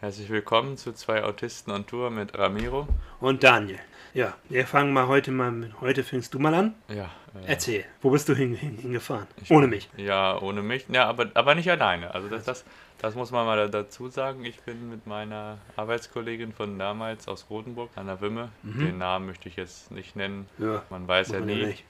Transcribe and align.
Herzlich 0.00 0.28
willkommen 0.28 0.76
zu 0.76 0.92
zwei 0.92 1.24
Autisten 1.24 1.72
on 1.72 1.86
Tour 1.86 2.10
mit 2.10 2.36
Ramiro. 2.36 2.86
Und 3.18 3.42
Daniel. 3.42 3.78
Ja, 4.12 4.34
wir 4.50 4.66
fangen 4.66 4.92
mal 4.92 5.08
heute 5.08 5.30
mal 5.30 5.50
mit. 5.50 5.80
Heute 5.80 6.04
fängst 6.04 6.34
du 6.34 6.38
mal 6.38 6.52
an. 6.52 6.74
Ja. 6.88 7.04
Äh, 7.34 7.46
Erzähl, 7.46 7.84
wo 8.02 8.10
bist 8.10 8.28
du 8.28 8.34
hin, 8.34 8.54
hin, 8.54 8.76
hingefahren? 8.76 9.26
ohne 9.48 9.66
mich. 9.66 9.88
Ja, 9.96 10.38
ohne 10.38 10.60
mich. 10.60 10.84
Ja, 10.90 11.06
aber, 11.06 11.30
aber 11.32 11.54
nicht 11.54 11.70
alleine. 11.70 12.14
Also 12.14 12.28
das, 12.28 12.44
das, 12.44 12.64
das 12.98 13.14
muss 13.14 13.30
man 13.30 13.46
mal 13.46 13.70
dazu 13.70 14.08
sagen. 14.08 14.44
Ich 14.44 14.60
bin 14.60 14.90
mit 14.90 15.06
meiner 15.06 15.56
Arbeitskollegin 15.76 16.52
von 16.52 16.78
damals 16.78 17.26
aus 17.26 17.46
Rotenburg, 17.48 17.88
Anna 17.96 18.20
Wimme. 18.20 18.50
Mhm. 18.62 18.78
Den 18.78 18.98
Namen 18.98 19.24
möchte 19.24 19.48
ich 19.48 19.56
jetzt 19.56 19.90
nicht 19.90 20.14
nennen. 20.14 20.46
Ja, 20.58 20.82
man 20.90 21.08
weiß 21.08 21.30
ja 21.30 21.40
nie. 21.40 21.64
Nicht. 21.64 21.84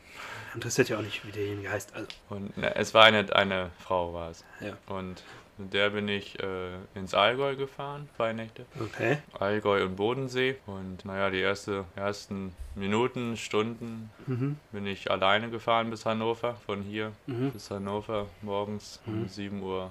Interessiert 0.54 0.90
ja 0.90 0.98
auch 0.98 1.02
nicht, 1.02 1.26
wie 1.26 1.32
derjenige 1.32 1.72
heißt. 1.72 1.92
Also. 1.96 2.06
Und 2.28 2.52
na, 2.56 2.68
es 2.68 2.94
war 2.94 3.02
eine, 3.02 3.34
eine 3.34 3.70
Frau, 3.80 4.14
war 4.14 4.30
es. 4.30 4.44
Ja. 4.60 4.76
Und 4.86 5.24
mit 5.58 5.72
der 5.72 5.90
bin 5.90 6.08
ich 6.08 6.38
äh, 6.40 6.74
ins 6.94 7.14
Allgäu 7.14 7.56
gefahren, 7.56 8.08
zwei 8.16 8.32
Nächte. 8.32 8.66
Okay. 8.80 9.18
Allgäu 9.38 9.84
und 9.84 9.96
Bodensee. 9.96 10.56
Und 10.66 11.04
naja, 11.04 11.30
die 11.30 11.40
erste, 11.40 11.84
ersten 11.94 12.54
Minuten, 12.74 13.36
Stunden 13.36 14.10
mhm. 14.26 14.56
bin 14.72 14.86
ich 14.86 15.10
alleine 15.10 15.50
gefahren 15.50 15.90
bis 15.90 16.04
Hannover. 16.04 16.54
Von 16.66 16.82
hier 16.82 17.12
mhm. 17.26 17.50
bis 17.52 17.70
Hannover 17.70 18.26
morgens 18.42 19.00
mhm. 19.06 19.22
um 19.22 19.26
7.19 19.26 19.62
Uhr 19.62 19.90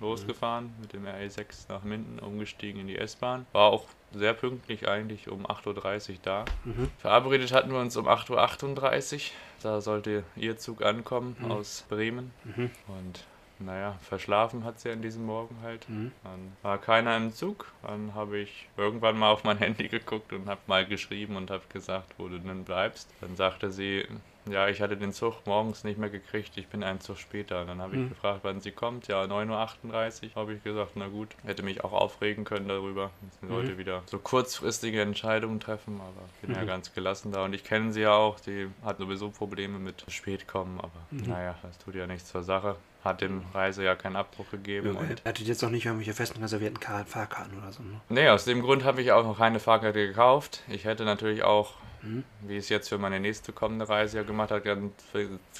losgefahren 0.00 0.74
mit 0.80 0.92
dem 0.92 1.06
RE6 1.06 1.68
nach 1.68 1.82
Minden, 1.82 2.18
umgestiegen 2.18 2.80
in 2.82 2.86
die 2.86 2.98
S-Bahn. 2.98 3.46
War 3.52 3.70
auch 3.70 3.86
sehr 4.12 4.34
pünktlich 4.34 4.88
eigentlich 4.88 5.28
um 5.28 5.46
8.30 5.46 6.10
Uhr 6.10 6.16
da. 6.22 6.44
Mhm. 6.64 6.90
Verabredet 6.98 7.52
hatten 7.52 7.70
wir 7.70 7.80
uns 7.80 7.96
um 7.96 8.06
8.38 8.08 9.14
Uhr. 9.14 9.20
Da 9.62 9.80
sollte 9.80 10.22
ihr 10.36 10.58
Zug 10.58 10.82
ankommen 10.82 11.36
mhm. 11.38 11.50
aus 11.50 11.84
Bremen. 11.88 12.30
Mhm. 12.44 12.70
Und 12.88 13.24
naja, 13.58 13.98
verschlafen 14.02 14.64
hat 14.64 14.80
sie 14.80 14.90
an 14.90 15.02
diesem 15.02 15.24
Morgen 15.24 15.56
halt. 15.62 15.88
Mhm. 15.88 16.12
Dann 16.24 16.52
war 16.62 16.78
keiner 16.78 17.16
im 17.16 17.32
Zug. 17.32 17.72
Dann 17.82 18.14
habe 18.14 18.38
ich 18.38 18.68
irgendwann 18.76 19.18
mal 19.18 19.30
auf 19.30 19.44
mein 19.44 19.58
Handy 19.58 19.88
geguckt 19.88 20.32
und 20.32 20.48
habe 20.48 20.60
mal 20.66 20.86
geschrieben 20.86 21.36
und 21.36 21.50
habe 21.50 21.62
gesagt, 21.72 22.14
wo 22.18 22.28
du 22.28 22.38
denn 22.38 22.64
bleibst. 22.64 23.08
Dann 23.20 23.36
sagte 23.36 23.70
sie, 23.70 24.04
ja, 24.48 24.68
ich 24.68 24.80
hatte 24.80 24.96
den 24.96 25.12
Zug 25.12 25.46
morgens 25.46 25.82
nicht 25.82 25.98
mehr 25.98 26.10
gekriegt, 26.10 26.56
ich 26.56 26.68
bin 26.68 26.84
einen 26.84 27.00
Zug 27.00 27.18
später. 27.18 27.64
Dann 27.64 27.80
habe 27.80 27.94
ich 27.94 28.02
mhm. 28.02 28.08
gefragt, 28.10 28.40
wann 28.42 28.60
sie 28.60 28.70
kommt. 28.70 29.08
Ja, 29.08 29.22
9.38 29.24 30.24
Uhr 30.24 30.34
habe 30.36 30.54
ich 30.54 30.62
gesagt, 30.62 30.92
na 30.94 31.08
gut. 31.08 31.28
Hätte 31.44 31.62
mich 31.62 31.82
auch 31.82 31.92
aufregen 31.92 32.44
können 32.44 32.68
darüber. 32.68 33.10
Sie 33.40 33.48
sollte 33.48 33.72
mhm. 33.72 33.78
wieder 33.78 34.02
so 34.06 34.18
kurzfristige 34.18 35.00
Entscheidungen 35.00 35.60
treffen, 35.60 36.00
aber 36.00 36.28
bin 36.42 36.50
mhm. 36.50 36.56
ja 36.56 36.64
ganz 36.64 36.94
gelassen 36.94 37.32
da. 37.32 37.44
Und 37.44 37.54
ich 37.54 37.64
kenne 37.64 37.92
sie 37.92 38.02
ja 38.02 38.12
auch, 38.12 38.38
die 38.38 38.68
hat 38.84 38.98
sowieso 38.98 39.30
Probleme 39.30 39.78
mit 39.78 40.04
Spätkommen, 40.08 40.78
aber 40.78 40.90
mhm. 41.10 41.30
naja, 41.30 41.56
das 41.62 41.78
tut 41.78 41.94
ja 41.94 42.06
nichts 42.06 42.30
zur 42.30 42.42
Sache 42.42 42.76
hat 43.06 43.20
dem 43.20 43.42
Reise 43.54 43.84
ja 43.84 43.94
keinen 43.94 44.16
Abbruch 44.16 44.50
gegeben. 44.50 44.94
Ja, 44.94 45.00
und 45.00 45.22
er 45.24 45.28
hatte 45.28 45.42
jetzt 45.42 45.64
auch 45.64 45.70
nicht 45.70 45.86
irgendwelche 45.86 46.12
festen 46.12 46.42
reservierten 46.42 46.78
Fahrkarten 47.06 47.58
oder 47.58 47.72
so. 47.72 47.82
Ne? 47.82 48.00
Nee, 48.08 48.28
aus 48.28 48.44
dem 48.44 48.62
Grund 48.62 48.84
habe 48.84 49.00
ich 49.00 49.12
auch 49.12 49.24
noch 49.24 49.38
keine 49.38 49.60
Fahrkarte 49.60 50.06
gekauft. 50.06 50.62
Ich 50.68 50.84
hätte 50.84 51.04
natürlich 51.04 51.42
auch 51.42 51.74
Mhm. 52.02 52.24
Wie 52.42 52.54
ich 52.54 52.64
es 52.64 52.68
jetzt 52.68 52.88
für 52.88 52.98
meine 52.98 53.20
nächste 53.20 53.52
kommende 53.52 53.88
Reise 53.88 54.18
ja 54.18 54.22
gemacht 54.22 54.50
habe, 54.50 54.62
dann 54.62 54.92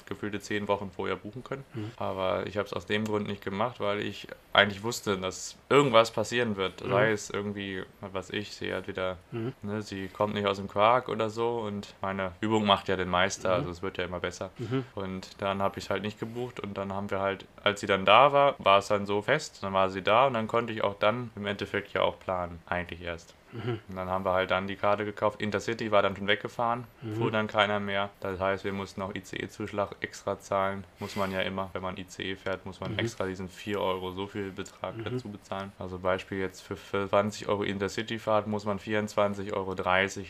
gefühlte 0.07 0.41
zehn 0.41 0.69
Wochen 0.69 0.91
vorher 0.91 1.17
buchen 1.17 1.45
können. 1.45 1.65
Mhm. 1.75 1.91
Aber 1.97 2.47
ich 2.47 2.57
habe 2.57 2.67
es 2.67 2.73
aus 2.73 2.87
dem 2.87 3.05
Grund 3.05 3.27
nicht 3.27 3.43
gemacht, 3.43 3.81
weil 3.81 4.01
ich 4.01 4.29
eigentlich 4.53 4.83
wusste, 4.83 5.17
dass 5.19 5.57
irgendwas 5.69 6.11
passieren 6.11 6.57
wird. 6.57 6.85
Mhm. 6.85 6.91
Sei 6.91 7.11
es 7.11 7.31
irgendwie, 7.31 7.83
was 8.01 8.31
ich, 8.31 8.53
sie 8.53 8.73
hat 8.73 8.89
wieder, 8.89 9.19
mhm. 9.33 9.53
ne, 9.63 9.83
sie 9.83 10.09
kommt 10.09 10.35
nicht 10.35 10.47
aus 10.47 10.57
dem 10.57 10.69
Quark 10.69 11.09
oder 11.09 11.31
so 11.31 11.61
und 11.61 11.95
meine 12.01 12.33
Übung 12.41 12.67
macht 12.67 12.89
ja 12.89 12.97
den 12.97 13.09
Meister, 13.09 13.51
mhm. 13.51 13.55
also 13.55 13.71
es 13.71 13.83
wird 13.83 13.99
ja 13.99 14.05
immer 14.05 14.21
besser. 14.21 14.51
Mhm. 14.59 14.85
Und 14.95 15.41
dann 15.43 15.63
habe 15.63 15.79
ich 15.79 15.85
es 15.85 15.91
halt 15.91 16.03
nicht 16.03 16.19
gebucht 16.19 16.61
und 16.61 16.77
dann 16.77 16.93
haben 16.93 17.11
wir 17.11 17.21
halt, 17.21 17.47
als 17.63 17.81
sie 17.81 17.87
dann 17.87 18.05
da 18.05 18.33
war, 18.33 18.55
war 18.59 18.79
es 18.79 18.89
dann 18.89 19.07
so 19.07 19.23
fest, 19.23 19.63
dann 19.63 19.73
war 19.73 19.91
sie 19.91 20.03
da 20.03 20.27
und 20.27 20.35
dann 20.35 20.47
konnte 20.47 20.73
ich 20.73 20.83
auch 20.83 20.99
dann 20.99 21.31
im 21.37 21.47
Endeffekt 21.47 21.93
ja 21.93 22.03
auch 22.03 22.19
planen, 22.19 22.61
eigentlich 22.67 23.03
erst. 23.03 23.35
Mhm. 23.65 23.81
Und 23.89 23.97
dann 23.97 24.09
haben 24.09 24.25
wir 24.25 24.33
halt 24.33 24.51
dann 24.51 24.67
die 24.67 24.77
Karte 24.77 25.05
gekauft. 25.05 25.41
Intercity 25.41 25.91
war 25.91 26.03
dann 26.03 26.17
schon 26.17 26.27
weggefahren, 26.27 26.85
mhm. 27.03 27.15
fuhr 27.17 27.31
dann 27.31 27.47
keiner 27.47 27.81
mehr. 27.81 28.11
Das 28.21 28.41
heißt, 28.41 28.65
wir 28.65 28.73
mussten 28.73 29.03
auch 29.03 29.15
ICE-Zuschlag 29.15 29.97
extra 30.01 30.39
zahlen. 30.41 30.85
Muss 30.99 31.17
man 31.17 31.31
ja 31.33 31.41
immer, 31.41 31.71
wenn 31.73 31.83
man 31.83 31.97
ICE 31.97 32.37
fährt, 32.37 32.67
muss 32.67 32.81
man 32.81 32.93
mhm. 32.93 32.99
extra 32.99 33.27
diesen 33.27 33.49
4 33.49 33.81
Euro 33.81 34.11
so 34.11 34.27
viel 34.27 34.51
Betrag 34.51 34.97
mhm. 34.97 35.05
dazu 35.05 35.29
bezahlen. 35.29 35.73
Also 35.79 35.99
Beispiel 35.99 36.39
jetzt 36.39 36.63
für, 36.63 36.77
für 36.77 37.09
20 37.09 37.49
Euro 37.49 37.63
Intercity-Fahrt 37.63 38.47
muss 38.47 38.65
man 38.65 38.79
24,30 38.79 39.53
Euro 39.53 39.75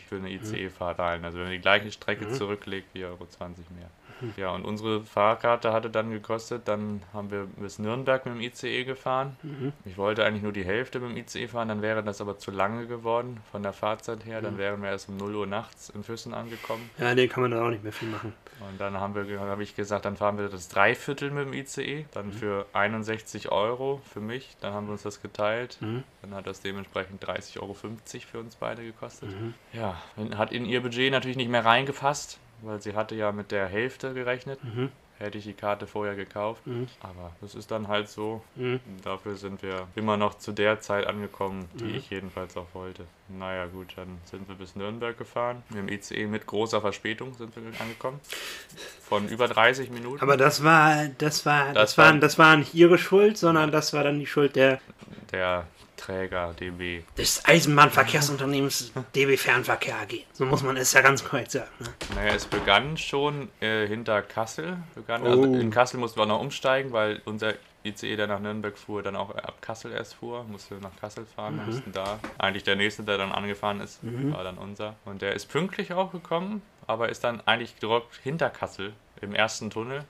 für 0.07 0.15
eine 0.15 0.31
ICE-Fahrt 0.31 0.99
zahlen. 1.07 1.25
Also 1.25 1.37
wenn 1.37 1.45
man 1.45 1.53
die 1.53 1.61
gleiche 1.61 1.91
Strecke 1.91 2.25
mhm. 2.25 2.33
zurücklegt, 2.33 2.95
4,20 2.95 3.03
Euro 3.05 3.27
mehr. 3.75 3.89
Ja, 4.35 4.51
und 4.51 4.65
unsere 4.65 5.03
Fahrkarte 5.03 5.73
hatte 5.73 5.89
dann 5.89 6.11
gekostet, 6.11 6.67
dann 6.67 7.01
haben 7.13 7.31
wir 7.31 7.45
bis 7.57 7.79
Nürnberg 7.79 8.25
mit 8.25 8.35
dem 8.35 8.41
ICE 8.41 8.83
gefahren. 8.83 9.37
Mhm. 9.43 9.73
Ich 9.85 9.97
wollte 9.97 10.25
eigentlich 10.25 10.43
nur 10.43 10.51
die 10.51 10.65
Hälfte 10.65 10.99
mit 10.99 11.11
dem 11.11 11.17
ICE 11.17 11.47
fahren, 11.47 11.67
dann 11.67 11.81
wäre 11.81 12.03
das 12.03 12.21
aber 12.21 12.37
zu 12.37 12.51
lange 12.51 12.87
geworden 12.87 13.39
von 13.51 13.63
der 13.63 13.73
Fahrzeit 13.73 14.25
her. 14.25 14.41
Dann 14.41 14.55
mhm. 14.55 14.59
wären 14.59 14.81
wir 14.81 14.89
erst 14.89 15.09
um 15.09 15.17
0 15.17 15.35
Uhr 15.35 15.47
nachts 15.47 15.89
in 15.89 16.03
Füssen 16.03 16.33
angekommen. 16.33 16.89
Ja, 16.97 17.13
nee, 17.13 17.27
kann 17.27 17.41
man 17.41 17.51
dann 17.51 17.61
auch 17.61 17.69
nicht 17.69 17.83
mehr 17.83 17.93
viel 17.93 18.09
machen. 18.09 18.33
Und 18.59 18.81
dann 18.81 18.99
haben 18.99 19.13
wir, 19.13 19.39
habe 19.39 19.63
ich 19.63 19.75
gesagt, 19.75 20.05
dann 20.05 20.17
fahren 20.17 20.37
wir 20.37 20.49
das 20.49 20.67
Dreiviertel 20.67 21.29
mit 21.31 21.45
dem 21.45 21.53
ICE, 21.53 22.05
dann 22.11 22.27
mhm. 22.27 22.33
für 22.33 22.65
61 22.73 23.51
Euro 23.51 24.01
für 24.11 24.19
mich. 24.19 24.57
Dann 24.61 24.73
haben 24.73 24.87
wir 24.87 24.93
uns 24.93 25.03
das 25.03 25.21
geteilt. 25.21 25.77
Mhm. 25.79 26.03
Dann 26.21 26.33
hat 26.33 26.47
das 26.47 26.61
dementsprechend 26.61 27.23
30,50 27.23 27.61
Euro 27.61 27.73
für 27.73 28.39
uns 28.39 28.55
beide 28.55 28.83
gekostet. 28.83 29.29
Mhm. 29.29 29.53
Ja, 29.73 30.01
hat 30.35 30.51
in 30.51 30.65
ihr 30.65 30.81
Budget 30.81 31.11
natürlich 31.11 31.37
nicht 31.37 31.49
mehr 31.49 31.65
reingepasst 31.65 32.39
weil 32.61 32.81
sie 32.81 32.95
hatte 32.95 33.15
ja 33.15 33.31
mit 33.31 33.51
der 33.51 33.67
Hälfte 33.67 34.13
gerechnet. 34.13 34.63
Mhm. 34.63 34.89
Hätte 35.19 35.39
ich 35.39 35.45
die 35.45 35.53
Karte 35.53 35.87
vorher 35.87 36.15
gekauft. 36.15 36.67
Mhm. 36.67 36.87
Aber 36.99 37.31
das 37.41 37.55
ist 37.55 37.71
dann 37.71 37.87
halt 37.87 38.07
so. 38.07 38.43
Mhm. 38.55 38.79
Dafür 39.03 39.35
sind 39.35 39.63
wir 39.63 39.87
immer 39.95 40.15
noch 40.15 40.35
zu 40.35 40.51
der 40.51 40.79
Zeit 40.79 41.07
angekommen, 41.07 41.67
die 41.73 41.85
mhm. 41.85 41.95
ich 41.95 42.09
jedenfalls 42.11 42.55
auch 42.55 42.67
wollte. 42.73 43.05
Naja 43.27 43.65
gut, 43.65 43.93
dann 43.95 44.19
sind 44.25 44.47
wir 44.47 44.53
bis 44.53 44.75
Nürnberg 44.75 45.17
gefahren. 45.17 45.63
Mit 45.69 45.79
dem 45.79 45.89
ICE 45.89 46.27
mit 46.27 46.45
großer 46.45 46.81
Verspätung 46.81 47.33
sind 47.33 47.55
wir 47.55 47.63
angekommen. 47.81 48.19
Von 49.01 49.27
über 49.27 49.47
30 49.47 49.89
Minuten. 49.89 50.21
Aber 50.21 50.37
das 50.37 50.63
war, 50.63 51.07
das 51.17 51.47
war, 51.47 51.73
das, 51.73 51.95
das 51.95 51.97
war, 51.97 52.13
das 52.13 52.37
war 52.37 52.55
nicht 52.55 52.75
ihre 52.75 52.99
Schuld, 52.99 53.39
sondern 53.39 53.71
das 53.71 53.93
war 53.93 54.03
dann 54.03 54.19
die 54.19 54.27
Schuld 54.27 54.55
der 54.55 54.79
der 55.31 55.67
Träger 56.07 56.53
DB. 56.53 57.03
Des 57.17 57.43
Eisenbahnverkehrsunternehmens 57.43 58.93
DB 59.13 59.35
Fernverkehr 59.35 59.95
AG. 59.95 60.23
So 60.31 60.45
muss 60.45 60.63
man 60.63 60.77
es 60.77 60.93
ja 60.93 61.01
ganz 61.01 61.23
korrekt 61.23 61.51
sagen. 61.51 61.69
Ne? 61.79 61.87
Naja, 62.15 62.33
es 62.33 62.45
begann 62.45 62.97
schon 62.97 63.49
äh, 63.59 63.85
hinter 63.87 64.21
Kassel. 64.21 64.77
Begann, 64.95 65.23
also 65.23 65.37
oh. 65.37 65.43
Also 65.43 65.59
in 65.59 65.69
Kassel 65.69 65.99
mussten 65.99 66.17
wir 66.17 66.23
auch 66.23 66.27
noch 66.27 66.39
umsteigen, 66.39 66.93
weil 66.93 67.21
unser 67.25 67.55
ICE, 67.83 68.15
der 68.15 68.27
nach 68.27 68.39
Nürnberg 68.39 68.77
fuhr, 68.77 69.03
dann 69.03 69.17
auch 69.17 69.35
ab 69.35 69.61
Kassel 69.61 69.91
erst 69.91 70.13
fuhr, 70.13 70.45
musste 70.45 70.75
nach 70.75 70.95
Kassel 70.99 71.25
fahren, 71.25 71.57
mhm. 71.57 71.65
mussten 71.65 71.91
da. 71.91 72.19
Eigentlich 72.37 72.63
der 72.63 72.77
nächste, 72.77 73.03
der 73.03 73.17
dann 73.17 73.33
angefahren 73.33 73.81
ist, 73.81 74.01
mhm. 74.01 74.33
war 74.33 74.45
dann 74.45 74.57
unser. 74.57 74.95
Und 75.03 75.21
der 75.21 75.33
ist 75.33 75.47
pünktlich 75.47 75.93
auch 75.93 76.13
gekommen, 76.13 76.61
aber 76.85 77.09
ist 77.09 77.25
dann 77.25 77.41
eigentlich 77.45 77.75
direkt 77.75 78.15
hinter 78.23 78.49
Kassel 78.49 78.93
im 79.21 79.35
ersten 79.35 79.69
Tunnel 79.69 80.05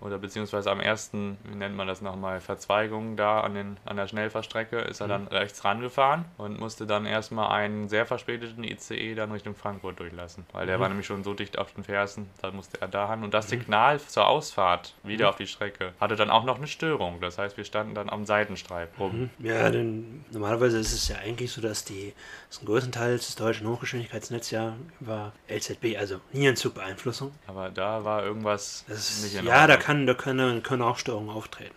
oder 0.00 0.18
beziehungsweise 0.18 0.70
am 0.70 0.80
ersten, 0.80 1.38
wie 1.44 1.56
nennt 1.56 1.76
man 1.76 1.86
das 1.86 2.00
nochmal, 2.00 2.40
Verzweigung 2.40 3.16
da 3.16 3.40
an, 3.40 3.54
den, 3.54 3.76
an 3.84 3.96
der 3.96 4.06
Schnellfahrstrecke, 4.06 4.78
ist 4.78 5.00
er 5.00 5.06
mhm. 5.06 5.10
dann 5.10 5.28
rechts 5.28 5.64
rangefahren 5.64 6.24
und 6.38 6.58
musste 6.58 6.86
dann 6.86 7.06
erstmal 7.06 7.50
einen 7.52 7.88
sehr 7.88 8.06
verspäteten 8.06 8.64
ICE 8.64 9.14
dann 9.14 9.32
Richtung 9.32 9.54
Frankfurt 9.54 9.98
durchlassen. 10.00 10.46
Weil 10.52 10.66
der 10.66 10.78
mhm. 10.78 10.82
war 10.82 10.88
nämlich 10.88 11.06
schon 11.06 11.24
so 11.24 11.34
dicht 11.34 11.58
auf 11.58 11.72
den 11.72 11.84
Fersen, 11.84 12.30
dann 12.40 12.56
musste 12.56 12.80
er 12.80 12.88
da 12.88 13.10
hin. 13.10 13.24
Und 13.24 13.34
das 13.34 13.46
mhm. 13.46 13.50
Signal 13.50 14.00
zur 14.00 14.26
Ausfahrt 14.26 14.94
wieder 15.02 15.26
mhm. 15.26 15.30
auf 15.30 15.36
die 15.36 15.46
Strecke 15.46 15.92
hatte 16.00 16.16
dann 16.16 16.30
auch 16.30 16.44
noch 16.44 16.56
eine 16.56 16.66
Störung. 16.66 17.20
Das 17.20 17.38
heißt, 17.38 17.56
wir 17.56 17.64
standen 17.64 17.94
dann 17.94 18.08
am 18.08 18.24
Seitenstreif 18.24 18.88
rum. 18.98 19.30
Mhm. 19.38 19.46
Ja, 19.46 19.70
denn 19.70 20.24
normalerweise 20.30 20.78
ist 20.78 20.92
es 20.92 21.08
ja 21.08 21.16
eigentlich 21.16 21.52
so, 21.52 21.60
dass 21.60 21.84
die 21.84 22.14
das 22.48 22.60
größtenteils 22.64 23.26
des 23.26 23.36
deutschen 23.36 23.68
Hochgeschwindigkeitsnetzes 23.68 24.50
ja 24.50 24.76
über 25.00 25.32
LZB, 25.48 25.96
also 25.98 26.20
Linienzugbeeinflussung. 26.32 27.32
Aber 27.46 27.70
da 27.70 28.04
war 28.04 28.24
irgendwas 28.24 28.84
das, 28.88 29.22
nicht 29.22 29.36
in 29.36 29.46
Ja, 29.46 29.66
da 29.66 29.76
kann 29.76 29.89
kann, 29.90 30.06
da 30.06 30.14
können, 30.14 30.62
können 30.62 30.82
auch 30.82 30.98
Störungen 30.98 31.30
auftreten. 31.30 31.74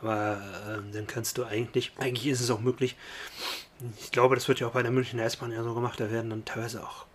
Aber 0.00 0.40
äh, 0.68 0.92
dann 0.92 1.06
kannst 1.06 1.38
du 1.38 1.44
eigentlich, 1.44 1.92
eigentlich 1.98 2.28
ist 2.28 2.40
es 2.40 2.50
auch 2.50 2.60
möglich, 2.60 2.96
ich 4.00 4.10
glaube, 4.12 4.36
das 4.36 4.46
wird 4.48 4.60
ja 4.60 4.68
auch 4.68 4.72
bei 4.72 4.82
der 4.82 4.92
Münchner 4.92 5.24
S-Bahn 5.24 5.52
ja 5.52 5.62
so 5.62 5.74
gemacht, 5.74 5.98
da 5.98 6.10
werden 6.10 6.30
dann 6.30 6.44
teilweise 6.44 6.82
auch 6.82 7.06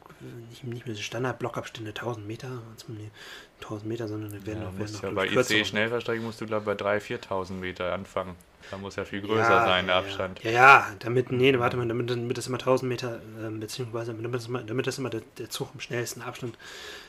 nicht, 0.50 0.64
nicht 0.64 0.86
mehr 0.86 0.96
so 0.96 1.02
Standardblockabstände 1.02 1.92
1000 1.92 2.28
Meter, 2.28 2.62
1000 3.62 3.86
Meter, 3.88 4.08
sondern 4.08 4.32
werden 4.46 4.62
ja, 4.62 4.70
auch, 4.70 4.78
werden 4.78 5.00
ja 5.02 5.12
Bei 5.12 5.28
IC-Schnellverstrecke 5.28 6.22
musst 6.22 6.42
du, 6.42 6.46
glaube 6.46 6.72
ich, 6.72 6.78
bei 6.78 6.98
3.000, 6.98 7.28
4.000 7.28 7.54
Meter 7.54 7.94
anfangen. 7.94 8.36
Da 8.72 8.78
muss 8.78 8.96
ja 8.96 9.06
viel 9.06 9.22
größer 9.22 9.50
ja, 9.50 9.66
sein, 9.66 9.88
der 9.88 9.96
Abstand. 9.96 10.44
Ja, 10.44 10.52
ja, 10.52 10.88
damit, 11.00 11.32
nee, 11.32 11.58
warte 11.60 11.78
mal, 11.78 11.88
damit, 11.88 12.10
damit 12.10 12.38
das 12.38 12.48
immer 12.48 12.58
1000 12.58 12.90
Meter, 12.90 13.22
äh, 13.42 13.50
beziehungsweise 13.50 14.14
damit 14.14 14.34
das 14.34 14.48
immer, 14.48 14.64
damit 14.64 14.88
das 14.88 14.98
immer 14.98 15.10
der, 15.10 15.22
der 15.38 15.50
Zug 15.50 15.70
im 15.74 15.80
schnellsten 15.80 16.22
Abstand, 16.22 16.58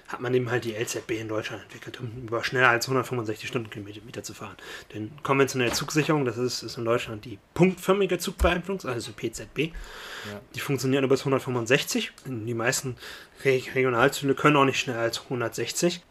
hat 0.09 0.21
man 0.21 0.35
eben 0.35 0.51
halt 0.51 0.65
die 0.65 0.75
LZB 0.75 1.13
in 1.13 1.29
Deutschland 1.29 1.63
entwickelt, 1.63 1.99
um 2.01 2.11
über 2.27 2.45
schneller 2.45 2.69
als 2.69 2.87
165 2.87 3.49
Stundenkilometer 3.49 4.23
zu 4.23 4.35
fahren. 4.35 4.57
Denn 4.93 5.13
konventionelle 5.23 5.73
Zugsicherung, 5.73 6.25
das 6.25 6.37
ist, 6.37 6.63
ist 6.63 6.77
in 6.77 6.85
Deutschland 6.85 7.25
die 7.25 7.39
punktförmige 7.55 8.19
Zugbeeinflussung, 8.19 8.91
also 8.91 9.13
PZB. 9.13 9.59
Ja. 9.59 10.41
Die 10.55 10.61
funktionieren 10.61 11.09
bis 11.09 11.21
165. 11.21 12.13
Die 12.27 12.55
meisten 12.55 12.97
Regionalzüge 13.45 14.35
können 14.35 14.57
auch 14.57 14.67
nicht 14.67 14.79
schneller 14.79 15.01
als 15.01 15.23
160. 15.23 16.03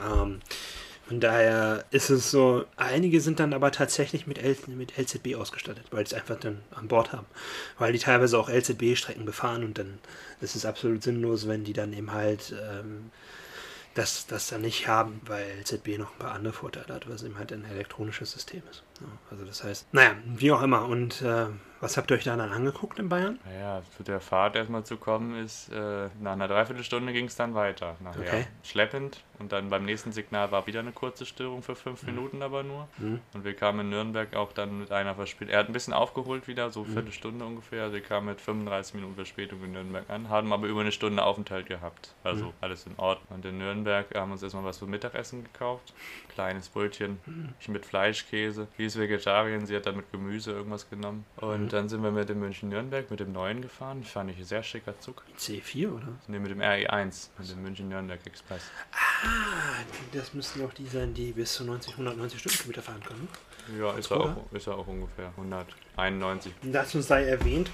Ähm, 0.00 0.40
Von 1.08 1.20
daher 1.20 1.86
ist 1.90 2.10
es 2.10 2.30
so, 2.30 2.66
einige 2.76 3.22
sind 3.22 3.40
dann 3.40 3.54
aber 3.54 3.72
tatsächlich 3.72 4.26
mit, 4.26 4.36
L 4.36 4.54
mit 4.66 4.98
LZB 4.98 5.36
ausgestattet, 5.36 5.86
weil 5.90 6.06
sie 6.06 6.14
es 6.14 6.20
einfach 6.20 6.38
dann 6.38 6.60
an 6.70 6.86
Bord 6.86 7.12
haben. 7.12 7.24
Weil 7.78 7.94
die 7.94 7.98
teilweise 7.98 8.38
auch 8.38 8.50
LZB-Strecken 8.50 9.24
befahren 9.24 9.64
und 9.64 9.78
dann 9.78 10.00
ist 10.42 10.54
es 10.54 10.66
absolut 10.66 11.02
sinnlos, 11.02 11.48
wenn 11.48 11.64
die 11.64 11.72
dann 11.72 11.94
eben 11.94 12.12
halt 12.12 12.54
ähm, 12.70 13.10
das, 13.94 14.26
das 14.26 14.48
dann 14.48 14.60
nicht 14.60 14.86
haben, 14.86 15.22
weil 15.24 15.44
LZB 15.62 15.96
noch 15.98 16.12
ein 16.12 16.18
paar 16.18 16.32
andere 16.32 16.52
Vorteile 16.52 16.94
hat, 16.94 17.08
weil 17.08 17.14
es 17.14 17.22
eben 17.22 17.38
halt 17.38 17.52
ein 17.54 17.64
elektronisches 17.64 18.32
System 18.32 18.62
ist. 18.70 18.82
Ja, 19.00 19.06
also 19.30 19.46
das 19.46 19.64
heißt, 19.64 19.86
naja, 19.92 20.10
wie 20.36 20.52
auch 20.52 20.60
immer. 20.60 20.84
Und 20.84 21.22
äh, 21.22 21.46
was 21.80 21.96
habt 21.96 22.10
ihr 22.10 22.16
euch 22.16 22.24
da 22.24 22.36
dann 22.36 22.52
angeguckt 22.52 22.98
in 22.98 23.08
Bayern? 23.08 23.38
Naja, 23.46 23.82
zu 23.96 24.02
der 24.02 24.20
Fahrt 24.20 24.56
erstmal 24.56 24.84
zu 24.84 24.98
kommen 24.98 25.42
ist, 25.42 25.70
äh, 25.72 26.08
nach 26.20 26.32
einer 26.32 26.48
Dreiviertelstunde 26.48 27.14
ging 27.14 27.24
es 27.24 27.34
dann 27.36 27.54
weiter. 27.54 27.96
Nachher 28.00 28.20
Okay. 28.20 28.46
schleppend 28.62 29.22
und 29.38 29.52
dann 29.52 29.70
beim 29.70 29.84
nächsten 29.84 30.12
Signal 30.12 30.50
war 30.52 30.66
wieder 30.66 30.80
eine 30.80 30.92
kurze 30.92 31.26
Störung 31.26 31.62
für 31.62 31.76
fünf 31.76 32.02
Minuten 32.04 32.42
aber 32.42 32.62
nur. 32.62 32.88
Mhm. 32.98 33.20
Und 33.34 33.44
wir 33.44 33.54
kamen 33.54 33.80
in 33.80 33.90
Nürnberg 33.90 34.34
auch 34.36 34.52
dann 34.52 34.80
mit 34.80 34.92
einer 34.92 35.14
Verspätung. 35.14 35.52
Er 35.52 35.60
hat 35.60 35.68
ein 35.68 35.72
bisschen 35.72 35.92
aufgeholt 35.94 36.48
wieder, 36.48 36.70
so 36.70 36.82
eine 36.82 36.92
Viertelstunde 36.92 37.44
ungefähr. 37.44 37.82
Also 37.84 37.94
wir 37.94 38.02
kamen 38.02 38.26
mit 38.26 38.40
35 38.40 38.94
Minuten 38.94 39.14
Verspätung 39.14 39.62
in 39.64 39.72
Nürnberg 39.72 40.08
an, 40.10 40.28
haben 40.28 40.52
aber 40.52 40.66
über 40.66 40.80
eine 40.80 40.92
Stunde 40.92 41.22
Aufenthalt 41.24 41.66
gehabt. 41.66 42.14
Also 42.24 42.46
Mhm. 42.46 42.52
alles 42.60 42.86
in 42.86 42.98
Ordnung. 42.98 43.26
Und 43.38 43.44
in 43.44 43.58
Nürnberg 43.58 44.06
haben 44.14 44.30
wir 44.30 44.32
uns 44.34 44.42
erstmal 44.42 44.64
was 44.64 44.78
für 44.78 44.86
Mittagessen 44.86 45.44
gekauft. 45.44 45.92
Kleines 46.34 46.68
Brötchen 46.68 47.18
Mhm. 47.26 47.54
mit 47.68 47.86
Fleischkäse. 47.86 48.68
Sie 48.76 48.84
ist 48.86 48.98
Vegetarierin, 48.98 49.66
sie 49.66 49.76
hat 49.76 49.86
dann 49.86 49.96
mit 49.96 50.10
Gemüse 50.12 50.52
irgendwas 50.52 50.88
genommen. 50.90 51.24
Und 51.36 51.64
Mhm. 51.64 51.68
dann 51.68 51.88
sind 51.88 52.02
wir 52.02 52.10
mit 52.10 52.28
dem 52.28 52.40
München-Nürnberg, 52.40 53.10
mit 53.10 53.20
dem 53.20 53.32
neuen 53.32 53.62
gefahren. 53.62 54.02
Fand 54.04 54.30
ich 54.30 54.38
ein 54.38 54.44
sehr 54.44 54.62
schicker 54.62 54.98
Zug. 55.00 55.22
C4, 55.36 55.92
oder? 55.94 56.08
Ne, 56.26 56.38
mit 56.40 56.50
dem 56.50 56.60
RE1, 56.60 57.30
mit 57.38 57.50
dem 57.50 57.62
München-Nürnberg-Express. 57.62 58.70
Ah, 58.92 59.27
das 60.12 60.34
müssten 60.34 60.64
auch 60.64 60.72
die 60.72 60.86
sein, 60.86 61.14
die 61.14 61.32
bis 61.32 61.54
zu 61.54 61.64
90, 61.64 61.92
190 61.92 62.40
Stundenkilometer 62.40 62.82
fahren 62.82 63.02
können. 63.04 63.28
Ja, 63.78 63.92
ist 63.92 64.10
er, 64.10 64.20
auch, 64.20 64.52
ist 64.52 64.66
er 64.66 64.76
auch 64.76 64.86
ungefähr 64.86 65.28
191. 65.36 66.52
Dazu 66.62 67.00
sei 67.00 67.24
erwähnt, 67.24 67.70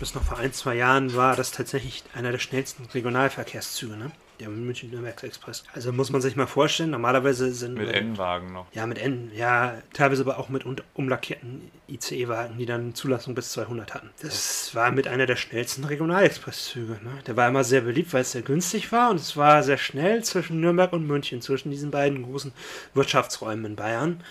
bis 0.00 0.14
noch 0.14 0.22
vor 0.22 0.38
ein, 0.38 0.52
zwei 0.52 0.74
Jahren 0.74 1.14
war 1.14 1.36
das 1.36 1.52
tatsächlich 1.52 2.04
einer 2.14 2.32
der 2.32 2.38
schnellsten 2.38 2.86
Regionalverkehrszüge, 2.86 3.96
ne? 3.96 4.10
Der 4.40 4.48
München-Nürnberg 4.48 5.22
Express. 5.22 5.64
Also 5.72 5.92
muss 5.92 6.10
man 6.10 6.20
sich 6.20 6.36
mal 6.36 6.46
vorstellen, 6.46 6.90
normalerweise 6.90 7.52
sind. 7.52 7.74
Mit 7.74 7.88
N-Wagen 7.88 8.52
noch. 8.52 8.66
Ja, 8.72 8.86
mit 8.86 8.98
N, 8.98 9.30
ja, 9.34 9.74
teilweise 9.92 10.22
aber 10.22 10.38
auch 10.38 10.48
mit 10.48 10.64
umlackierten 10.94 11.70
ICE-Wagen, 11.88 12.58
die 12.58 12.66
dann 12.66 12.94
Zulassung 12.94 13.34
bis 13.34 13.52
200 13.52 13.94
hatten. 13.94 14.10
Das 14.20 14.74
war 14.74 14.90
mit 14.90 15.08
einer 15.08 15.26
der 15.26 15.36
schnellsten 15.36 15.84
Regionalexpresszüge. 15.84 16.92
Ne? 17.02 17.22
Der 17.26 17.36
war 17.36 17.48
immer 17.48 17.64
sehr 17.64 17.82
beliebt, 17.82 18.12
weil 18.12 18.22
es 18.22 18.32
sehr 18.32 18.42
günstig 18.42 18.92
war 18.92 19.10
und 19.10 19.16
es 19.16 19.36
war 19.36 19.62
sehr 19.62 19.78
schnell 19.78 20.22
zwischen 20.24 20.60
Nürnberg 20.60 20.92
und 20.92 21.06
München, 21.06 21.40
zwischen 21.40 21.70
diesen 21.70 21.90
beiden 21.90 22.24
großen 22.24 22.52
Wirtschaftsräumen 22.94 23.64
in 23.64 23.76
Bayern. 23.76 24.22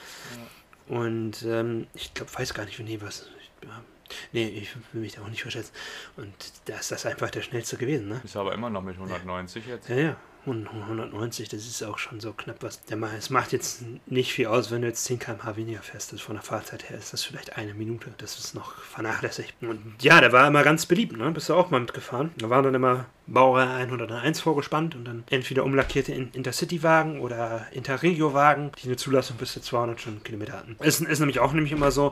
Und 0.87 1.43
ähm, 1.43 1.87
ich 1.93 2.13
glaube, 2.13 2.31
weiß 2.37 2.53
gar 2.53 2.65
nicht, 2.65 2.79
nee, 2.79 2.99
was. 3.01 3.27
Ich, 3.39 3.67
ja, 3.67 3.81
nee, 4.31 4.47
ich 4.47 4.75
will 4.94 5.01
mich 5.01 5.13
da 5.13 5.21
auch 5.21 5.29
nicht 5.29 5.41
verschätzen. 5.41 5.71
Und 6.17 6.33
da 6.65 6.77
ist 6.77 6.91
das 6.91 7.06
einfach 7.06 7.29
der 7.29 7.41
schnellste 7.41 7.77
gewesen, 7.77 8.09
ne? 8.09 8.21
Ist 8.23 8.35
aber 8.35 8.53
immer 8.53 8.69
noch 8.69 8.81
mit 8.81 8.95
190 8.95 9.65
jetzt. 9.67 9.89
Ja, 9.89 9.95
ja. 9.95 10.15
Und 10.45 10.67
190, 10.67 11.50
das 11.50 11.65
ist 11.65 11.81
auch 11.81 11.97
schon 11.97 12.19
so 12.19 12.31
knapp 12.31 12.62
was. 12.62 12.79
Es 13.17 13.31
macht 13.31 13.51
jetzt 13.51 13.83
nicht 14.06 14.31
viel 14.31 14.45
aus, 14.45 14.69
wenn 14.69 14.81
du 14.81 14.88
jetzt 14.88 15.03
10 15.06 15.17
km/h 15.17 15.56
weniger 15.56 15.81
fährst. 15.81 16.13
Das 16.13 16.21
von 16.21 16.35
der 16.35 16.44
Fahrzeit 16.44 16.88
her 16.88 17.00
ist 17.00 17.13
das 17.13 17.23
vielleicht 17.23 17.57
eine 17.57 17.73
Minute. 17.73 18.13
Das 18.19 18.38
ist 18.38 18.53
noch 18.53 18.75
vernachlässigt. 18.75 19.56
Und 19.62 19.95
ja, 20.01 20.21
der 20.21 20.31
war 20.31 20.47
immer 20.47 20.63
ganz 20.63 20.85
beliebt, 20.85 21.17
ne? 21.17 21.31
Bist 21.31 21.50
du 21.50 21.56
auch 21.56 21.71
mal 21.71 21.79
mitgefahren? 21.79 22.31
Da 22.38 22.51
waren 22.51 22.63
dann 22.63 22.75
immer 22.75 23.07
Baureihe 23.27 23.69
101 23.69 24.39
vorgespannt 24.39 24.95
und 24.95 25.06
dann 25.06 25.24
entweder 25.30 25.63
umlackierte 25.63 26.12
In- 26.12 26.31
Intercity-Wagen 26.33 27.19
oder 27.19 27.66
Interregio-Wagen, 27.72 28.72
die 28.81 28.88
eine 28.88 28.98
Zulassung 28.98 29.38
bis 29.38 29.54
zu 29.54 29.62
200 29.62 30.00
Stundenkilometer 30.00 30.54
hatten. 30.54 30.75
Es 30.80 31.01
ist 31.01 31.19
nämlich 31.19 31.39
auch 31.39 31.54
nämlich 31.54 31.72
immer 31.72 31.92
so, 31.92 32.12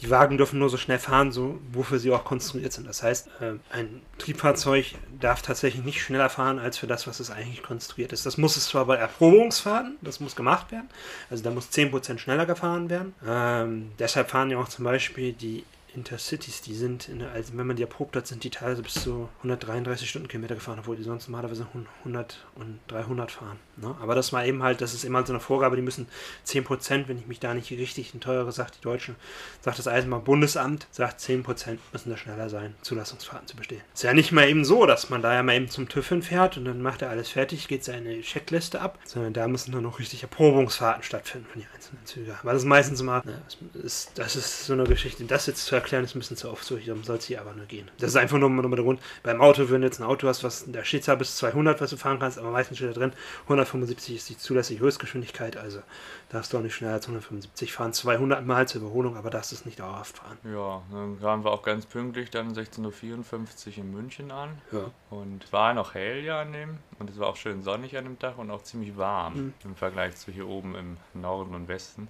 die 0.00 0.10
Wagen 0.10 0.36
dürfen 0.36 0.58
nur 0.58 0.68
so 0.68 0.76
schnell 0.76 0.98
fahren, 0.98 1.32
so 1.32 1.58
wofür 1.72 1.98
sie 1.98 2.12
auch 2.12 2.24
konstruiert 2.24 2.72
sind. 2.72 2.86
Das 2.86 3.02
heißt, 3.02 3.28
äh, 3.40 3.54
ein 3.70 4.02
Triebfahrzeug 4.18 4.94
darf 5.20 5.42
tatsächlich 5.42 5.84
nicht 5.84 6.02
schneller 6.02 6.30
fahren 6.30 6.58
als 6.58 6.78
für 6.78 6.86
das, 6.86 7.06
was 7.06 7.20
es 7.20 7.30
eigentlich 7.30 7.62
konstruiert 7.62 8.12
ist. 8.12 8.26
Das 8.26 8.38
muss 8.38 8.56
es 8.56 8.66
zwar 8.66 8.84
bei 8.86 8.96
Erprobungsfahrten, 8.96 9.96
das 10.00 10.20
muss 10.20 10.36
gemacht 10.36 10.70
werden, 10.70 10.88
also 11.30 11.42
da 11.42 11.50
muss 11.50 11.70
10% 11.70 12.18
schneller 12.18 12.46
gefahren 12.46 12.88
werden. 12.90 13.14
Ähm, 13.26 13.90
deshalb 13.98 14.30
fahren 14.30 14.50
ja 14.50 14.58
auch 14.58 14.68
zum 14.68 14.84
Beispiel 14.84 15.32
die 15.32 15.64
Intercities, 15.96 16.60
die 16.60 16.74
sind, 16.74 17.08
in 17.08 17.20
der, 17.20 17.32
also 17.32 17.56
wenn 17.56 17.66
man 17.66 17.76
die 17.76 17.82
erprobt 17.82 18.16
hat, 18.16 18.26
sind 18.26 18.44
die 18.44 18.50
teilweise 18.50 18.82
bis 18.82 18.94
zu 18.94 19.28
133 19.38 20.08
Stundenkilometer 20.08 20.54
gefahren, 20.54 20.78
obwohl 20.78 20.96
die 20.96 21.02
sonst 21.02 21.28
normalerweise 21.28 21.66
100 22.04 22.46
und 22.54 22.78
300 22.88 23.30
fahren. 23.30 23.58
Ne? 23.76 23.94
Aber 24.00 24.14
das 24.14 24.32
war 24.32 24.44
eben 24.44 24.62
halt, 24.62 24.80
das 24.80 24.94
ist 24.94 25.04
immer 25.04 25.24
so 25.24 25.32
eine 25.32 25.40
Vorgabe, 25.40 25.76
die 25.76 25.82
müssen 25.82 26.06
10%, 26.46 27.08
wenn 27.08 27.18
ich 27.18 27.26
mich 27.26 27.40
da 27.40 27.54
nicht 27.54 27.70
richtig 27.70 28.14
in 28.14 28.20
teure 28.20 28.52
sagt, 28.52 28.76
die 28.76 28.82
Deutschen, 28.82 29.16
sagt 29.62 29.78
das 29.78 29.88
Eisenbahnbundesamt, 29.88 30.86
sagt 30.90 31.20
10% 31.20 31.78
müssen 31.92 32.10
da 32.10 32.16
schneller 32.16 32.48
sein, 32.48 32.74
Zulassungsfahrten 32.82 33.48
zu 33.48 33.56
bestehen. 33.56 33.80
Ist 33.94 34.02
ja 34.02 34.12
nicht 34.12 34.32
mal 34.32 34.48
eben 34.48 34.64
so, 34.64 34.86
dass 34.86 35.10
man 35.10 35.22
da 35.22 35.34
ja 35.34 35.42
mal 35.42 35.56
eben 35.56 35.68
zum 35.68 35.88
TÜV 35.88 36.08
hinfährt 36.08 36.58
und 36.58 36.66
dann 36.66 36.82
macht 36.82 37.02
er 37.02 37.10
alles 37.10 37.30
fertig, 37.30 37.68
geht 37.68 37.84
seine 37.84 38.20
Checkliste 38.20 38.80
ab, 38.80 38.98
sondern 39.04 39.32
da 39.32 39.48
müssen 39.48 39.72
dann 39.72 39.82
noch 39.82 39.98
richtig 39.98 40.22
Erprobungsfahrten 40.22 41.02
stattfinden 41.02 41.46
von 41.50 41.60
den 41.60 41.68
Zügen. 42.04 42.32
Aber 42.40 42.52
das 42.52 42.62
ist 42.62 42.68
meistens 42.68 43.00
immer, 43.00 43.22
ne, 43.24 43.40
ist, 43.82 44.12
das 44.16 44.36
ist 44.36 44.66
so 44.66 44.72
eine 44.72 44.84
Geschichte, 44.84 45.24
das 45.24 45.46
jetzt 45.46 45.64
zu 45.64 45.74
erklären, 45.74 46.04
ist 46.04 46.14
ein 46.14 46.18
bisschen 46.18 46.36
zu 46.36 46.50
oft 46.50 46.64
so, 46.64 46.76
darum 46.76 47.04
soll 47.04 47.16
es 47.16 47.24
hier 47.24 47.40
aber 47.40 47.52
nur 47.54 47.66
gehen. 47.66 47.90
Das 47.98 48.10
ist 48.10 48.16
einfach 48.16 48.38
nur, 48.38 48.50
nur 48.50 48.68
der 48.74 48.84
Grund, 48.84 49.00
beim 49.22 49.40
Auto, 49.40 49.68
wenn 49.70 49.80
du 49.80 49.86
jetzt 49.86 50.00
ein 50.00 50.04
Auto 50.04 50.28
hast, 50.28 50.44
was, 50.44 50.64
da 50.66 50.84
steht 50.84 51.04
zwar 51.04 51.16
bis 51.16 51.36
200, 51.36 51.80
was 51.80 51.90
du 51.90 51.96
fahren 51.96 52.18
kannst, 52.18 52.38
aber 52.38 52.50
meistens 52.50 52.78
steht 52.78 52.90
da 52.90 52.94
drin, 52.94 53.12
175 53.44 54.16
ist 54.16 54.28
die 54.28 54.38
zulässige 54.38 54.80
Höchstgeschwindigkeit, 54.80 55.56
also 55.56 55.80
darfst 56.28 56.52
du 56.52 56.58
auch 56.58 56.62
nicht 56.62 56.74
schneller 56.74 56.94
als 56.94 57.04
175 57.06 57.72
fahren, 57.72 57.92
200 57.92 58.44
Mal 58.44 58.66
zur 58.66 58.80
Überholung, 58.82 59.16
aber 59.16 59.30
darfst 59.30 59.52
es 59.52 59.64
nicht 59.64 59.78
dauerhaft 59.78 60.18
fahren. 60.18 60.38
Ja, 60.44 60.82
dann 60.90 61.20
kamen 61.20 61.44
wir 61.44 61.52
auch 61.52 61.62
ganz 61.62 61.86
pünktlich 61.86 62.30
dann 62.30 62.52
16.54 62.54 63.66
Uhr 63.68 63.78
in 63.78 63.92
München 63.92 64.30
an. 64.30 64.58
Ja. 64.72 64.90
Und 65.10 65.44
es 65.44 65.52
war 65.52 65.72
noch 65.74 65.94
hell 65.94 66.24
ja 66.24 66.40
an 66.40 66.52
dem. 66.52 66.78
Und 66.98 67.10
es 67.10 67.18
war 67.18 67.28
auch 67.28 67.36
schön 67.36 67.62
sonnig 67.62 67.96
an 67.96 68.04
dem 68.04 68.18
Tag 68.18 68.38
und 68.38 68.50
auch 68.50 68.62
ziemlich 68.62 68.96
warm 68.96 69.34
Mhm. 69.34 69.54
im 69.64 69.76
Vergleich 69.76 70.16
zu 70.16 70.32
hier 70.32 70.48
oben 70.48 70.74
im 70.74 70.96
Norden 71.14 71.54
und 71.54 71.68
Westen. 71.68 72.08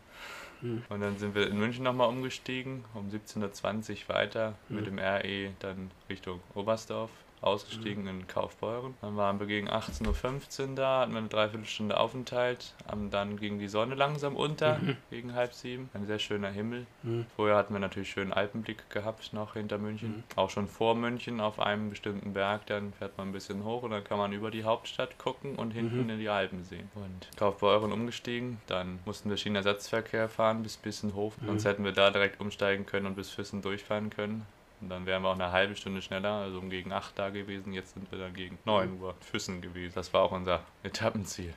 Mhm. 0.63 0.83
Und 0.89 1.01
dann 1.01 1.19
sind 1.19 1.35
wir 1.35 1.49
in 1.49 1.59
München 1.59 1.85
nochmal 1.85 2.09
umgestiegen, 2.09 2.85
um 2.95 3.11
17.20 3.11 4.09
Uhr 4.09 4.15
weiter 4.15 4.55
mit 4.71 4.81
Mhm. 4.81 4.97
dem 4.97 4.99
RE 4.99 5.51
dann 5.61 5.91
Richtung 6.09 6.41
Oberstdorf. 6.55 7.11
Ausgestiegen 7.41 8.03
Mhm. 8.05 8.09
in 8.09 8.27
Kaufbeuren. 8.27 8.95
Dann 9.01 9.17
waren 9.17 9.39
wir 9.39 9.47
gegen 9.47 9.69
18.15 9.69 10.71
Uhr 10.71 10.75
da, 10.77 11.01
hatten 11.01 11.13
wir 11.13 11.19
eine 11.19 11.29
Dreiviertelstunde 11.29 11.99
Aufenthalt. 11.99 12.75
Dann 13.11 13.37
ging 13.39 13.59
die 13.59 13.69
Sonne 13.69 13.95
langsam 13.95 14.37
unter, 14.37 14.79
Mhm. 14.79 14.97
gegen 15.11 15.35
halb 15.35 15.53
sieben. 15.53 15.91
Ein 15.95 16.07
sehr 16.07 16.19
schöner 16.19 16.51
Himmel. 16.51 16.87
Mhm. 17.03 17.27
Vorher 17.37 17.57
hatten 17.57 17.73
wir 17.75 17.79
natürlich 17.81 18.11
schönen 18.11 18.33
Alpenblick 18.33 18.89
gehabt, 18.91 19.33
noch 19.33 19.53
hinter 19.55 19.79
München. 19.79 20.09
Mhm. 20.19 20.25
Auch 20.37 20.51
schon 20.51 20.67
vor 20.67 20.95
München 20.95 21.41
auf 21.41 21.61
einem 21.61 21.91
bestimmten 21.91 22.33
Berg, 22.33 22.67
dann 22.67 22.93
fährt 22.95 23.17
man 23.19 23.29
ein 23.29 23.33
bisschen 23.33 23.65
hoch 23.65 23.83
und 23.83 23.91
dann 23.91 24.05
kann 24.05 24.19
man 24.19 24.33
über 24.33 24.51
die 24.51 24.65
Hauptstadt 24.65 25.19
gucken 25.19 25.57
und 25.57 25.73
hinten 25.73 26.05
Mhm. 26.05 26.11
in 26.11 26.19
die 26.19 26.29
Alpen 26.29 26.65
sehen. 26.65 26.91
Und 26.95 27.29
Kaufbeuren 27.37 27.93
umgestiegen, 27.93 28.61
dann 28.67 28.99
mussten 29.05 29.31
wir 29.31 29.37
Schienenersatzverkehr 29.37 30.29
fahren 30.29 30.63
bis 30.63 30.77
Bissenhof, 30.77 31.37
Mhm. 31.41 31.47
sonst 31.47 31.65
hätten 31.65 31.85
wir 31.85 31.93
da 31.93 32.11
direkt 32.11 32.41
umsteigen 32.41 32.87
können 32.87 33.07
und 33.07 33.15
bis 33.17 33.31
Füssen 33.31 33.63
durchfahren 33.63 34.11
können. 34.11 34.47
Und 34.81 34.91
dann 34.91 35.07
wären 35.07 35.23
wir 35.23 35.31
auch 35.31 35.35
eine 35.35 35.53
halbe 35.53 35.75
Stunde 35.75 36.03
schneller, 36.03 36.33
also 36.33 36.59
um 36.59 36.69
gegen 36.69 36.93
8 36.93 37.19
da 37.19 37.31
gewesen. 37.31 37.73
Jetzt 37.73 37.95
sind 37.95 38.11
wir 38.11 38.19
dann 38.19 38.35
gegen 38.35 38.59
9 38.65 39.01
Uhr 39.01 39.15
Füssen 39.21 39.63
gewesen. 39.63 39.95
Das 39.95 40.13
war 40.13 40.23
auch 40.23 40.33
unser 40.33 40.61
Etappenziel 40.83 41.55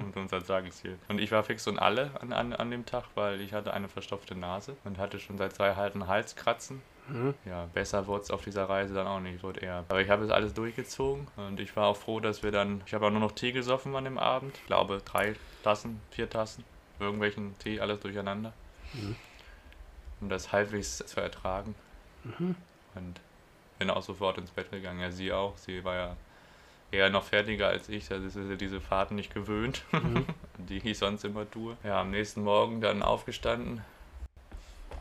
und 0.00 0.16
unser 0.16 0.44
Tagesziel. 0.44 0.98
Und 1.08 1.20
ich 1.20 1.30
war 1.30 1.44
fix 1.44 1.66
und 1.68 1.78
alle 1.78 2.10
an, 2.20 2.32
an, 2.32 2.52
an 2.52 2.70
dem 2.70 2.84
Tag, 2.84 3.04
weil 3.14 3.40
ich 3.40 3.52
hatte 3.52 3.72
eine 3.72 3.88
verstopfte 3.88 4.34
Nase 4.34 4.76
und 4.84 4.98
hatte 4.98 5.20
schon 5.20 5.38
seit 5.38 5.56
drei 5.58 5.74
halben 5.74 6.08
Halskratzen. 6.08 6.82
Mhm. 7.08 7.34
Ja, 7.44 7.68
besser 7.72 8.08
wurde 8.08 8.24
es 8.24 8.30
auf 8.32 8.42
dieser 8.42 8.68
Reise 8.68 8.94
dann 8.94 9.06
auch 9.06 9.20
nicht, 9.20 9.44
wurde 9.44 9.60
eher. 9.60 9.84
Aber 9.88 10.00
ich 10.00 10.10
habe 10.10 10.24
es 10.24 10.30
alles 10.30 10.54
durchgezogen 10.54 11.28
und 11.36 11.60
ich 11.60 11.76
war 11.76 11.86
auch 11.86 11.96
froh, 11.96 12.18
dass 12.18 12.42
wir 12.42 12.50
dann, 12.50 12.82
ich 12.84 12.94
habe 12.94 13.06
auch 13.06 13.10
nur 13.10 13.20
noch 13.20 13.32
Tee 13.32 13.52
gesoffen 13.52 13.94
an 13.94 14.04
dem 14.04 14.18
Abend. 14.18 14.56
Ich 14.56 14.66
glaube 14.66 15.00
drei 15.04 15.36
Tassen, 15.62 16.00
vier 16.10 16.28
Tassen, 16.28 16.64
irgendwelchen 16.98 17.56
Tee, 17.58 17.80
alles 17.80 18.00
durcheinander. 18.00 18.52
Mhm. 18.92 19.14
Um 20.20 20.28
das 20.28 20.50
halbwegs 20.50 20.98
zu 20.98 21.20
ertragen. 21.20 21.74
Mhm. 22.38 22.56
Und 22.94 23.20
bin 23.78 23.90
auch 23.90 24.02
sofort 24.02 24.38
ins 24.38 24.50
Bett 24.50 24.70
gegangen. 24.70 25.00
Ja, 25.00 25.10
sie 25.10 25.32
auch. 25.32 25.56
Sie 25.58 25.84
war 25.84 25.94
ja 25.94 26.16
eher 26.90 27.10
noch 27.10 27.24
fertiger 27.24 27.68
als 27.68 27.88
ich. 27.88 28.08
Das 28.08 28.22
ist 28.22 28.36
ja 28.36 28.56
diese 28.56 28.80
Fahrten 28.80 29.14
nicht 29.16 29.32
gewöhnt, 29.34 29.82
Mhm. 29.92 30.24
die 30.58 30.78
ich 30.78 30.98
sonst 30.98 31.24
immer 31.24 31.48
tue. 31.50 31.76
Ja, 31.84 32.00
am 32.00 32.10
nächsten 32.10 32.42
Morgen 32.42 32.80
dann 32.80 33.02
aufgestanden. 33.02 33.82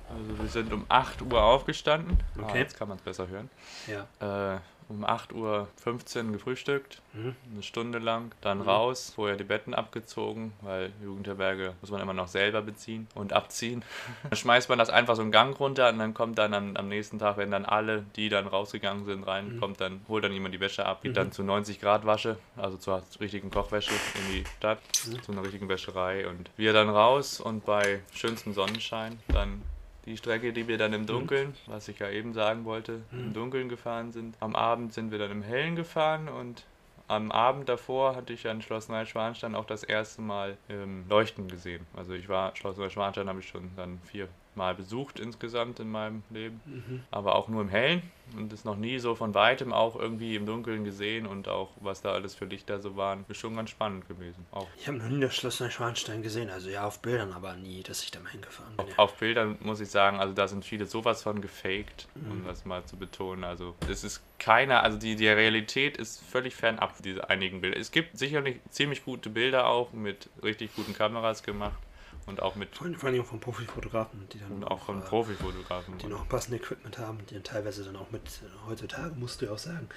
Also 0.09 0.39
wir 0.39 0.49
sind 0.49 0.71
um 0.73 0.85
8 0.89 1.21
Uhr 1.21 1.41
aufgestanden. 1.41 2.17
Ah, 2.37 2.47
Okay. 2.49 2.59
jetzt 2.59 2.77
kann 2.77 2.87
man 2.87 2.97
es 2.97 3.03
besser 3.03 3.27
hören. 3.27 3.49
Ja. 3.87 4.55
Äh, 4.55 4.59
um 4.87 5.03
8.15 5.05 6.25
Uhr 6.27 6.31
gefrühstückt, 6.33 7.01
Mhm. 7.13 7.35
eine 7.53 7.63
Stunde 7.63 7.97
lang, 7.99 8.31
dann 8.41 8.59
Mhm. 8.59 8.63
raus, 8.69 9.13
vorher 9.15 9.35
die 9.35 9.43
Betten 9.43 9.73
abgezogen, 9.73 10.53
weil 10.61 10.91
Jugendherberge 11.03 11.73
muss 11.81 11.89
man 11.91 12.01
immer 12.01 12.13
noch 12.13 12.27
selber 12.27 12.61
beziehen 12.61 13.07
und 13.15 13.33
abziehen. 13.33 13.83
Dann 14.29 14.37
schmeißt 14.37 14.69
man 14.69 14.77
das 14.77 14.89
einfach 14.89 15.15
so 15.15 15.21
einen 15.23 15.31
Gang 15.31 15.59
runter 15.59 15.89
und 15.89 15.97
dann 15.99 16.13
kommt 16.13 16.37
dann 16.37 16.53
am, 16.53 16.75
am 16.75 16.87
nächsten 16.87 17.17
Tag, 17.19 17.37
wenn 17.37 17.51
dann 17.51 17.65
alle, 17.65 18.03
die 18.15 18.29
dann 18.29 18.47
rausgegangen 18.47 19.05
sind, 19.05 19.23
rein, 19.23 19.55
Mhm. 19.55 19.59
kommt 19.59 19.81
dann, 19.81 20.01
holt 20.07 20.23
dann 20.23 20.31
jemand 20.33 20.53
die 20.53 20.59
Wäsche 20.59 20.85
ab, 20.85 21.01
geht 21.01 21.11
Mhm. 21.11 21.15
dann 21.15 21.31
zu 21.31 21.43
90 21.43 21.79
Grad 21.81 22.05
Wasche, 22.05 22.37
also 22.55 22.77
zur 22.77 23.01
richtigen 23.19 23.49
Kochwäsche 23.49 23.91
in 23.93 24.33
die 24.33 24.43
Stadt, 24.57 24.79
Mhm. 25.07 25.23
zu 25.23 25.31
einer 25.31 25.43
richtigen 25.43 25.67
Wäscherei 25.69 26.27
und 26.27 26.49
wir 26.57 26.73
dann 26.73 26.89
raus 26.89 27.39
und 27.39 27.65
bei 27.65 28.01
schönstem 28.13 28.53
Sonnenschein 28.53 29.19
dann 29.29 29.61
die 30.05 30.17
Strecke, 30.17 30.53
die 30.53 30.67
wir 30.67 30.77
dann 30.77 30.93
im 30.93 31.05
Dunkeln, 31.05 31.53
was 31.65 31.87
ich 31.87 31.99
ja 31.99 32.09
eben 32.09 32.33
sagen 32.33 32.65
wollte, 32.65 33.01
im 33.11 33.29
Mhm. 33.29 33.33
Dunkeln 33.33 33.69
gefahren 33.69 34.11
sind. 34.11 34.35
Am 34.39 34.55
Abend 34.55 34.93
sind 34.93 35.11
wir 35.11 35.17
dann 35.19 35.31
im 35.31 35.41
Hellen 35.43 35.75
gefahren 35.75 36.27
und 36.29 36.63
am 37.07 37.31
Abend 37.31 37.69
davor 37.69 38.15
hatte 38.15 38.33
ich 38.33 38.47
an 38.47 38.61
Schloss 38.63 38.89
Neuschwanstein 38.89 39.53
auch 39.55 39.65
das 39.65 39.83
erste 39.83 40.21
Mal 40.21 40.57
ähm, 40.69 41.05
Leuchten 41.07 41.47
gesehen. 41.47 41.85
Also 41.95 42.13
ich 42.13 42.27
war, 42.29 42.55
Schloss 42.55 42.77
Neuschwanstein 42.77 43.29
habe 43.29 43.39
ich 43.39 43.47
schon 43.47 43.69
dann 43.75 43.99
viermal 44.05 44.73
besucht 44.73 45.19
insgesamt 45.19 45.79
in 45.79 45.91
meinem 45.91 46.23
Leben, 46.31 46.61
Mhm. 46.65 47.03
aber 47.11 47.35
auch 47.35 47.47
nur 47.47 47.61
im 47.61 47.69
Hellen 47.69 48.01
und 48.35 48.51
es 48.53 48.65
noch 48.65 48.75
nie 48.75 48.99
so 48.99 49.15
von 49.15 49.33
weitem 49.33 49.73
auch 49.73 49.95
irgendwie 49.95 50.35
im 50.35 50.45
Dunkeln 50.45 50.83
gesehen 50.83 51.25
und 51.25 51.47
auch 51.47 51.69
was 51.81 52.01
da 52.01 52.11
alles 52.11 52.35
für 52.35 52.45
Lichter 52.45 52.79
so 52.79 52.95
waren, 52.95 53.25
ist 53.27 53.37
schon 53.37 53.55
ganz 53.55 53.69
spannend 53.69 54.07
gewesen. 54.07 54.45
Auch 54.51 54.67
Ich 54.77 54.87
habe 54.87 54.97
noch 54.97 55.07
nie 55.09 55.19
das 55.21 55.35
Schloss 55.35 55.59
Neuschwanstein 55.59 56.21
gesehen, 56.21 56.49
also 56.49 56.69
ja 56.69 56.85
auf 56.85 56.99
Bildern, 56.99 57.33
aber 57.33 57.55
nie, 57.55 57.83
dass 57.83 58.03
ich 58.03 58.11
da 58.11 58.19
mal 58.19 58.29
hingefahren 58.31 58.75
bin. 58.77 58.85
Auf, 58.87 58.99
auf 58.99 59.13
Bildern 59.17 59.57
muss 59.61 59.79
ich 59.79 59.89
sagen, 59.89 60.19
also 60.19 60.33
da 60.33 60.47
sind 60.47 60.65
viele 60.65 60.85
sowas 60.85 61.23
von 61.23 61.41
gefaked, 61.41 62.07
um 62.15 62.41
Mhm. 62.41 62.45
das 62.45 62.65
mal 62.65 62.83
zu 62.85 62.97
betonen. 62.97 63.43
Also 63.43 63.75
es 63.89 64.03
ist 64.03 64.21
keiner, 64.39 64.83
also 64.83 64.97
die, 64.97 65.15
die 65.15 65.27
Realität 65.27 65.97
ist 65.97 66.21
völlig 66.23 66.55
fernab 66.55 66.93
diese 67.03 67.29
einigen 67.29 67.61
Bilder. 67.61 67.77
Es 67.77 67.91
gibt 67.91 68.17
sicherlich 68.17 68.59
ziemlich 68.69 69.05
gute 69.05 69.29
Bilder 69.29 69.67
auch 69.67 69.93
mit 69.93 70.29
richtig 70.43 70.75
guten 70.75 70.93
Kameras 70.93 71.43
gemacht 71.43 71.77
und 72.25 72.41
auch 72.41 72.55
mit 72.55 72.75
Vor 72.75 72.87
allem, 72.87 72.95
vor 72.95 73.09
allem 73.09 73.21
auch 73.21 73.25
von 73.25 73.39
Profifotografen, 73.39 74.27
die 74.33 74.39
dann 74.39 74.51
und 74.51 74.63
auch 74.63 74.83
von 74.85 75.01
äh, 75.01 75.05
Profifotografen. 75.05 75.97
die 75.99 76.07
noch 76.07 76.27
passende 76.27 76.57
Equipment 76.57 76.97
haben, 76.97 77.19
die 77.29 77.35
dann 77.35 77.43
teilweise 77.43 77.83
dann 77.83 77.95
auch 77.95 78.11
mit, 78.11 78.23
äh, 78.23 78.67
heutzutage 78.67 79.13
musst 79.15 79.41
du 79.41 79.45
ja 79.45 79.51
auch 79.51 79.57
sagen, 79.59 79.87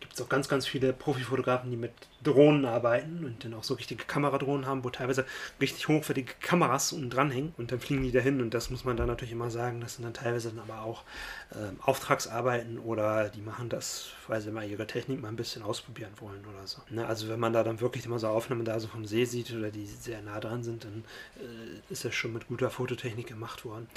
gibt 0.00 0.14
es 0.14 0.20
auch 0.20 0.28
ganz, 0.28 0.48
ganz 0.48 0.66
viele 0.66 0.92
Profifotografen, 0.92 1.70
die 1.70 1.76
mit 1.76 1.92
Drohnen 2.22 2.64
arbeiten 2.64 3.24
und 3.24 3.44
dann 3.44 3.54
auch 3.54 3.64
so 3.64 3.74
richtige 3.74 4.04
Kameradrohnen 4.04 4.66
haben, 4.66 4.84
wo 4.84 4.90
teilweise 4.90 5.24
richtig 5.60 5.88
hochwertige 5.88 6.34
Kameras 6.40 6.92
unten 6.92 7.10
dranhängen 7.10 7.54
und 7.56 7.70
dann 7.70 7.80
fliegen 7.80 8.02
die 8.02 8.10
dahin 8.12 8.40
und 8.40 8.54
das 8.54 8.70
muss 8.70 8.84
man 8.84 8.96
dann 8.96 9.06
natürlich 9.06 9.32
immer 9.32 9.50
sagen, 9.50 9.80
das 9.80 9.94
sind 9.94 10.04
dann 10.04 10.14
teilweise 10.14 10.50
dann 10.50 10.68
aber 10.68 10.82
auch 10.82 11.04
ähm, 11.54 11.78
Auftragsarbeiten 11.80 12.78
oder 12.78 13.28
die 13.28 13.40
machen 13.40 13.68
das, 13.68 14.10
weil 14.26 14.40
sie 14.40 14.50
mal 14.50 14.68
ihre 14.68 14.86
Technik 14.86 15.20
mal 15.20 15.28
ein 15.28 15.36
bisschen 15.36 15.62
ausprobieren 15.62 16.12
wollen 16.20 16.44
oder 16.46 16.66
so. 16.66 16.82
Ne, 16.90 17.06
also 17.06 17.28
wenn 17.28 17.40
man 17.40 17.52
da 17.52 17.62
dann 17.62 17.80
wirklich 17.80 18.04
immer 18.06 18.18
so 18.18 18.28
Aufnahmen 18.28 18.64
da 18.64 18.80
so 18.80 18.88
vom 18.88 19.06
See 19.06 19.24
sieht 19.24 19.52
oder 19.54 19.70
die 19.70 19.86
sehr 19.86 20.22
nah 20.22 20.40
dran 20.40 20.62
sind, 20.64 20.84
dann 20.84 21.04
äh, 21.36 21.92
ist 21.92 22.04
das 22.04 22.14
schon 22.14 22.32
mit 22.32 22.48
guter 22.48 22.70
Fototechnik 22.70 23.28
gemacht 23.28 23.64
worden. 23.64 23.88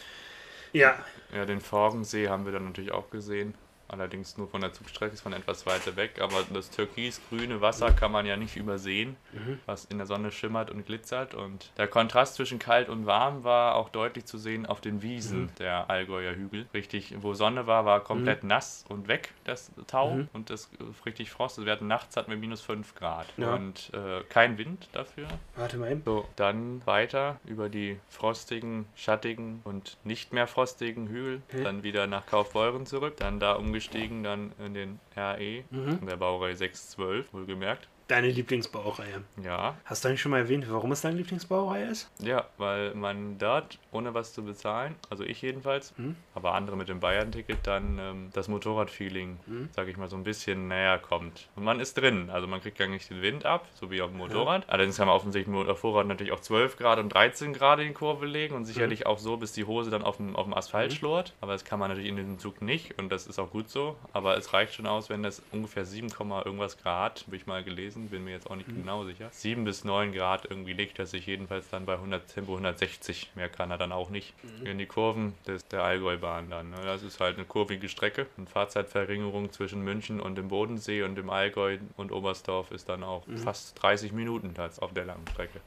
Ja, 0.74 1.04
Ja, 1.34 1.46
den 1.46 1.62
Forgensee 1.62 2.30
haben 2.30 2.46
wir 2.46 2.52
dann 2.52 2.66
natürlich 2.66 2.92
auch 2.92 3.10
gesehen. 3.10 3.54
Allerdings 3.92 4.38
nur 4.38 4.48
von 4.48 4.62
der 4.62 4.74
Zugstrecke, 4.74 5.14
ist 5.14 5.22
von 5.22 5.34
etwas 5.34 5.66
weiter 5.66 5.96
weg. 5.96 6.20
Aber 6.22 6.44
das 6.54 6.70
türkis-grüne 6.72 7.62
Wasser 7.62 7.92
kann 7.92 8.12
man 8.12 8.26
ja 8.26 8.38
nicht 8.38 8.56
übersehen, 8.56 9.16
Mhm. 9.34 9.60
was 9.66 9.86
in 9.86 9.98
der 9.98 10.08
Sonne 10.08 10.32
schimmert 10.32 10.72
und 10.72 10.86
glitzert. 10.86 11.34
Und 11.34 11.72
der 11.78 11.88
Kontrast 11.88 12.36
zwischen 12.36 12.60
kalt 12.60 12.90
und 12.90 13.06
warm 13.06 13.44
war 13.44 13.76
auch 13.76 13.90
deutlich 13.90 14.26
zu 14.26 14.38
sehen 14.38 14.66
auf 14.66 14.82
den 14.82 15.02
Wiesen 15.02 15.44
Mhm. 15.44 15.50
der 15.60 15.90
Allgäuer 15.90 16.34
Hügel. 16.36 16.68
Richtig, 16.74 17.14
wo 17.22 17.34
Sonne 17.34 17.68
war, 17.68 17.86
war 17.86 18.00
komplett 18.02 18.44
nass 18.44 18.86
und 18.90 19.08
weg, 19.08 19.34
das 19.44 19.72
Tau. 19.88 20.16
Mhm. 20.16 20.30
Und 20.34 20.50
das 20.50 20.70
äh, 20.80 20.84
richtig 21.06 21.32
Frost. 21.32 21.64
Wir 21.64 21.72
hatten 21.72 21.88
nachts 21.88 22.16
hatten 22.18 22.32
wir 22.32 22.38
minus 22.38 22.62
5 22.62 22.96
Grad. 22.96 23.28
Ja. 23.38 23.54
Und 23.56 23.92
äh, 23.94 24.24
kein 24.30 24.58
Wind 24.58 24.88
dafür. 24.94 25.28
warte 25.56 25.78
mal 25.78 25.92
eben. 25.92 26.02
So, 26.06 26.28
dann 26.36 26.82
weiter 26.86 27.40
über 27.46 27.70
die 27.70 28.00
frostigen, 28.10 28.86
schattigen 28.96 29.62
und 29.64 29.98
nicht 30.04 30.34
mehr 30.34 30.48
frostigen 30.48 31.08
Hügel, 31.08 31.42
dann 31.64 31.84
wieder 31.84 32.08
nach 32.08 32.26
Kaufbeuren 32.26 32.86
zurück, 32.86 33.18
dann 33.18 33.40
da 33.40 33.54
umgestiegen, 33.82 34.24
dann 34.24 34.52
in 34.60 34.74
den 34.74 35.00
RE, 35.16 35.64
Mhm. 35.72 35.98
in 36.02 36.08
der 36.08 36.18
Baureihe 36.18 36.56
612, 36.56 37.34
wohlgemerkt. 37.34 37.88
Deine 38.12 38.28
Lieblingsbaureihe. 38.30 39.24
Ja, 39.42 39.78
Hast 39.86 40.04
du 40.04 40.10
eigentlich 40.10 40.20
schon 40.22 40.32
mal 40.32 40.40
erwähnt, 40.40 40.66
warum 40.70 40.92
es 40.92 41.00
deine 41.00 41.16
Lieblingsbaureihe 41.16 41.86
ist? 41.86 42.12
ja, 42.20 42.46
weil 42.58 42.94
man 42.94 43.38
dort, 43.38 43.80
ohne 43.94 44.14
was 44.14 44.34
zu 44.34 44.44
bezahlen, 44.44 44.96
also 45.10 45.24
ich 45.24 45.42
jedenfalls, 45.42 45.98
Mhm. 45.98 46.18
aber 46.36 46.54
andere 46.54 46.76
mit 46.76 46.90
dem 46.90 47.00
Bayern-Ticket, 47.00 47.60
dann 47.64 47.98
ähm, 48.00 48.30
das 48.34 48.50
Motorradfeeling, 48.50 49.40
Mhm. 49.46 49.70
sag 49.74 49.88
ich 49.88 49.96
mal, 49.96 50.10
so 50.10 50.18
ein 50.18 50.26
bisschen 50.26 50.68
näher 50.68 51.00
kommt. 51.00 51.48
Und 51.56 51.64
man 51.64 51.80
ist 51.80 51.94
drin, 51.94 52.30
also 52.30 52.48
man 52.48 52.60
kriegt 52.60 52.78
gar 52.78 52.90
nicht 52.90 53.10
den 53.10 53.22
Wind 53.22 53.46
ab, 53.46 53.66
so 53.76 53.90
wie 53.92 54.02
auf 54.02 54.10
dem 54.10 54.18
Motorrad. 54.18 54.68
Allerdings 54.68 54.98
kann 54.98 55.08
man 55.08 55.16
offensichtlich 55.16 55.46
dem 55.56 55.66
Motorrad 55.66 56.06
natürlich 56.06 56.34
auch 56.34 56.42
12 56.42 56.76
Grad 56.76 57.00
und 57.00 57.08
13 57.14 57.54
Grad 57.54 57.80
in 57.80 57.88
die 57.88 57.94
Kurve 57.94 58.26
legen 58.26 58.56
und 58.56 58.66
sicherlich 58.66 59.06
auch 59.06 59.20
so, 59.20 59.38
bis 59.38 59.54
die 59.54 59.64
Hose 59.64 59.90
dann 59.90 60.04
auf 60.04 60.18
dem, 60.18 60.36
auf 60.36 60.44
dem 60.44 60.54
Asphalt 60.54 60.92
Mhm. 60.92 60.96
schlurrt. 60.98 61.34
Aber 61.40 61.54
das 61.54 61.64
kann 61.64 61.80
man 61.80 61.88
natürlich 61.88 62.10
in 62.10 62.18
diesem 62.18 62.40
Zug 62.40 62.62
nicht 62.62 63.00
und 63.00 63.08
das 63.10 63.26
ist 63.26 63.40
auch 63.40 63.52
gut 63.52 63.70
so. 63.70 63.96
Aber 64.12 64.36
es 64.36 64.52
reicht 64.52 64.74
schon 64.74 64.86
aus, 64.86 65.10
wenn 65.10 65.24
das 65.24 65.42
ungefähr 65.54 65.86
7, 65.86 66.10
irgendwas 66.44 66.78
Grad, 66.78 67.24
habe 67.26 67.38
ich 67.38 67.46
mal 67.48 67.64
gelesen, 67.64 68.01
bin 68.10 68.24
mir 68.24 68.32
jetzt 68.32 68.50
auch 68.50 68.56
nicht 68.56 68.68
Mhm. 68.70 68.78
genau 68.82 69.04
sicher. 69.06 69.30
7 69.32 69.64
bis 69.64 69.84
9 69.84 70.12
Grad 70.14 70.46
irgendwie 70.50 70.74
legt 70.74 71.00
er 71.00 71.06
sich 71.06 71.26
jedenfalls 71.26 71.70
dann 71.70 71.86
bei 71.86 71.98
100, 71.98 72.28
Tempo 72.34 72.54
160. 72.54 73.32
Mehr 73.36 73.50
kann 73.50 73.72
er 73.72 73.78
dann 73.78 73.92
auch 73.92 74.10
nicht. 74.10 74.34
Mhm. 74.44 74.66
In 74.66 74.78
die 74.78 74.86
Kurven 74.86 75.34
des, 75.48 75.68
der 75.68 75.84
Allgäubahn 75.84 76.50
dann. 76.50 76.70
Ne? 76.72 76.78
Das 76.84 77.04
ist 77.04 77.20
halt 77.20 77.38
eine 77.38 77.46
kurvige 77.46 77.90
Strecke. 77.90 78.28
Und 78.38 78.50
Fahrzeitverringerung 78.50 79.52
zwischen 79.52 79.82
München 79.82 80.20
und 80.20 80.36
dem 80.36 80.48
Bodensee 80.48 81.04
und 81.04 81.16
dem 81.16 81.30
Allgäu 81.30 81.78
und 81.98 82.12
Oberstdorf 82.12 82.72
ist 82.72 82.90
dann 82.90 83.04
auch 83.04 83.26
Mhm. 83.28 83.38
fast 83.38 83.82
30 83.82 84.12
Minuten 84.12 84.54
auf 84.80 84.94
der 84.94 85.06
langen 85.06 85.26
Strecke. 85.32 85.60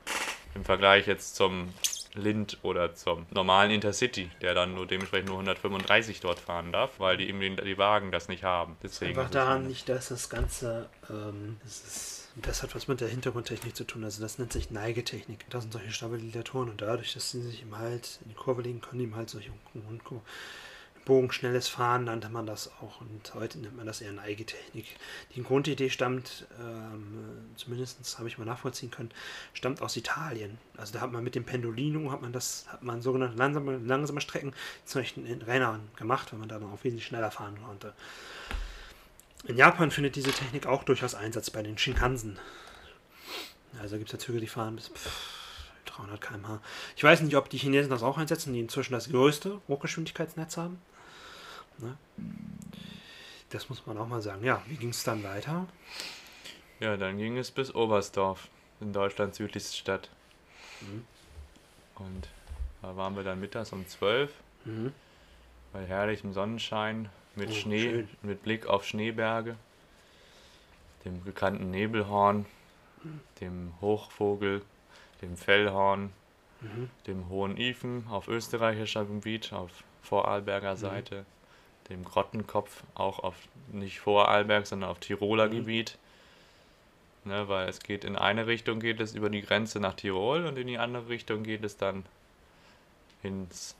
Im 0.54 0.64
Vergleich 0.64 1.06
jetzt 1.06 1.34
zum 1.36 1.72
Lind 2.14 2.58
oder 2.62 2.94
zum 2.94 3.26
normalen 3.30 3.72
Intercity, 3.72 4.30
der 4.40 4.54
dann 4.54 4.72
nur 4.74 4.86
dementsprechend 4.86 5.28
nur 5.28 5.38
135 5.38 6.20
dort 6.20 6.38
fahren 6.38 6.70
darf, 6.70 7.00
weil 7.00 7.16
die, 7.16 7.28
eben 7.28 7.40
die, 7.40 7.56
die 7.56 7.76
Wagen 7.76 8.12
das 8.12 8.28
nicht 8.28 8.44
haben. 8.44 8.76
Deswegen 8.84 9.18
Einfach 9.18 9.30
daran 9.32 9.66
nicht, 9.66 9.88
dass 9.88 10.08
das 10.10 10.30
Ganze, 10.30 10.88
ähm, 11.10 11.56
das, 11.64 11.80
ist, 11.80 12.13
das 12.36 12.62
hat 12.62 12.74
was 12.74 12.88
mit 12.88 13.00
der 13.00 13.08
Hintergrundtechnik 13.08 13.76
zu 13.76 13.84
tun. 13.84 14.04
Also 14.04 14.20
das 14.20 14.38
nennt 14.38 14.52
sich 14.52 14.70
Neigetechnik. 14.70 15.46
Das 15.50 15.62
sind 15.62 15.72
solche 15.72 15.92
Stabilisatoren 15.92 16.68
und 16.68 16.80
dadurch, 16.80 17.14
dass 17.14 17.30
sie 17.30 17.42
sich 17.42 17.62
im 17.62 17.78
halt 17.78 18.18
in 18.24 18.30
die 18.30 18.34
Kurve 18.34 18.62
legen, 18.62 18.80
können 18.80 19.00
im 19.00 19.16
halt 19.16 19.30
solche 19.30 19.50
bogenschnelles 21.04 21.68
Fahren 21.68 22.04
nannte 22.04 22.28
man 22.30 22.46
das 22.46 22.70
auch 22.80 23.00
und 23.00 23.34
heute 23.34 23.58
nennt 23.58 23.76
man 23.76 23.86
das 23.86 24.00
eher 24.00 24.12
Neigetechnik. 24.12 24.86
Die 25.34 25.42
Grundidee 25.42 25.90
stammt, 25.90 26.46
ähm, 26.58 27.52
zumindest 27.56 28.18
habe 28.18 28.28
ich 28.28 28.38
mal 28.38 28.44
nachvollziehen 28.44 28.90
können, 28.90 29.10
stammt 29.52 29.82
aus 29.82 29.96
Italien. 29.96 30.58
Also 30.76 30.94
da 30.94 31.00
hat 31.00 31.12
man 31.12 31.22
mit 31.22 31.34
dem 31.34 31.44
Pendolino, 31.44 32.10
hat 32.10 32.22
man 32.22 32.32
das, 32.32 32.66
hat 32.68 32.82
man 32.82 33.02
sogenannte 33.02 33.36
langsame, 33.36 33.76
langsame 33.78 34.20
Strecken 34.20 34.54
zum 34.84 35.02
Beispiel 35.02 35.26
in 35.26 35.42
Rennern 35.42 35.88
gemacht, 35.96 36.32
weil 36.32 36.38
man 36.40 36.48
da 36.48 36.56
auch 36.56 36.84
wesentlich 36.84 37.06
schneller 37.06 37.30
fahren 37.30 37.58
konnte. 37.64 37.92
In 39.46 39.56
Japan 39.56 39.90
findet 39.90 40.16
diese 40.16 40.32
Technik 40.32 40.66
auch 40.66 40.84
durchaus 40.84 41.14
Einsatz 41.14 41.50
bei 41.50 41.62
den 41.62 41.76
Shinkansen. 41.76 42.38
Also 43.80 43.96
gibt 43.98 44.08
es 44.08 44.12
ja 44.12 44.18
Züge, 44.18 44.40
die 44.40 44.46
fahren 44.46 44.76
bis 44.76 44.88
pff, 44.88 45.70
300 45.86 46.20
km/h. 46.20 46.60
Ich 46.96 47.04
weiß 47.04 47.20
nicht, 47.20 47.36
ob 47.36 47.50
die 47.50 47.58
Chinesen 47.58 47.90
das 47.90 48.02
auch 48.02 48.16
einsetzen, 48.16 48.52
die 48.54 48.60
inzwischen 48.60 48.92
das 48.92 49.10
größte 49.10 49.60
Hochgeschwindigkeitsnetz 49.68 50.56
haben. 50.56 50.80
Ne? 51.78 51.96
Das 53.50 53.68
muss 53.68 53.84
man 53.86 53.98
auch 53.98 54.06
mal 54.06 54.22
sagen. 54.22 54.44
Ja, 54.44 54.62
wie 54.66 54.76
ging 54.76 54.90
es 54.90 55.04
dann 55.04 55.22
weiter? 55.22 55.66
Ja, 56.80 56.96
dann 56.96 57.18
ging 57.18 57.36
es 57.36 57.50
bis 57.50 57.74
Oberstdorf, 57.74 58.48
in 58.80 58.92
Deutschlands 58.92 59.36
südlichste 59.38 59.76
Stadt. 59.76 60.08
Mhm. 60.80 61.04
Und 61.96 62.28
da 62.82 62.96
waren 62.96 63.14
wir 63.16 63.24
dann 63.24 63.40
mittags 63.40 63.72
um 63.72 63.86
12 63.86 64.32
Mhm. 64.64 64.92
bei 65.72 65.84
herrlichem 65.84 66.32
Sonnenschein 66.32 67.10
mit 67.36 67.50
Oh, 67.50 67.54
Schnee, 67.54 67.90
schön. 67.90 68.08
mit 68.22 68.42
Blick 68.42 68.66
auf 68.66 68.84
Schneeberge, 68.84 69.56
dem 71.04 71.22
bekannten 71.24 71.70
Nebelhorn, 71.70 72.46
dem 73.40 73.72
Hochvogel, 73.80 74.62
dem 75.22 75.36
Fellhorn, 75.36 76.12
Mhm. 76.60 76.88
dem 77.06 77.28
Hohen 77.28 77.56
Ifen 77.58 78.06
auf 78.08 78.28
österreichischer 78.28 79.04
Gebiet, 79.04 79.52
auf 79.52 79.70
Vorarlberger 80.02 80.74
Mhm. 80.74 80.78
Seite, 80.78 81.26
dem 81.90 82.04
Grottenkopf 82.04 82.82
auch 82.94 83.18
auf 83.18 83.34
nicht 83.72 84.00
Vorarlberg, 84.00 84.66
sondern 84.66 84.88
auf 84.90 84.98
Tiroler 85.00 85.48
Mhm. 85.48 85.50
Gebiet. 85.52 85.98
Ne, 87.26 87.48
weil 87.48 87.68
es 87.70 87.80
geht 87.80 88.04
in 88.04 88.16
eine 88.16 88.46
Richtung 88.46 88.80
geht 88.80 89.00
es 89.00 89.14
über 89.14 89.30
die 89.30 89.40
Grenze 89.40 89.80
nach 89.80 89.94
Tirol 89.94 90.44
und 90.46 90.58
in 90.58 90.66
die 90.66 90.76
andere 90.78 91.08
Richtung 91.08 91.42
geht 91.42 91.64
es 91.64 91.78
dann 91.78 92.04
ins 93.22 93.74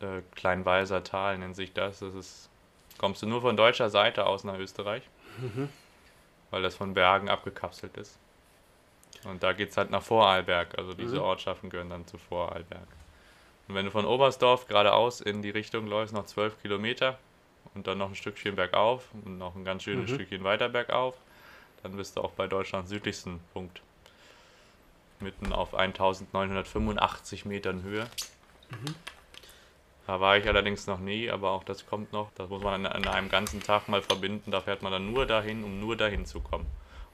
äh, 0.00 1.00
Tal, 1.02 1.38
nennt 1.38 1.56
sich 1.56 1.72
das. 1.72 2.00
Das 2.00 2.14
ist, 2.14 2.48
kommst 2.98 3.22
du 3.22 3.26
nur 3.26 3.40
von 3.42 3.56
deutscher 3.56 3.90
Seite 3.90 4.26
aus 4.26 4.44
nach 4.44 4.58
Österreich, 4.58 5.02
Mhm. 5.38 5.68
weil 6.50 6.62
das 6.62 6.74
von 6.74 6.94
Bergen 6.94 7.28
abgekapselt 7.28 7.96
ist. 7.96 8.18
Und 9.24 9.42
da 9.42 9.52
geht 9.52 9.70
es 9.70 9.76
halt 9.76 9.90
nach 9.90 10.02
Vorarlberg, 10.02 10.78
also 10.78 10.94
diese 10.94 11.16
Mhm. 11.16 11.22
Ortschaften 11.22 11.70
gehören 11.70 11.90
dann 11.90 12.06
zu 12.06 12.16
Vorarlberg. 12.18 12.86
Und 13.68 13.74
wenn 13.74 13.84
du 13.84 13.90
von 13.90 14.04
Oberstdorf 14.06 14.66
geradeaus 14.66 15.20
in 15.20 15.42
die 15.42 15.50
Richtung 15.50 15.86
läufst, 15.86 16.14
noch 16.14 16.26
12 16.26 16.60
Kilometer 16.62 17.18
und 17.74 17.86
dann 17.86 17.98
noch 17.98 18.08
ein 18.08 18.16
Stückchen 18.16 18.56
bergauf 18.56 19.04
und 19.24 19.38
noch 19.38 19.54
ein 19.54 19.64
ganz 19.64 19.82
schönes 19.84 20.10
Mhm. 20.10 20.14
Stückchen 20.14 20.42
weiter 20.44 20.68
bergauf. 20.68 21.14
Dann 21.82 21.96
bist 21.96 22.16
du 22.16 22.22
auch 22.22 22.32
bei 22.32 22.46
Deutschlands 22.46 22.90
südlichsten 22.90 23.40
Punkt. 23.52 23.80
Mitten 25.20 25.52
auf 25.52 25.74
1985 25.74 27.44
Metern 27.44 27.82
Höhe. 27.82 28.06
Da 30.10 30.18
war 30.18 30.36
ich 30.36 30.48
allerdings 30.48 30.88
noch 30.88 30.98
nie, 30.98 31.30
aber 31.30 31.52
auch 31.52 31.62
das 31.62 31.86
kommt 31.86 32.12
noch. 32.12 32.32
Das 32.34 32.48
muss 32.48 32.64
man 32.64 32.84
an, 32.84 33.06
einem 33.06 33.28
ganzen 33.28 33.62
Tag 33.62 33.88
mal 33.88 34.02
verbinden. 34.02 34.50
Da 34.50 34.60
fährt 34.60 34.82
man 34.82 34.90
dann 34.90 35.12
nur 35.12 35.24
dahin, 35.24 35.62
um 35.62 35.78
nur 35.78 35.96
dahin 35.96 36.26
zu 36.26 36.40
kommen 36.40 36.66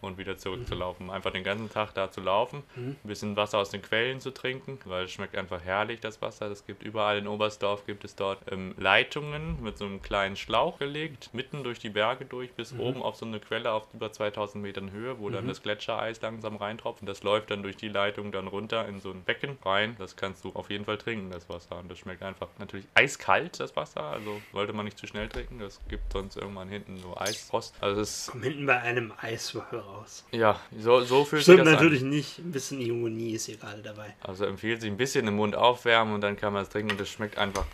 und 0.06 0.18
wieder 0.18 0.38
zurückzulaufen. 0.38 1.10
Einfach 1.10 1.32
den 1.32 1.44
ganzen 1.44 1.70
Tag 1.70 1.94
da 1.94 2.10
zu 2.10 2.20
laufen, 2.20 2.62
ein 2.76 2.96
bisschen 3.04 3.36
Wasser 3.36 3.58
aus 3.58 3.70
den 3.70 3.82
Quellen 3.82 4.20
zu 4.20 4.32
trinken, 4.32 4.78
weil 4.84 5.04
es 5.04 5.12
schmeckt 5.12 5.36
einfach 5.36 5.62
herrlich, 5.62 6.00
das 6.00 6.22
Wasser. 6.22 6.50
Es 6.50 6.66
gibt 6.66 6.82
überall 6.82 7.18
in 7.18 7.26
Oberstdorf 7.26 7.86
gibt 7.86 8.04
es 8.04 8.16
dort 8.16 8.40
ähm, 8.50 8.74
Leitungen 8.78 9.62
mit 9.62 9.78
so 9.78 9.84
einem 9.84 10.02
kleinen 10.02 10.36
Schlauch 10.36 10.78
gelegt, 10.78 11.30
mitten 11.32 11.64
durch 11.64 11.78
die 11.78 11.90
Berge 11.90 12.24
durch, 12.24 12.52
bis 12.52 12.72
oben 12.78 13.02
auf 13.02 13.16
so 13.16 13.26
eine 13.26 13.40
Quelle 13.40 13.72
auf 13.72 13.86
über 13.92 14.12
2000 14.12 14.62
Metern 14.62 14.90
Höhe, 14.90 15.18
wo 15.18 15.30
dann 15.30 15.48
das 15.48 15.62
Gletschereis 15.62 16.20
langsam 16.20 16.56
reintropft. 16.56 17.02
Und 17.02 17.06
das 17.06 17.22
läuft 17.22 17.50
dann 17.50 17.62
durch 17.62 17.76
die 17.76 17.88
Leitung 17.88 18.32
dann 18.32 18.46
runter 18.46 18.86
in 18.88 19.00
so 19.00 19.10
ein 19.10 19.22
Becken 19.22 19.58
rein. 19.64 19.96
Das 19.98 20.16
kannst 20.16 20.44
du 20.44 20.52
auf 20.52 20.70
jeden 20.70 20.84
Fall 20.84 20.98
trinken, 20.98 21.30
das 21.30 21.48
Wasser. 21.48 21.78
Und 21.78 21.90
das 21.90 21.98
schmeckt 21.98 22.22
einfach 22.22 22.48
natürlich 22.58 22.86
eiskalt, 22.94 23.58
das 23.60 23.76
Wasser. 23.76 24.02
Also 24.02 24.40
sollte 24.52 24.72
man 24.72 24.84
nicht 24.84 24.98
zu 24.98 25.06
schnell 25.06 25.28
trinken. 25.28 25.58
Das 25.58 25.80
gibt 25.88 26.12
sonst 26.12 26.36
irgendwann 26.36 26.68
hinten 26.68 26.98
so 26.98 27.16
Eisfrost. 27.16 27.74
Also 27.80 28.00
es 28.00 28.20
ist 28.20 28.30
Komm 28.32 28.42
hinten 28.42 28.66
bei 28.66 28.80
einem 28.80 29.12
Eiswürfel 29.20 29.80
raus. 29.80 29.95
Ja, 30.32 30.60
so, 30.78 31.00
so 31.00 31.24
fühlt 31.24 31.44
sich 31.44 31.54
Stimmt 31.54 31.66
das 31.66 31.74
natürlich 31.74 32.02
an. 32.02 32.08
nicht. 32.10 32.38
Ein 32.38 32.52
bisschen 32.52 32.80
Ironie 32.80 33.32
ist 33.32 33.46
hier 33.46 33.56
gerade 33.56 33.82
dabei. 33.82 34.14
Also 34.22 34.44
empfiehlt 34.44 34.80
sich 34.80 34.90
ein 34.90 34.96
bisschen 34.96 35.26
im 35.26 35.36
Mund 35.36 35.54
aufwärmen 35.54 36.14
und 36.14 36.20
dann 36.20 36.36
kann 36.36 36.52
man 36.52 36.62
es 36.62 36.68
trinken 36.68 36.92
und 36.92 37.00
das 37.00 37.08
schmeckt 37.08 37.38
einfach 37.38 37.64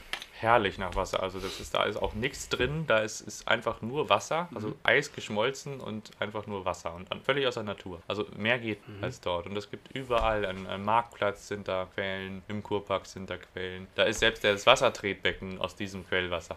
herrlich 0.42 0.78
nach 0.78 0.94
Wasser. 0.96 1.22
Also 1.22 1.38
das 1.38 1.61
ist, 1.61 1.75
da 1.75 1.84
ist 1.84 1.96
auch 1.96 2.14
nichts 2.14 2.49
drin, 2.49 2.84
da 2.87 2.99
ist, 2.99 3.20
ist 3.20 3.49
einfach 3.49 3.80
nur 3.82 4.08
Wasser, 4.08 4.49
also 4.54 4.75
Eis 4.82 5.12
geschmolzen 5.12 5.80
und 5.80 6.11
einfach 6.18 6.46
nur 6.46 6.64
Wasser 6.64 6.94
und 6.94 7.11
dann 7.11 7.20
völlig 7.20 7.46
aus 7.46 7.54
der 7.54 7.62
Natur. 7.62 8.02
Also 8.08 8.26
mehr 8.37 8.58
geht 8.58 8.78
als 9.00 9.20
dort. 9.20 9.46
Und 9.46 9.56
es 9.56 9.70
gibt 9.70 9.92
überall, 9.92 10.44
an, 10.44 10.66
am 10.66 10.84
Marktplatz 10.84 11.49
sind 11.49 11.68
da 11.68 11.87
Quellen, 11.94 12.42
im 12.49 12.62
Kurpark 12.62 13.06
sind 13.06 13.30
da 13.30 13.37
Quellen. 13.37 13.87
Da 13.94 14.04
ist 14.04 14.20
selbst 14.20 14.44
das 14.44 14.66
Wassertretbecken 14.66 15.61
aus 15.61 15.76
diesem 15.76 16.06
Quellwasser 16.06 16.56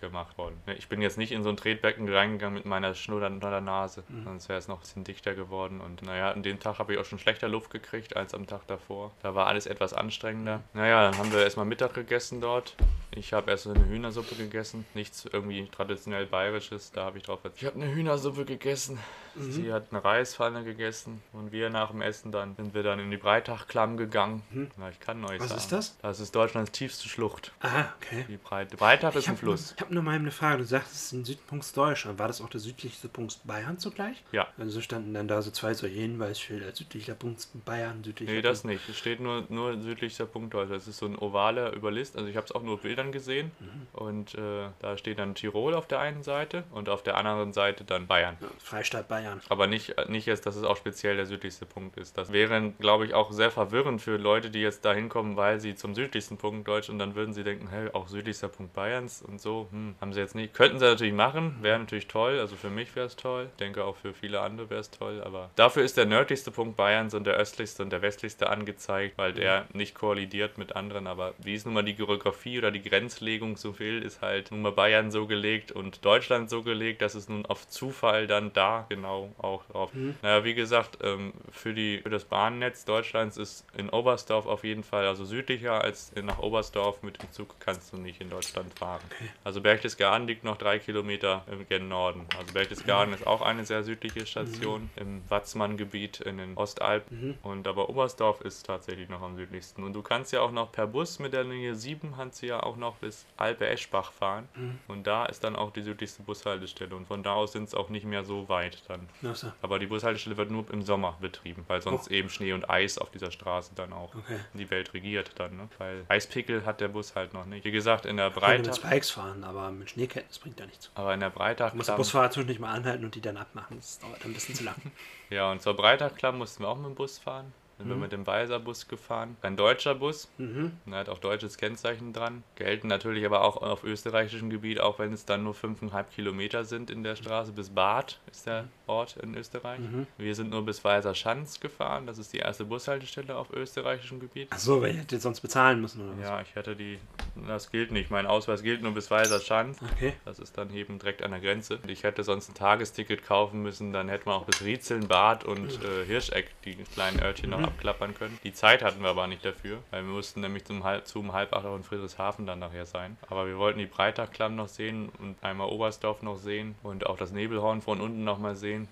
gemacht 0.00 0.36
worden. 0.38 0.60
Ne, 0.66 0.74
Ich 0.74 0.88
bin 0.88 1.02
jetzt 1.02 1.18
nicht 1.18 1.32
in 1.32 1.42
so 1.42 1.50
ein 1.50 1.56
Tretbecken 1.56 2.08
reingegangen 2.08 2.54
mit 2.54 2.64
meiner 2.64 2.94
Schnuddernase, 2.94 4.02
sonst 4.24 4.48
wäre 4.48 4.58
es 4.58 4.68
noch 4.68 4.76
ein 4.78 4.80
bisschen 4.80 5.04
dichter 5.04 5.34
geworden. 5.34 5.80
Und 5.80 6.02
naja, 6.02 6.30
an 6.30 6.42
dem 6.42 6.60
Tag 6.60 6.78
habe 6.78 6.94
ich 6.94 6.98
auch 6.98 7.04
schon 7.04 7.18
schlechter 7.18 7.48
Luft 7.48 7.70
gekriegt 7.70 8.16
als 8.16 8.34
am 8.34 8.46
Tag 8.46 8.66
davor. 8.66 9.12
Da 9.22 9.34
war 9.34 9.46
alles 9.46 9.66
etwas 9.66 9.92
anstrengender. 9.92 10.62
Naja, 10.74 11.10
dann 11.10 11.18
haben 11.18 11.32
wir 11.32 11.42
erstmal 11.42 11.66
Mittag 11.66 11.94
gegessen 11.94 12.40
dort. 12.40 12.74
Ich 13.10 13.25
habe 13.32 13.50
erst 13.50 13.64
so 13.64 13.70
eine 13.70 13.86
Hühnersuppe 13.86 14.34
gegessen. 14.34 14.84
Nichts 14.94 15.24
irgendwie 15.30 15.68
traditionell 15.68 16.26
bayerisches, 16.26 16.92
da 16.92 17.04
habe 17.04 17.18
ich 17.18 17.24
drauf 17.24 17.40
verzichtet. 17.40 17.68
Ich 17.68 17.74
habe 17.74 17.84
eine 17.84 17.94
Hühnersuppe 17.94 18.44
gegessen. 18.44 18.98
Sie 19.38 19.70
hat 19.70 19.88
eine 19.90 20.02
Reispfanne 20.02 20.64
gegessen. 20.64 21.22
Und 21.32 21.52
wir 21.52 21.68
nach 21.68 21.90
dem 21.90 22.00
Essen 22.00 22.32
dann 22.32 22.56
sind 22.56 22.72
wir 22.72 22.82
dann 22.82 22.98
in 23.00 23.10
die 23.10 23.18
Breitachklamm 23.18 23.96
gegangen. 23.98 24.42
Na, 24.78 24.88
ich 24.88 24.98
kann 24.98 25.22
euch 25.24 25.40
Was 25.40 25.48
sagen. 25.48 25.60
ist 25.60 25.72
das? 25.72 25.98
Das 26.00 26.20
ist 26.20 26.34
Deutschlands 26.34 26.72
tiefste 26.72 27.06
Schlucht. 27.08 27.52
Ah, 27.60 27.86
okay. 28.00 28.24
Die 28.28 28.38
Breite. 28.38 28.76
Breitach 28.78 29.14
ist 29.14 29.24
Ich 29.24 29.28
ein 29.28 29.36
habe 29.36 29.44
nur, 29.46 29.56
Fluss. 29.58 29.74
ich 29.76 29.80
hab 29.82 29.90
nur 29.90 30.02
mal 30.02 30.14
eine 30.14 30.30
Frage. 30.30 30.58
Du 30.58 30.64
sagst, 30.64 30.92
es 30.92 31.02
ist 31.04 31.12
ein 31.12 31.24
Südpunkt 31.26 31.76
Deutschland. 31.76 32.18
War 32.18 32.28
das 32.28 32.40
auch 32.40 32.48
der 32.48 32.60
südlichste 32.60 33.08
Punkt 33.08 33.38
Bayern 33.44 33.78
zugleich? 33.78 34.22
Ja. 34.32 34.46
Also 34.56 34.80
standen 34.80 35.12
dann 35.12 35.28
da 35.28 35.42
so 35.42 35.50
zwei 35.50 35.74
so 35.74 35.86
Hinweisschilder. 35.86 36.74
Südlicher 36.74 37.14
Punkt 37.14 37.46
Bayern, 37.66 38.02
südlicher 38.04 38.32
Nee, 38.32 38.40
das 38.40 38.62
Punkt. 38.62 38.76
nicht. 38.76 38.88
Es 38.88 38.96
steht 38.96 39.20
nur, 39.20 39.44
nur 39.50 39.78
südlichster 39.82 40.24
Punkt 40.24 40.54
Deutschland. 40.54 40.80
Das 40.80 40.88
ist 40.88 40.96
so 40.96 41.04
ein 41.06 41.16
ovaler 41.18 41.74
Überlist. 41.74 42.16
Also 42.16 42.28
ich 42.28 42.36
habe 42.36 42.46
es 42.46 42.52
auch 42.52 42.62
nur 42.62 42.78
Bildern 42.78 43.12
gesehen. 43.16 43.50
Und 43.92 44.34
äh, 44.34 44.68
da 44.78 44.96
steht 44.96 45.18
dann 45.18 45.34
Tirol 45.34 45.74
auf 45.74 45.86
der 45.86 46.00
einen 46.00 46.22
Seite 46.22 46.64
und 46.70 46.88
auf 46.88 47.02
der 47.02 47.16
anderen 47.16 47.52
Seite 47.52 47.84
dann 47.84 48.06
Bayern. 48.06 48.36
Ja, 48.40 48.48
Freistaat 48.58 49.08
Bayern. 49.08 49.40
Aber 49.48 49.66
nicht, 49.66 49.94
nicht 50.08 50.26
jetzt, 50.26 50.44
dass 50.46 50.56
es 50.56 50.64
auch 50.64 50.76
speziell 50.76 51.16
der 51.16 51.26
südlichste 51.26 51.66
Punkt 51.66 51.96
ist. 51.96 52.18
Das 52.18 52.32
wäre, 52.32 52.72
glaube 52.78 53.06
ich, 53.06 53.14
auch 53.14 53.32
sehr 53.32 53.50
verwirrend 53.50 54.02
für 54.02 54.16
Leute, 54.16 54.50
die 54.50 54.60
jetzt 54.60 54.84
da 54.84 54.92
hinkommen, 54.92 55.36
weil 55.36 55.60
sie 55.60 55.74
zum 55.74 55.94
südlichsten 55.94 56.36
Punkt 56.36 56.68
Deutsch 56.68 56.90
und 56.90 56.98
dann 56.98 57.14
würden 57.14 57.32
sie 57.32 57.44
denken, 57.44 57.68
hey, 57.68 57.88
auch 57.92 58.08
südlichster 58.08 58.48
Punkt 58.48 58.74
Bayerns 58.74 59.22
und 59.22 59.40
so, 59.40 59.68
hm, 59.70 59.94
haben 60.00 60.12
sie 60.12 60.20
jetzt 60.20 60.34
nicht. 60.34 60.52
Könnten 60.52 60.78
sie 60.78 60.84
natürlich 60.84 61.14
machen, 61.14 61.56
wäre 61.62 61.78
natürlich 61.78 62.08
toll. 62.08 62.38
Also 62.38 62.56
für 62.56 62.70
mich 62.70 62.94
wäre 62.96 63.06
es 63.06 63.16
toll. 63.16 63.48
Ich 63.52 63.56
denke 63.56 63.84
auch 63.84 63.96
für 63.96 64.12
viele 64.12 64.40
andere 64.40 64.68
wäre 64.70 64.80
es 64.80 64.90
toll. 64.90 65.22
Aber 65.24 65.50
dafür 65.56 65.82
ist 65.82 65.96
der 65.96 66.06
nördlichste 66.06 66.50
Punkt 66.50 66.76
Bayerns 66.76 67.14
und 67.14 67.26
der 67.26 67.34
östlichste 67.34 67.82
und 67.82 67.90
der 67.90 68.02
westlichste 68.02 68.50
angezeigt, 68.50 69.16
weil 69.16 69.32
der 69.32 69.66
nicht 69.72 69.94
kollidiert 69.94 70.58
mit 70.58 70.76
anderen. 70.76 71.06
Aber 71.06 71.34
wie 71.38 71.54
es 71.54 71.64
nun 71.64 71.74
mal 71.74 71.82
die 71.82 71.94
Geografie 71.94 72.58
oder 72.58 72.70
die 72.70 72.82
Grenzlegung 72.96 73.56
so 73.56 73.78
will, 73.78 74.02
ist 74.02 74.22
halt 74.22 74.50
nun 74.50 74.62
mal 74.62 74.72
Bayern 74.72 75.10
so 75.10 75.26
gelegt 75.26 75.70
und 75.70 76.04
Deutschland 76.04 76.48
so 76.48 76.62
gelegt, 76.62 77.02
dass 77.02 77.14
es 77.14 77.28
nun 77.28 77.44
auf 77.46 77.68
Zufall 77.68 78.26
dann 78.26 78.52
da 78.52 78.86
genau 78.88 79.32
auch 79.38 79.64
drauf. 79.66 79.90
Naja, 80.22 80.44
wie 80.44 80.54
gesagt, 80.54 80.98
ähm, 81.02 81.32
für, 81.50 81.74
die, 81.74 81.98
für 81.98 82.10
das 82.10 82.24
Bahnnetz 82.24 82.84
Deutschlands 82.84 83.36
ist 83.36 83.66
in 83.76 83.90
Oberstdorf 83.90 84.46
auf 84.46 84.64
jeden 84.64 84.82
Fall, 84.82 85.06
also 85.06 85.24
südlicher 85.24 85.82
als 85.82 86.12
nach 86.14 86.38
Oberstdorf 86.38 87.02
mit 87.02 87.22
dem 87.22 87.30
Zug 87.32 87.54
kannst 87.60 87.92
du 87.92 87.98
nicht 87.98 88.20
in 88.20 88.30
Deutschland 88.30 88.78
fahren. 88.78 89.02
Also 89.44 89.60
Berchtesgaden 89.60 90.26
liegt 90.26 90.44
noch 90.44 90.56
drei 90.56 90.78
Kilometer 90.78 91.44
im 91.50 91.68
gen 91.68 91.88
Norden. 91.88 92.26
Also 92.38 92.52
Berchtesgaden 92.52 93.12
ist 93.12 93.26
auch 93.26 93.42
eine 93.42 93.64
sehr 93.64 93.82
südliche 93.82 94.26
Station 94.26 94.90
im 94.96 95.22
Watzmann-Gebiet 95.28 96.20
in 96.20 96.38
den 96.38 96.56
Ostalpen. 96.56 97.38
Und 97.42 97.68
aber 97.68 97.88
Oberstdorf 97.90 98.40
ist 98.40 98.66
tatsächlich 98.66 99.08
noch 99.08 99.22
am 99.22 99.36
südlichsten. 99.36 99.84
Und 99.84 99.92
du 99.92 100.02
kannst 100.02 100.32
ja 100.32 100.40
auch 100.40 100.52
noch 100.52 100.72
per 100.72 100.86
Bus 100.86 101.18
mit 101.18 101.32
der 101.32 101.44
Linie 101.44 101.74
7 101.74 102.14
kannst 102.16 102.42
du 102.42 102.46
ja 102.46 102.62
auch 102.62 102.76
noch 102.76 102.85
bis 102.94 103.26
Alpe-Eschbach 103.36 104.12
fahren. 104.12 104.48
Und 104.88 105.06
da 105.06 105.26
ist 105.26 105.44
dann 105.44 105.56
auch 105.56 105.72
die 105.72 105.82
südlichste 105.82 106.22
Bushaltestelle. 106.22 106.94
Und 106.96 107.06
von 107.06 107.22
da 107.22 107.34
aus 107.34 107.52
sind 107.52 107.64
es 107.64 107.74
auch 107.74 107.88
nicht 107.90 108.06
mehr 108.06 108.24
so 108.24 108.48
weit 108.48 108.82
dann. 108.88 109.08
So. 109.34 109.52
Aber 109.62 109.78
die 109.78 109.86
Bushaltestelle 109.86 110.36
wird 110.36 110.50
nur 110.50 110.64
im 110.70 110.82
Sommer 110.82 111.16
betrieben, 111.20 111.64
weil 111.68 111.82
sonst 111.82 112.08
Oh. 112.10 112.14
eben 112.14 112.28
Schnee 112.30 112.52
und 112.52 112.70
Eis 112.70 112.98
auf 112.98 113.10
dieser 113.10 113.30
Straße 113.30 113.72
dann 113.74 113.92
auch 113.92 114.14
Okay. 114.14 114.38
die 114.54 114.70
Welt 114.70 114.94
regiert 114.94 115.32
dann, 115.36 115.56
ne? 115.56 115.68
Weil 115.78 116.04
Eispickel 116.08 116.64
hat 116.64 116.80
der 116.80 116.88
Bus 116.88 117.14
halt 117.16 117.34
noch 117.34 117.44
nicht. 117.46 117.64
Wie 117.64 117.70
gesagt, 117.72 118.06
in 118.06 118.16
der 118.16 118.28
Ich 118.28 118.34
könnte 118.34 118.70
mit 118.70 118.76
Spikes 118.76 119.10
fahren, 119.10 119.44
aber 119.44 119.70
mit 119.70 119.90
Schneeketten, 119.90 120.28
das 120.28 120.38
bringt 120.38 120.60
ja 120.60 120.66
nichts. 120.66 120.90
aber 120.94 121.12
in 121.14 121.20
der 121.20 121.30
Breitach, 121.30 121.70
Du 121.72 121.76
musst 121.78 121.88
der 121.88 121.94
Busfahrer 121.96 122.30
zwischendurch 122.30 122.58
mal 122.60 122.72
anhalten 122.72 123.04
und 123.04 123.14
die 123.14 123.20
dann 123.20 123.36
abmachen. 123.36 123.76
Das 123.76 123.98
dauert 123.98 124.24
ein 124.24 124.32
bisschen 124.32 124.54
zu 124.54 124.64
lang. 124.64 124.76
ja 125.30 125.50
und 125.50 125.60
zur 125.62 125.74
Breitachklamm 125.74 126.38
mussten 126.38 126.62
wir 126.62 126.68
auch 126.68 126.76
mit 126.76 126.86
dem 126.86 126.94
Bus 126.94 127.18
fahren. 127.18 127.52
Sind 127.78 127.90
wir 127.90 127.96
mit 127.96 128.10
dem 128.12 128.26
Weiser 128.26 128.58
Bus 128.58 128.88
gefahren. 128.88 129.36
Ein 129.42 129.56
deutscher 129.56 129.94
Bus, 129.94 130.30
Mhm. 130.38 130.72
er 130.90 130.96
hat 130.98 131.08
auch 131.10 131.18
deutsches 131.18 131.58
Kennzeichen 131.58 132.14
dran. 132.14 132.42
Gelten 132.54 132.88
natürlich 132.88 133.26
aber 133.26 133.42
auch 133.42 133.58
auf 133.58 133.84
österreichischem 133.84 134.48
Gebiet, 134.48 134.80
auch 134.80 134.98
wenn 134.98 135.12
es 135.12 135.26
dann 135.26 135.44
nur 135.44 135.52
5,5 135.54 136.10
Kilometer 136.14 136.64
sind 136.64 136.90
in 136.90 137.02
der 137.02 137.16
Straße. 137.16 137.52
Bis 137.52 137.68
Bad 137.68 138.18
ist 138.30 138.46
der 138.46 138.64
Ort 138.86 139.18
in 139.18 139.34
Österreich. 139.36 139.80
Wir 140.16 140.34
sind 140.34 140.48
nur 140.50 140.64
bis 140.64 140.84
Weiser 140.84 141.14
Schanz 141.14 141.60
gefahren. 141.60 142.06
Das 142.06 142.16
ist 142.16 142.32
die 142.32 142.38
erste 142.38 142.64
Bushaltestelle 142.64 143.36
auf 143.36 143.52
österreichischem 143.52 144.20
Gebiet. 144.20 144.48
Ach 144.52 144.58
so, 144.58 144.80
weil 144.80 144.94
ihr 144.94 145.00
hättet 145.02 145.20
sonst 145.20 145.40
bezahlen 145.40 145.80
müssen 145.82 146.00
oder 146.00 146.18
was? 146.18 146.24
Ja, 146.26 146.40
ich 146.40 146.56
hatte 146.56 146.74
die. 146.76 146.98
Das 147.46 147.70
gilt 147.70 147.92
nicht. 147.92 148.10
Mein 148.10 148.26
Ausweis 148.26 148.62
gilt 148.62 148.82
nur 148.82 148.92
bis 148.92 149.10
Weiser 149.10 149.40
Schanz. 149.40 149.78
Okay. 149.94 150.14
Das 150.24 150.38
ist 150.38 150.56
dann 150.56 150.72
eben 150.74 150.98
direkt 150.98 151.22
an 151.22 151.30
der 151.30 151.40
Grenze. 151.40 151.78
Ich 151.86 152.02
hätte 152.02 152.24
sonst 152.24 152.48
ein 152.48 152.54
Tagesticket 152.54 153.24
kaufen 153.24 153.62
müssen, 153.62 153.92
dann 153.92 154.08
hätte 154.08 154.26
man 154.26 154.36
auch 154.36 154.44
bis 154.44 154.62
Riezeln, 154.62 155.08
Bad 155.08 155.44
und 155.44 155.82
äh, 155.84 156.04
Hirscheck, 156.06 156.50
die 156.64 156.74
kleinen 156.74 157.20
Örtchen, 157.20 157.50
noch 157.50 157.62
abklappern 157.62 158.14
können. 158.14 158.38
Die 158.44 158.52
Zeit 158.52 158.82
hatten 158.82 159.02
wir 159.02 159.10
aber 159.10 159.26
nicht 159.26 159.44
dafür, 159.44 159.78
weil 159.90 160.04
wir 160.04 160.12
mussten 160.12 160.40
nämlich 160.40 160.64
zum 160.64 160.84
halb, 160.84 161.06
zum 161.06 161.32
halb 161.32 161.52
acht 161.52 161.66
auch 161.66 161.76
in 161.76 161.82
Friedrichshafen 161.82 162.46
dann 162.46 162.58
nachher 162.58 162.86
sein. 162.86 163.16
Aber 163.28 163.46
wir 163.46 163.58
wollten 163.58 163.78
die 163.78 163.86
Breitachklamm 163.86 164.56
noch 164.56 164.68
sehen 164.68 165.10
und 165.18 165.36
einmal 165.42 165.68
Oberstdorf 165.68 166.22
noch 166.22 166.36
sehen 166.36 166.74
und 166.82 167.06
auch 167.06 167.16
das 167.16 167.32
Nebelhorn 167.32 167.82
von 167.82 168.00
unten 168.00 168.24
noch 168.24 168.38
mal 168.38 168.56
sehen. 168.56 168.88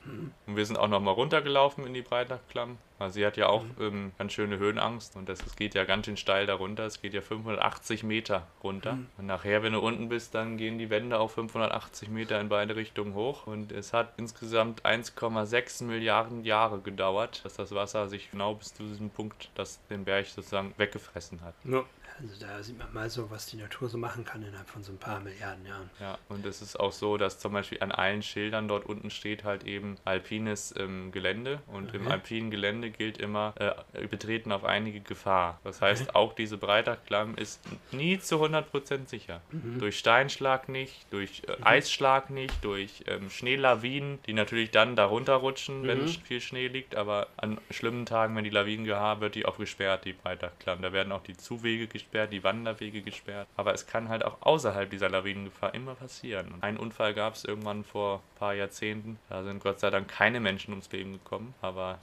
Und 0.47 0.57
wir 0.57 0.67
sind 0.67 0.79
auch 0.79 0.89
noch 0.89 1.01
mal 1.01 1.13
runtergelaufen 1.13 1.87
in 1.87 1.95
die 1.95 2.03
Breitachklamm. 2.03 2.79
Also 2.99 3.15
sie 3.15 3.27
hat 3.27 3.37
ja 3.37 3.49
auch 3.49 3.65
ähm, 3.81 4.13
ganz 4.19 4.33
schöne 4.33 4.59
Höhenangst 4.59 5.17
und 5.17 5.29
das, 5.29 5.45
es 5.45 5.57
geht 5.57 5.75
ja 5.75 5.85
ganz 5.85 6.07
schön 6.07 6.17
steil 6.17 6.47
darunter. 6.47 6.87
Es 6.87 7.03
geht 7.03 7.13
ja 7.13 7.21
580 7.21 8.05
Meter 8.05 8.47
runter. 8.63 8.99
Und 9.19 9.27
nachher, 9.27 9.63
wenn 9.63 9.73
du 9.73 9.81
unten 9.81 10.09
bist, 10.09 10.35
dann 10.35 10.57
gehen 10.57 10.79
die 10.79 10.91
Wände 10.91 11.19
auf 11.19 11.33
580 11.33 12.09
Meter 12.09 12.41
in 12.41 12.49
beide 12.49 12.77
Richtungen 12.77 13.15
hoch. 13.15 13.47
Und 13.47 13.73
es 13.73 13.93
hat 13.93 14.15
insgesamt 14.17 14.85
1,6 14.85 15.85
Milliarden 15.85 16.45
Jahre 16.45 16.81
gedauert, 16.81 17.45
dass 17.45 17.55
das 17.55 17.75
Wasser 17.75 18.09
sich 18.09 18.31
genau 18.31 18.55
bis 18.55 18.75
zu 18.75 18.85
diesem 18.85 19.11
Punkt, 19.11 19.51
das 19.55 19.85
den 19.89 20.05
Berg 20.05 20.27
sozusagen 20.27 20.73
weggefressen 20.77 21.43
hat. 21.43 21.55
Ja. 21.65 21.85
Also 22.21 22.35
da 22.39 22.63
sieht 22.63 22.79
man 22.79 22.93
mal 22.95 23.11
so, 23.11 23.29
was 23.31 23.47
die 23.47 23.57
Natur 23.57 23.89
so 23.89 23.99
machen 23.99 24.25
kann 24.25 24.41
innerhalb 24.45 24.69
von 24.69 24.85
so 24.85 24.93
ein 24.93 24.99
paar 24.99 25.19
Milliarden 25.19 25.67
Jahren. 25.67 25.91
Ja, 26.01 26.17
und 26.29 26.47
es 26.47 26.63
ist 26.63 26.79
auch 26.79 26.93
so, 26.93 27.17
dass 27.17 27.41
zum 27.41 27.53
Beispiel 27.53 27.79
an 27.83 27.91
allen 27.91 28.23
Schildern 28.23 28.69
dort 28.69 28.87
unten 28.87 29.11
steht 29.11 29.43
halt 29.43 29.65
eben 29.65 29.97
alpines 30.05 30.73
ähm, 30.79 31.11
Gelände 31.11 31.61
und 31.67 31.93
im 31.93 32.03
Okay. 32.03 32.13
alpinen 32.13 32.51
Gelände 32.53 32.91
gilt 32.91 33.19
immer 33.19 33.53
äh, 33.59 34.07
betreten 34.07 34.53
auf 34.53 34.65
einige 34.65 35.01
Gefahr. 35.01 35.61
Das 35.65 35.83
heißt, 35.83 36.15
auch 36.15 36.35
diese 36.35 36.57
Breiterklamm 36.57 37.35
ist 37.35 37.61
nie 37.91 38.19
zu 38.21 38.37
100% 38.37 39.09
sicher. 39.09 39.41
Durch 39.51 39.99
Steinschlag 39.99 40.69
nicht, 40.69 41.13
durch 41.13 41.43
äh, 41.49 41.57
Eisschlag 41.63 42.31
nicht, 42.31 42.63
durch 42.65 43.03
ähm, 43.09 43.29
Schneelawinen, 43.29 44.23
die 44.27 44.35
natürlich 44.35 44.71
dann 44.71 44.95
darunter 44.95 45.35
rutschen, 45.35 45.83
wenn 45.89 46.03
Mhm. 46.05 46.09
viel 46.09 46.41
Schnee 46.41 46.69
liegt, 46.69 46.95
aber 46.95 47.27
an 47.37 47.61
schlimmen 47.71 48.07
Tagen, 48.07 48.37
wenn 48.37 48.45
die 48.45 48.51
Lawinen 48.51 48.85
gehabt 48.85 49.21
wird 49.21 49.35
die 49.35 49.47
auch 49.47 49.59
gesperrt, 49.59 50.05
die 50.05 50.13
Breiterklamm. 50.13 50.81
Da 50.81 50.93
werden 50.93 51.11
auch 51.13 51.23
die 51.23 51.37
Zuwege 51.37 51.87
gesperrt 51.89 52.04
gesperrt, 52.05 52.33
die 52.33 52.45
Wanderwege 52.45 53.03
gesperrt. 53.03 53.49
Aber 53.57 53.73
es 53.73 53.87
kann 53.87 54.09
halt 54.09 54.25
auch 54.25 54.37
außerhalb 54.41 54.91
dieser 54.91 55.09
Lawinengefahr 55.09 55.75
immer 55.75 55.95
passieren. 55.95 56.55
Einen 56.61 56.77
Unfall 56.77 57.15
gab 57.15 57.35
es 57.35 57.45
irgendwann 57.45 57.85
vor 57.85 58.17
ein 58.17 58.39
paar 58.39 58.55
Jahrzehnten. 58.55 59.19
Da 59.29 59.43
sind 59.43 59.63
Gott 59.63 59.81
sei 59.81 59.91
Dank 59.91 60.09
keine 60.09 60.41
Menschen 60.41 60.73
ums 60.73 60.91
Leben 60.93 61.13
gekommen. 61.13 61.55
Aber 61.61 61.99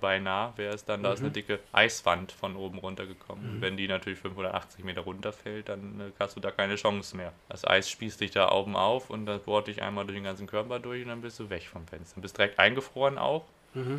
beinahe 0.00 0.52
wäre 0.56 0.74
es 0.74 0.84
dann, 0.84 1.02
da 1.02 1.12
ist 1.12 1.20
eine 1.20 1.30
dicke 1.30 1.58
Eiswand 1.72 2.32
von 2.32 2.56
oben 2.56 2.78
runtergekommen. 2.78 3.50
Und 3.50 3.60
wenn 3.60 3.76
die 3.76 3.88
natürlich 3.88 4.18
580 4.20 4.84
Meter 4.84 5.02
runterfällt, 5.02 5.68
dann 5.68 6.00
äh, 6.00 6.12
hast 6.18 6.36
du 6.36 6.40
da 6.40 6.50
keine 6.50 6.76
Chance 6.76 7.16
mehr. 7.16 7.32
Das 7.48 7.66
Eis 7.66 7.90
spießt 7.90 8.20
dich 8.20 8.30
da 8.30 8.50
oben 8.50 8.76
auf 8.76 9.10
und 9.10 9.26
das 9.26 9.42
bohrt 9.42 9.66
dich 9.66 9.82
einmal 9.82 10.04
durch 10.06 10.16
den 10.16 10.24
ganzen 10.24 10.46
Körper 10.46 10.78
durch 10.78 11.02
und 11.02 11.08
dann 11.08 11.22
bist 11.22 11.38
du 11.40 11.50
weg 11.50 11.66
vom 11.66 11.86
Fenster. 11.86 12.20
Bist 12.20 12.38
direkt 12.38 12.58
eingefroren 12.58 13.18
auch. 13.18 13.44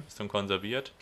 Ist 0.07 0.19
dann 0.19 0.27
konserviert. 0.27 0.93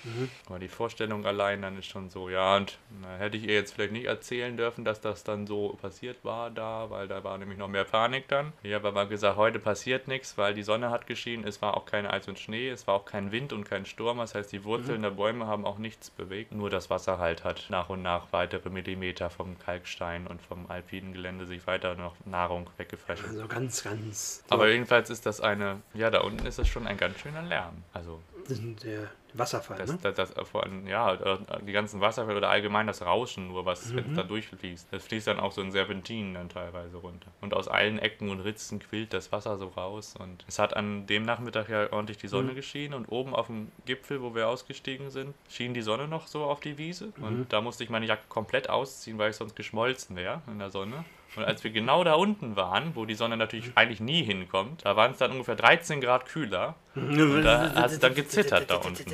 Aber 0.48 0.60
die 0.60 0.68
Vorstellung 0.68 1.26
allein 1.26 1.62
dann 1.62 1.78
ist 1.78 1.88
schon 1.88 2.10
so, 2.10 2.30
ja, 2.30 2.56
und 2.58 2.78
na, 3.02 3.18
hätte 3.18 3.38
ich 3.38 3.44
ihr 3.44 3.56
jetzt 3.56 3.74
vielleicht 3.74 3.94
nicht 3.94 4.06
erzählen 4.06 4.56
dürfen, 4.56 4.86
dass 4.86 5.02
das 5.02 5.24
dann 5.24 5.48
so 5.48 5.78
passiert 5.82 6.24
war 6.24 6.52
da, 6.52 6.90
weil 6.90 7.08
da 7.08 7.24
war 7.24 7.38
nämlich 7.38 7.58
noch 7.58 7.68
mehr 7.68 7.84
Panik 7.84 8.28
dann. 8.28 8.54
Ich 8.62 8.74
habe 8.74 8.88
aber 8.88 9.08
gesagt, 9.08 9.38
heute 9.38 9.60
passiert 9.60 10.08
nichts, 10.08 10.38
weil 10.38 10.54
die 10.54 10.64
Sonne 10.64 10.92
hat 10.92 11.08
geschienen, 11.08 11.48
es 11.48 11.62
war 11.62 11.76
auch 11.76 11.86
kein 11.86 12.06
Eis 12.06 12.28
und 12.28 12.38
Schnee, 12.38 12.70
es 12.70 12.86
war 12.86 12.96
auch 12.96 13.06
kein 13.06 13.32
Wind 13.32 13.54
und 13.54 13.64
kein 13.64 13.86
Sturm, 13.86 14.20
das 14.20 14.36
heißt, 14.36 14.52
die 14.52 14.64
Wurzeln 14.64 15.02
der 15.02 15.12
Bäume 15.12 15.48
haben 15.48 15.66
auch 15.66 15.78
nichts 15.78 16.10
bewegt, 16.10 16.52
nur 16.52 16.70
das 16.70 16.90
Wasser 16.90 17.18
halt 17.18 17.44
hat 17.44 17.66
nach 17.70 17.90
und 17.90 18.02
nach 18.02 18.28
weitere 18.32 18.70
Millimeter 18.70 19.30
vom 19.30 19.58
Kalkstein 19.58 20.28
und 20.28 20.42
vom 20.42 20.70
alpinen 20.70 21.14
Gelände 21.14 21.46
sich 21.46 21.66
weiter 21.68 21.96
noch 21.96 22.16
Nahrung 22.26 22.70
weggefressen. 22.78 23.26
Also 23.30 23.48
ganz, 23.48 23.84
ganz. 23.84 24.44
Aber 24.50 24.70
jedenfalls 24.70 25.10
ist 25.10 25.26
das 25.26 25.42
eine, 25.42 25.82
ja, 25.94 26.10
da 26.10 26.22
unten 26.22 26.46
ist 26.46 26.60
es 26.60 26.68
schon 26.68 26.88
ein 26.88 26.98
ganz 26.98 27.20
schöner 27.20 27.42
Lärm. 27.42 27.84
Also 27.94 28.22
der 28.56 29.12
Wasserfall, 29.40 29.78
das, 29.78 29.92
ne? 29.92 30.00
das, 30.02 30.16
das, 30.16 30.38
äh, 30.38 30.46
vor 30.46 30.64
allem, 30.64 30.88
ja, 30.88 31.14
äh, 31.14 31.38
die 31.66 31.72
ganzen 31.72 32.02
Wasserfälle 32.02 32.38
oder 32.38 32.50
allgemein 32.50 32.88
das 32.88 33.02
Rauschen, 33.02 33.48
nur 33.48 33.66
was 33.66 33.96
wenn 33.96 34.12
es 34.12 34.16
da 34.16 34.24
durchfließt. 34.24 34.88
Das 34.92 35.06
fließt 35.06 35.28
dann 35.28 35.40
auch 35.40 35.52
so 35.52 35.62
in 35.62 35.72
Serpentinen 35.72 36.34
dann 36.34 36.50
teilweise 36.50 36.98
runter. 36.98 37.28
Und 37.42 37.54
aus 37.54 37.68
allen 37.68 38.00
Ecken 38.00 38.30
und 38.30 38.42
Ritzen 38.42 38.80
quillt 38.80 39.14
das 39.14 39.32
Wasser 39.32 39.58
so 39.58 39.68
raus. 39.68 40.16
Und 40.18 40.46
es 40.48 40.60
hat 40.60 40.76
an 40.76 41.08
dem 41.08 41.24
Nachmittag 41.24 41.70
ja 41.70 41.92
ordentlich 41.92 42.18
die 42.18 42.28
Sonne 42.28 42.54
geschienen 42.54 42.94
und 42.94 43.08
oben 43.08 43.34
auf 43.34 43.48
dem 43.48 43.72
Gipfel, 43.86 44.22
wo 44.22 44.36
wir 44.36 44.48
ausgestiegen 44.48 45.10
sind, 45.10 45.34
schien 45.50 45.74
die 45.74 45.82
Sonne 45.82 46.08
noch 46.08 46.28
so 46.28 46.44
auf 46.44 46.60
die 46.60 46.78
Wiese. 46.78 47.12
Und 47.22 47.52
da 47.54 47.62
musste 47.62 47.84
ich 47.84 47.90
meine 47.90 48.06
Jacke 48.06 48.24
komplett 48.30 48.70
ausziehen, 48.70 49.18
weil 49.18 49.32
ich 49.32 49.36
sonst 49.36 49.56
geschmolzen 49.56 50.16
wäre 50.16 50.42
in 50.48 50.60
der 50.60 50.70
Sonne. 50.70 51.06
Und 51.36 51.44
als 51.44 51.64
wir 51.64 51.72
genau 51.72 52.04
da 52.04 52.14
unten 52.14 52.56
waren, 52.56 52.96
wo 52.96 53.06
die 53.06 53.14
Sonne 53.14 53.38
natürlich 53.38 53.72
eigentlich 53.76 54.00
nie 54.00 54.24
hinkommt, 54.24 54.84
da 54.84 54.96
waren 54.96 55.12
es 55.12 55.20
dann 55.20 55.32
ungefähr 55.32 55.56
13 55.56 56.02
Grad 56.02 56.26
kühler. 56.26 56.76
Und 56.96 57.44
da 57.44 57.72
hast 57.76 57.96
du 57.96 58.00
dann 58.00 58.16
gezittert 58.16 58.70
da 58.70 58.78
unten. 58.78 59.06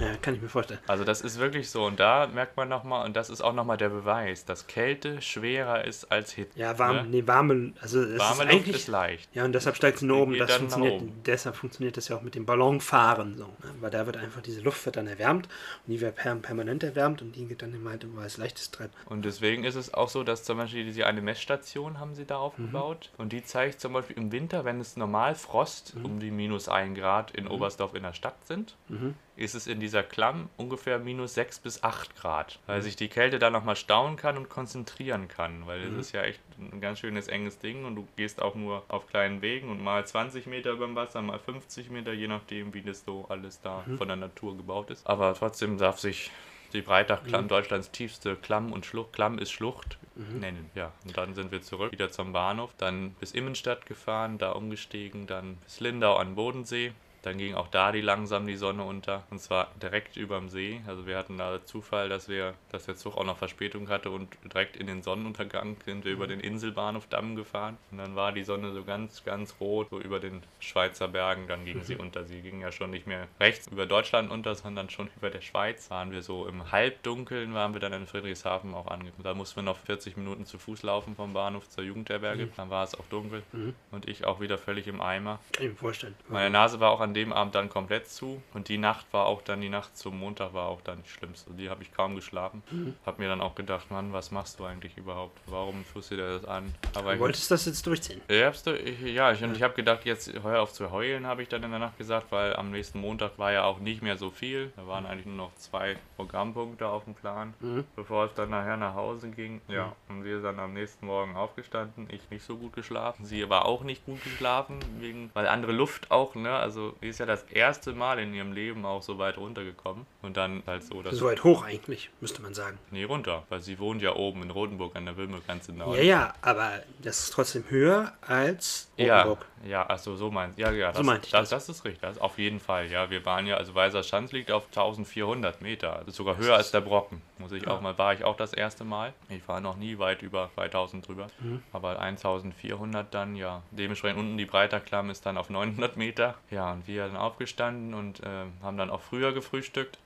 Ja, 0.00 0.16
kann 0.20 0.34
ich 0.34 0.42
mir 0.42 0.48
vorstellen. 0.48 0.80
Also 0.86 1.04
das 1.04 1.20
ist 1.20 1.38
wirklich 1.38 1.70
so. 1.70 1.84
Und 1.84 1.98
da 1.98 2.26
merkt 2.26 2.56
man 2.56 2.68
nochmal, 2.68 3.06
und 3.06 3.16
das 3.16 3.30
ist 3.30 3.40
auch 3.40 3.52
nochmal 3.52 3.76
der 3.76 3.88
Beweis, 3.88 4.44
dass 4.44 4.66
Kälte 4.66 5.20
schwerer 5.22 5.84
ist 5.84 6.10
als 6.12 6.32
Hitze. 6.32 6.58
Ja, 6.58 6.78
warm, 6.78 6.96
ne? 6.96 7.04
nee, 7.08 7.26
warme, 7.26 7.72
also 7.80 8.00
es 8.02 8.18
Warme 8.18 8.44
ist 8.44 8.50
Luft 8.52 8.62
eigentlich. 8.64 8.76
ist 8.76 8.88
leicht. 8.88 9.34
ja, 9.34 9.44
und 9.44 9.52
deshalb 9.52 9.76
steigt 9.76 9.98
sie 9.98 10.06
nur 10.06 10.18
oben. 10.22 10.38
Das 10.38 10.52
funktioniert, 10.52 10.94
oben. 10.94 11.22
deshalb 11.24 11.56
funktioniert 11.56 11.96
das 11.96 12.08
ja 12.08 12.16
auch 12.16 12.22
mit 12.22 12.34
dem 12.34 12.44
Ballonfahren 12.46 13.36
so. 13.36 13.44
Ne? 13.46 13.74
Weil 13.80 13.90
da 13.90 14.06
wird 14.06 14.16
einfach 14.16 14.42
diese 14.42 14.60
Luft 14.60 14.84
wird 14.86 14.96
dann 14.96 15.06
erwärmt 15.06 15.46
und 15.86 15.92
die 15.92 16.00
wird 16.00 16.16
per 16.16 16.34
permanent 16.36 16.82
erwärmt 16.84 17.22
und 17.22 17.34
die 17.34 17.46
geht 17.46 17.62
dann 17.62 17.74
immer 17.74 17.90
halt 17.90 18.04
immer 18.04 18.22
als 18.22 18.36
leichtes 18.36 18.70
treiben. 18.70 18.92
Und 19.06 19.24
deswegen 19.24 19.64
ist 19.64 19.74
es 19.74 19.92
auch 19.94 20.08
so, 20.08 20.22
dass 20.24 20.44
zum 20.44 20.58
Beispiel 20.58 20.84
diese 20.84 21.06
eine 21.06 21.22
Messstation 21.22 21.98
haben 21.98 22.14
sie 22.14 22.24
da 22.26 22.36
Mhm. 22.36 22.40
aufgebaut. 22.42 23.10
Und 23.18 23.32
die 23.32 23.42
zeigt 23.42 23.80
zum 23.80 23.92
Beispiel 23.94 24.16
im 24.16 24.30
Winter, 24.32 24.64
wenn 24.64 24.80
es 24.80 24.96
normal 24.96 25.34
Frost 25.34 25.94
Mhm. 25.96 26.04
um 26.04 26.20
die 26.20 26.30
minus 26.30 26.68
1 26.68 26.96
Grad 26.98 27.30
in 27.32 27.48
Oberstdorf 27.48 27.94
in 27.94 28.02
der 28.02 28.12
Stadt 28.12 28.36
sind, 28.46 28.76
Mhm. 28.88 29.14
ist 29.36 29.54
es 29.54 29.66
in 29.66 29.78
dieser 29.80 30.02
Klamm 30.02 30.48
ungefähr 30.56 30.98
minus 30.98 31.34
6 31.34 31.58
bis 31.60 31.82
8 31.84 32.16
Grad. 32.16 32.58
Mhm. 32.66 32.72
Weil 32.72 32.82
sich 32.82 32.96
die 32.96 33.08
Kälte 33.08 33.38
da 33.38 33.50
nochmal 33.50 33.76
stauen 33.76 34.16
kann 34.16 34.36
und 34.36 34.48
konzentrieren 34.48 35.28
kann. 35.28 35.66
Weil 35.66 35.80
Mhm. 35.90 35.98
es 35.98 36.06
ist 36.08 36.12
ja 36.12 36.22
echt 36.22 36.40
ein 36.58 36.80
ganz 36.80 36.98
schönes 37.00 37.28
enges 37.28 37.58
Ding 37.58 37.84
und 37.84 37.94
du 37.96 38.08
gehst 38.16 38.42
auch 38.42 38.54
nur 38.54 38.82
auf 38.88 39.06
kleinen 39.06 39.42
Wegen 39.42 39.68
und 39.70 39.82
mal 39.82 40.06
20 40.06 40.46
Meter 40.46 40.72
über 40.72 40.86
dem 40.86 40.94
Wasser, 40.96 41.22
mal 41.22 41.38
50 41.38 41.90
Meter, 41.90 42.12
je 42.12 42.28
nachdem, 42.28 42.74
wie 42.74 42.82
das 42.82 43.04
so 43.04 43.26
alles 43.28 43.60
da 43.60 43.84
Mhm. 43.86 43.98
von 43.98 44.08
der 44.08 44.16
Natur 44.16 44.56
gebaut 44.56 44.90
ist. 44.90 45.06
Aber 45.06 45.34
trotzdem 45.34 45.78
darf 45.78 45.98
sich 45.98 46.30
die 46.74 46.82
Breitach-Klamm, 46.82 47.44
Mhm. 47.44 47.48
Deutschlands 47.48 47.90
tiefste 47.92 48.36
Klamm 48.36 48.72
und 48.72 48.84
Schlucht, 48.84 49.12
Klamm 49.14 49.38
ist 49.38 49.50
Schlucht, 49.52 49.96
nennen. 50.16 50.70
Ja, 50.74 50.92
und 51.06 51.16
dann 51.16 51.34
sind 51.34 51.50
wir 51.52 51.62
zurück, 51.62 51.92
wieder 51.92 52.10
zum 52.10 52.32
Bahnhof, 52.32 52.74
dann 52.76 53.12
bis 53.20 53.32
Immenstadt 53.32 53.86
gefahren, 53.86 54.36
da 54.36 54.50
umgestiegen, 54.52 55.26
dann 55.26 55.56
bis 55.64 55.80
Lindau 55.80 56.16
an 56.16 56.34
Bodensee. 56.34 56.92
Dann 57.22 57.38
ging 57.38 57.54
auch 57.54 57.68
da 57.68 57.92
die 57.92 58.00
langsam 58.00 58.46
die 58.46 58.56
Sonne 58.56 58.84
unter 58.84 59.24
und 59.30 59.40
zwar 59.40 59.68
direkt 59.82 60.16
überm 60.16 60.48
See. 60.48 60.80
Also 60.86 61.06
wir 61.06 61.16
hatten 61.16 61.36
da 61.38 61.64
Zufall, 61.64 62.08
dass 62.08 62.28
wir, 62.28 62.54
dass 62.70 62.86
der 62.86 62.96
Zug 62.96 63.16
auch 63.16 63.24
noch 63.24 63.38
Verspätung 63.38 63.88
hatte 63.88 64.10
und 64.10 64.36
direkt 64.44 64.76
in 64.76 64.86
den 64.86 65.02
Sonnenuntergang 65.02 65.76
sind 65.84 66.04
wir 66.04 66.12
über 66.12 66.26
den 66.26 66.40
Inselbahnhof 66.40 67.06
Damm 67.08 67.36
gefahren 67.36 67.76
und 67.90 67.98
dann 67.98 68.16
war 68.16 68.32
die 68.32 68.44
Sonne 68.44 68.72
so 68.72 68.84
ganz, 68.84 69.24
ganz 69.24 69.56
rot 69.60 69.88
so 69.90 70.00
über 70.00 70.20
den 70.20 70.42
Schweizer 70.60 71.08
Bergen. 71.08 71.46
Dann 71.48 71.64
ging 71.64 71.82
sie 71.82 71.96
unter. 71.96 72.24
Sie 72.24 72.40
ging 72.40 72.60
ja 72.60 72.72
schon 72.72 72.90
nicht 72.90 73.06
mehr 73.06 73.28
rechts 73.40 73.66
über 73.68 73.86
Deutschland 73.86 74.30
unter, 74.30 74.54
sondern 74.54 74.90
schon 74.90 75.10
über 75.16 75.30
der 75.30 75.40
Schweiz. 75.40 75.90
Waren 75.90 76.12
wir 76.12 76.22
so 76.22 76.46
im 76.46 76.70
Halbdunkeln, 76.72 77.54
waren 77.54 77.72
wir 77.72 77.80
dann 77.80 77.92
in 77.92 78.06
Friedrichshafen 78.06 78.74
auch 78.74 78.86
angekommen. 78.86 79.24
Da 79.24 79.34
mussten 79.34 79.56
wir 79.56 79.62
noch 79.62 79.78
40 79.78 80.16
Minuten 80.16 80.46
zu 80.46 80.58
Fuß 80.58 80.82
laufen 80.82 81.16
vom 81.16 81.32
Bahnhof 81.32 81.68
zur 81.68 81.84
Jugendherberge. 81.84 82.48
Dann 82.56 82.70
war 82.70 82.84
es 82.84 82.94
auch 82.94 83.06
dunkel 83.10 83.42
und 83.90 84.08
ich 84.08 84.24
auch 84.24 84.40
wieder 84.40 84.58
völlig 84.58 84.86
im 84.86 85.00
Eimer. 85.00 85.38
Kann 85.52 85.66
ich 85.66 85.72
mir 85.72 85.76
vorstellen. 85.78 86.14
Meine 86.28 86.50
Nase 86.50 86.80
war 86.80 86.90
auch 86.90 87.00
an 87.00 87.07
dem 87.14 87.32
Abend 87.32 87.54
dann 87.54 87.68
komplett 87.68 88.08
zu 88.08 88.42
und 88.54 88.68
die 88.68 88.78
Nacht 88.78 89.06
war 89.12 89.26
auch 89.26 89.42
dann, 89.42 89.60
die 89.60 89.68
Nacht 89.68 89.96
zum 89.96 90.18
Montag 90.18 90.54
war 90.54 90.68
auch 90.68 90.80
dann 90.82 91.02
die 91.02 91.08
schlimmste. 91.08 91.50
Die 91.52 91.70
habe 91.70 91.82
ich 91.82 91.92
kaum 91.92 92.14
geschlafen. 92.14 92.62
Hab 93.06 93.18
mir 93.18 93.28
dann 93.28 93.40
auch 93.40 93.54
gedacht, 93.54 93.90
Mann, 93.90 94.12
was 94.12 94.30
machst 94.30 94.58
du 94.58 94.64
eigentlich 94.64 94.96
überhaupt? 94.96 95.38
Warum 95.46 95.84
tust 95.92 96.10
du 96.10 96.16
dir 96.16 96.28
das 96.38 96.44
an? 96.44 96.74
Aber 96.94 97.10
Du 97.10 97.14
ich, 97.14 97.20
wolltest 97.20 97.50
das 97.50 97.66
jetzt 97.66 97.86
durchziehen. 97.86 98.20
ich, 98.28 99.00
ja, 99.02 99.32
ich, 99.32 99.42
und 99.42 99.56
ich 99.56 99.62
habe 99.62 99.74
gedacht, 99.74 100.04
jetzt 100.04 100.32
hör 100.42 100.62
auf 100.62 100.72
zu 100.72 100.90
heulen, 100.90 101.26
habe 101.26 101.42
ich 101.42 101.48
dann 101.48 101.62
in 101.62 101.70
der 101.70 101.80
Nacht 101.80 101.98
gesagt, 101.98 102.26
weil 102.30 102.54
am 102.56 102.70
nächsten 102.70 103.00
Montag 103.00 103.38
war 103.38 103.52
ja 103.52 103.64
auch 103.64 103.78
nicht 103.78 104.02
mehr 104.02 104.16
so 104.16 104.30
viel. 104.30 104.72
Da 104.76 104.86
waren 104.86 105.06
eigentlich 105.06 105.26
nur 105.26 105.36
noch 105.36 105.54
zwei 105.56 105.96
Programmpunkte 106.16 106.86
auf 106.86 107.04
dem 107.04 107.14
Plan, 107.14 107.54
bevor 107.96 108.26
es 108.26 108.34
dann 108.34 108.50
nachher 108.50 108.76
nach 108.76 108.94
Hause 108.94 109.30
ging. 109.30 109.60
Ja, 109.68 109.94
und 110.08 110.24
wir 110.24 110.36
sind 110.40 110.44
dann 110.44 110.58
am 110.60 110.74
nächsten 110.74 111.06
Morgen 111.06 111.36
aufgestanden. 111.36 112.08
Ich 112.10 112.28
nicht 112.30 112.44
so 112.44 112.56
gut 112.56 112.72
geschlafen. 112.72 113.24
Sie 113.24 113.48
war 113.48 113.66
auch 113.66 113.82
nicht 113.82 114.04
gut 114.06 114.22
geschlafen, 114.24 114.78
wegen, 114.98 115.30
weil 115.34 115.46
andere 115.46 115.72
Luft 115.72 116.10
auch, 116.10 116.34
ne? 116.34 116.52
Also, 116.54 116.94
ist 117.00 117.20
ja 117.20 117.26
das 117.26 117.44
erste 117.44 117.92
Mal 117.92 118.18
in 118.18 118.34
ihrem 118.34 118.52
Leben 118.52 118.84
auch 118.84 119.02
so 119.02 119.18
weit 119.18 119.38
runtergekommen. 119.38 120.06
Und 120.22 120.36
dann 120.36 120.62
halt 120.66 120.84
so, 120.84 121.02
dass. 121.02 121.16
So 121.16 121.26
weit 121.26 121.44
hoch 121.44 121.62
eigentlich, 121.62 122.10
müsste 122.20 122.42
man 122.42 122.54
sagen. 122.54 122.78
Nee, 122.90 123.04
runter, 123.04 123.44
weil 123.48 123.60
sie 123.60 123.78
wohnt 123.78 124.02
ja 124.02 124.14
oben 124.16 124.42
in 124.42 124.50
Rotenburg 124.50 124.96
an 124.96 125.04
der 125.04 125.16
Wilme, 125.16 125.40
ganz 125.46 125.68
Norden. 125.68 125.96
Ja, 125.96 126.02
ja, 126.02 126.34
aber 126.40 126.82
das 127.02 127.20
ist 127.20 127.30
trotzdem 127.32 127.64
höher 127.68 128.12
als 128.20 128.90
Rotenburg. 128.98 129.40
ja, 129.40 129.57
achso, 129.88 130.16
so 130.16 130.30
meinst 130.30 130.58
Ja, 130.58 130.70
ja, 130.70 130.92
das, 130.92 131.04
meinte 131.04 131.26
ich 131.26 131.32
das, 131.32 131.50
das 131.50 131.68
ist 131.68 131.84
richtig. 131.84 132.00
Das 132.00 132.18
auf 132.18 132.38
jeden 132.38 132.60
Fall, 132.60 132.86
ja. 132.86 133.10
Wir 133.10 133.24
waren 133.24 133.46
ja, 133.46 133.56
also 133.56 133.74
Weißer 133.74 134.02
Schanz 134.02 134.32
liegt 134.32 134.50
auf 134.50 134.66
1400 134.66 135.60
Meter. 135.62 135.98
Das 136.00 136.08
ist 136.08 136.16
sogar 136.16 136.36
höher 136.36 136.56
als 136.56 136.70
der 136.70 136.80
Brocken. 136.80 137.22
Muss 137.38 137.52
ich 137.52 137.66
auch 137.68 137.80
mal, 137.80 137.96
war 137.98 138.12
ich 138.12 138.24
auch 138.24 138.36
das 138.36 138.52
erste 138.52 138.84
Mal. 138.84 139.12
Ich 139.28 139.46
war 139.48 139.60
noch 139.60 139.76
nie 139.76 139.98
weit 139.98 140.22
über 140.22 140.50
2000 140.54 141.06
drüber. 141.06 141.28
Mhm. 141.40 141.62
Aber 141.72 142.00
1400 142.00 143.12
dann, 143.12 143.36
ja. 143.36 143.62
Dementsprechend 143.70 144.18
unten 144.18 144.36
die 144.36 144.46
Breiterklamm 144.46 145.10
ist 145.10 145.24
dann 145.26 145.38
auf 145.38 145.50
900 145.50 145.96
Meter. 145.96 146.34
Ja, 146.50 146.72
und 146.72 146.86
wir 146.86 147.06
dann 147.06 147.16
aufgestanden 147.16 147.94
und 147.94 148.20
äh, 148.20 148.46
haben 148.62 148.76
dann 148.76 148.90
auch 148.90 149.00
früher 149.00 149.32
gefrühstückt, 149.32 149.98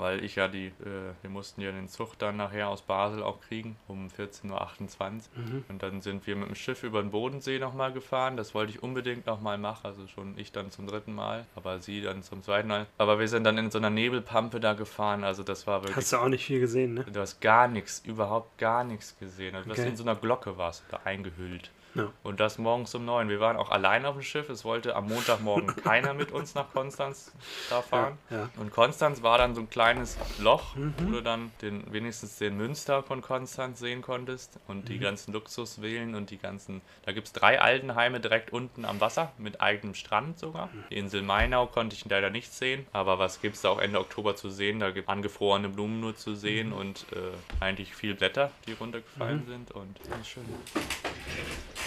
weil 0.00 0.24
ich 0.24 0.36
ja 0.36 0.48
die, 0.48 0.66
äh, 0.66 1.12
wir 1.22 1.30
mussten 1.30 1.60
ja 1.60 1.70
den 1.70 1.88
Zug 1.88 2.18
dann 2.18 2.36
nachher 2.36 2.68
aus 2.68 2.82
Basel 2.82 3.22
auch 3.22 3.40
kriegen, 3.40 3.76
um 3.86 4.08
14.28 4.08 4.48
Uhr. 4.50 5.42
Mhm. 5.42 5.64
Und 5.68 5.82
dann 5.82 6.00
sind 6.00 6.26
wir 6.26 6.36
mit 6.36 6.48
dem 6.48 6.54
Schiff 6.54 6.82
über 6.82 7.02
den 7.02 7.10
Bodensee 7.10 7.58
nochmal 7.58 7.92
gefahren. 7.92 8.36
Das 8.36 8.54
wollte 8.54 8.72
ich 8.72 8.82
unbedingt 8.82 9.26
nochmal 9.26 9.58
machen. 9.58 9.80
Also 9.84 10.06
schon 10.06 10.36
ich 10.38 10.52
dann 10.52 10.70
zum 10.70 10.86
dritten 10.86 11.14
Mal, 11.14 11.46
aber 11.54 11.80
sie 11.80 12.00
dann 12.02 12.22
zum 12.22 12.42
zweiten 12.42 12.68
Mal. 12.68 12.86
Aber 12.98 13.18
wir 13.18 13.28
sind 13.28 13.44
dann 13.44 13.58
in 13.58 13.70
so 13.70 13.78
einer 13.78 13.90
Nebelpampe 13.90 14.60
da 14.60 14.72
gefahren. 14.72 15.24
Also 15.24 15.42
das 15.42 15.66
war 15.66 15.82
wirklich. 15.82 15.96
Hast 15.96 16.12
du 16.12 16.16
auch 16.18 16.28
nicht 16.28 16.44
viel 16.44 16.60
gesehen, 16.60 16.94
ne? 16.94 17.04
Du 17.04 17.20
hast 17.20 17.40
gar 17.40 17.68
nichts, 17.68 18.02
überhaupt 18.04 18.58
gar 18.58 18.84
nichts 18.84 19.16
gesehen. 19.18 19.54
Also 19.54 19.70
Okay. 19.70 19.88
in 19.88 19.96
so 19.96 20.02
einer 20.04 20.16
Glocke 20.16 20.56
warst 20.58 20.84
du 20.88 20.96
da 20.96 21.00
eingehüllt. 21.04 21.70
Ja. 21.94 22.12
Und 22.22 22.40
das 22.40 22.58
morgens 22.58 22.94
um 22.94 23.04
neun. 23.04 23.28
Wir 23.28 23.40
waren 23.40 23.56
auch 23.56 23.70
allein 23.70 24.04
auf 24.06 24.14
dem 24.14 24.22
Schiff. 24.22 24.48
Es 24.48 24.64
wollte 24.64 24.94
am 24.96 25.08
Montagmorgen 25.08 25.74
keiner 25.82 26.14
mit 26.14 26.32
uns 26.32 26.54
nach 26.54 26.72
Konstanz 26.72 27.32
da 27.68 27.82
fahren. 27.82 28.18
Ja. 28.30 28.48
Und 28.56 28.70
Konstanz 28.70 29.22
war 29.22 29.38
dann 29.38 29.54
so 29.54 29.60
ein 29.60 29.70
kleines 29.70 30.16
Loch, 30.38 30.76
wo 30.76 31.10
du 31.10 31.22
dann 31.22 31.50
den, 31.62 31.92
wenigstens 31.92 32.38
den 32.38 32.56
Münster 32.56 33.02
von 33.02 33.22
Konstanz 33.22 33.80
sehen 33.80 34.02
konntest 34.02 34.58
und 34.68 34.88
die 34.88 34.98
ganzen 34.98 35.32
Luxusvillen 35.32 36.14
und 36.14 36.30
die 36.30 36.38
ganzen. 36.38 36.80
Da 37.04 37.12
gibt 37.12 37.26
es 37.26 37.32
drei 37.32 37.60
Altenheime 37.60 38.20
direkt 38.20 38.52
unten 38.52 38.84
am 38.84 39.00
Wasser 39.00 39.32
mit 39.38 39.60
eigenem 39.60 39.94
Strand 39.94 40.38
sogar. 40.38 40.70
Die 40.90 40.96
Insel 40.96 41.22
Mainau 41.22 41.66
konnte 41.66 41.96
ich 41.96 42.04
leider 42.04 42.30
nicht 42.30 42.52
sehen, 42.52 42.86
aber 42.92 43.18
was 43.18 43.40
gibt 43.40 43.56
es 43.56 43.62
da 43.62 43.70
auch 43.70 43.80
Ende 43.80 43.98
Oktober 43.98 44.36
zu 44.36 44.50
sehen? 44.50 44.80
Da 44.80 44.90
gibt 44.90 45.08
es 45.08 45.12
angefrorene 45.12 45.68
Blumen 45.68 46.00
nur 46.00 46.16
zu 46.16 46.34
sehen 46.34 46.72
und 46.72 47.06
äh, 47.12 47.62
eigentlich 47.62 47.94
viel 47.94 48.14
Blätter, 48.14 48.50
die 48.66 48.72
runtergefallen 48.72 49.46
sind 49.46 49.70
und 49.72 49.98
ja, 50.08 50.24
schön. 50.24 50.44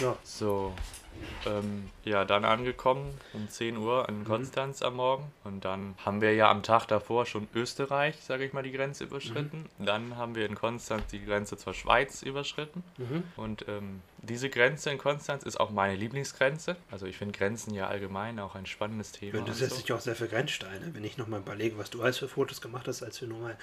Ja. 0.00 0.16
So, 0.24 0.74
ähm, 1.46 1.88
ja, 2.04 2.24
dann 2.24 2.44
angekommen 2.44 3.14
um 3.32 3.48
10 3.48 3.76
Uhr 3.76 4.02
Mhm. 4.10 4.16
in 4.16 4.24
Konstanz 4.24 4.82
am 4.82 4.96
Morgen. 4.96 5.30
Und 5.44 5.64
dann 5.64 5.94
haben 6.04 6.20
wir 6.20 6.34
ja 6.34 6.50
am 6.50 6.62
Tag 6.64 6.86
davor 6.86 7.26
schon 7.26 7.46
Österreich, 7.54 8.16
sage 8.20 8.44
ich 8.44 8.52
mal, 8.52 8.62
die 8.64 8.72
Grenze 8.72 9.04
überschritten. 9.04 9.66
Mhm. 9.78 9.86
Dann 9.86 10.16
haben 10.16 10.34
wir 10.34 10.46
in 10.46 10.56
Konstanz 10.56 11.06
die 11.12 11.24
Grenze 11.24 11.56
zur 11.56 11.72
Schweiz 11.74 12.22
überschritten. 12.22 12.82
Mhm. 12.98 13.22
Und 13.36 13.66
ähm, 13.68 14.02
diese 14.18 14.50
Grenze 14.50 14.90
in 14.90 14.98
Konstanz 14.98 15.44
ist 15.44 15.60
auch 15.60 15.70
meine 15.70 15.94
Lieblingsgrenze. 15.96 16.76
Also 16.90 17.06
ich 17.06 17.16
finde 17.16 17.38
Grenzen 17.38 17.72
ja 17.74 17.86
allgemein 17.86 18.40
auch 18.40 18.54
ein 18.56 18.66
spannendes 18.66 19.12
Thema. 19.12 19.32
Du 19.32 19.38
und 19.44 19.54
setzt 19.54 19.76
so. 19.76 19.80
dich 19.82 19.92
auch 19.92 20.00
sehr 20.00 20.16
für 20.16 20.26
Grenzsteine, 20.28 20.94
wenn 20.94 21.04
ich 21.04 21.16
nochmal 21.18 21.40
überlege, 21.40 21.78
was 21.78 21.90
du 21.90 22.02
alles 22.02 22.18
für 22.18 22.28
Fotos 22.28 22.60
gemacht 22.60 22.88
hast, 22.88 23.02
als 23.04 23.20
wir 23.20 23.28
nur 23.28 23.38
mal 23.38 23.56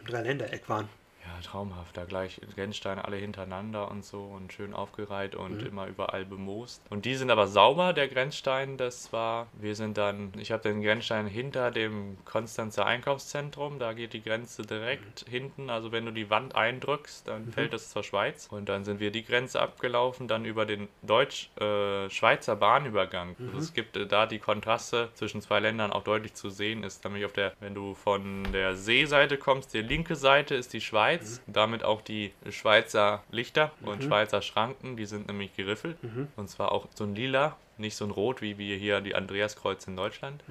im 0.00 0.06
Dreiländereck 0.06 0.68
waren. 0.70 0.88
Ja, 1.26 1.42
traumhaft. 1.42 1.96
Da 1.96 2.04
gleich 2.04 2.40
Grenzsteine 2.54 3.04
alle 3.04 3.16
hintereinander 3.16 3.90
und 3.90 4.04
so 4.04 4.22
und 4.22 4.52
schön 4.52 4.72
aufgereiht 4.74 5.34
und 5.34 5.60
Mhm. 5.60 5.66
immer 5.66 5.86
überall 5.88 6.24
bemoost. 6.24 6.80
Und 6.88 7.04
die 7.04 7.16
sind 7.16 7.30
aber 7.30 7.48
sauber, 7.48 7.92
der 7.92 8.06
Grenzstein. 8.06 8.76
Das 8.76 9.12
war, 9.12 9.48
wir 9.54 9.74
sind 9.74 9.98
dann, 9.98 10.32
ich 10.38 10.52
habe 10.52 10.62
den 10.62 10.82
Grenzstein 10.82 11.26
hinter 11.26 11.70
dem 11.72 12.16
Konstanzer 12.24 12.86
Einkaufszentrum. 12.86 13.78
Da 13.80 13.92
geht 13.92 14.12
die 14.12 14.22
Grenze 14.22 14.62
direkt 14.62 15.24
hinten. 15.28 15.68
Also 15.68 15.90
wenn 15.90 16.04
du 16.06 16.12
die 16.12 16.30
Wand 16.30 16.54
eindrückst, 16.54 17.26
dann 17.26 17.50
fällt 17.52 17.72
das 17.72 17.90
zur 17.90 18.04
Schweiz. 18.04 18.46
Und 18.50 18.68
dann 18.68 18.84
sind 18.84 19.00
wir 19.00 19.10
die 19.10 19.24
Grenze 19.24 19.60
abgelaufen, 19.60 20.28
dann 20.28 20.44
über 20.44 20.64
den 20.64 20.86
Deutsch-Schweizer 21.02 22.56
Bahnübergang. 22.56 23.36
Also 23.46 23.58
es 23.58 23.74
gibt 23.74 23.96
äh, 23.96 24.06
da 24.06 24.26
die 24.26 24.38
Kontraste 24.38 25.10
zwischen 25.14 25.40
zwei 25.40 25.60
Ländern 25.60 25.92
auch 25.92 26.04
deutlich 26.04 26.34
zu 26.34 26.50
sehen. 26.50 26.84
Ist 26.84 27.04
nämlich 27.04 27.24
auf 27.24 27.32
der, 27.32 27.52
wenn 27.60 27.74
du 27.74 27.94
von 27.94 28.44
der 28.52 28.76
Seeseite 28.76 29.38
kommst, 29.38 29.74
die 29.74 29.82
linke 29.82 30.14
Seite 30.16 30.54
ist 30.54 30.72
die 30.72 30.80
Schweiz, 30.80 31.15
damit 31.46 31.84
auch 31.84 32.00
die 32.02 32.32
Schweizer 32.50 33.22
Lichter 33.30 33.72
und 33.82 34.02
Schweizer 34.04 34.42
Schranken, 34.42 34.96
die 34.96 35.06
sind 35.06 35.26
nämlich 35.28 35.54
geriffelt. 35.54 35.96
Und 36.36 36.48
zwar 36.48 36.72
auch 36.72 36.86
so 36.94 37.04
ein 37.04 37.14
lila, 37.14 37.56
nicht 37.78 37.94
so 37.96 38.06
ein 38.06 38.10
rot 38.10 38.40
wie 38.40 38.56
wir 38.56 38.76
hier 38.76 39.02
die 39.02 39.14
Andreaskreuz 39.14 39.86
in 39.86 39.96
Deutschland. 39.96 40.42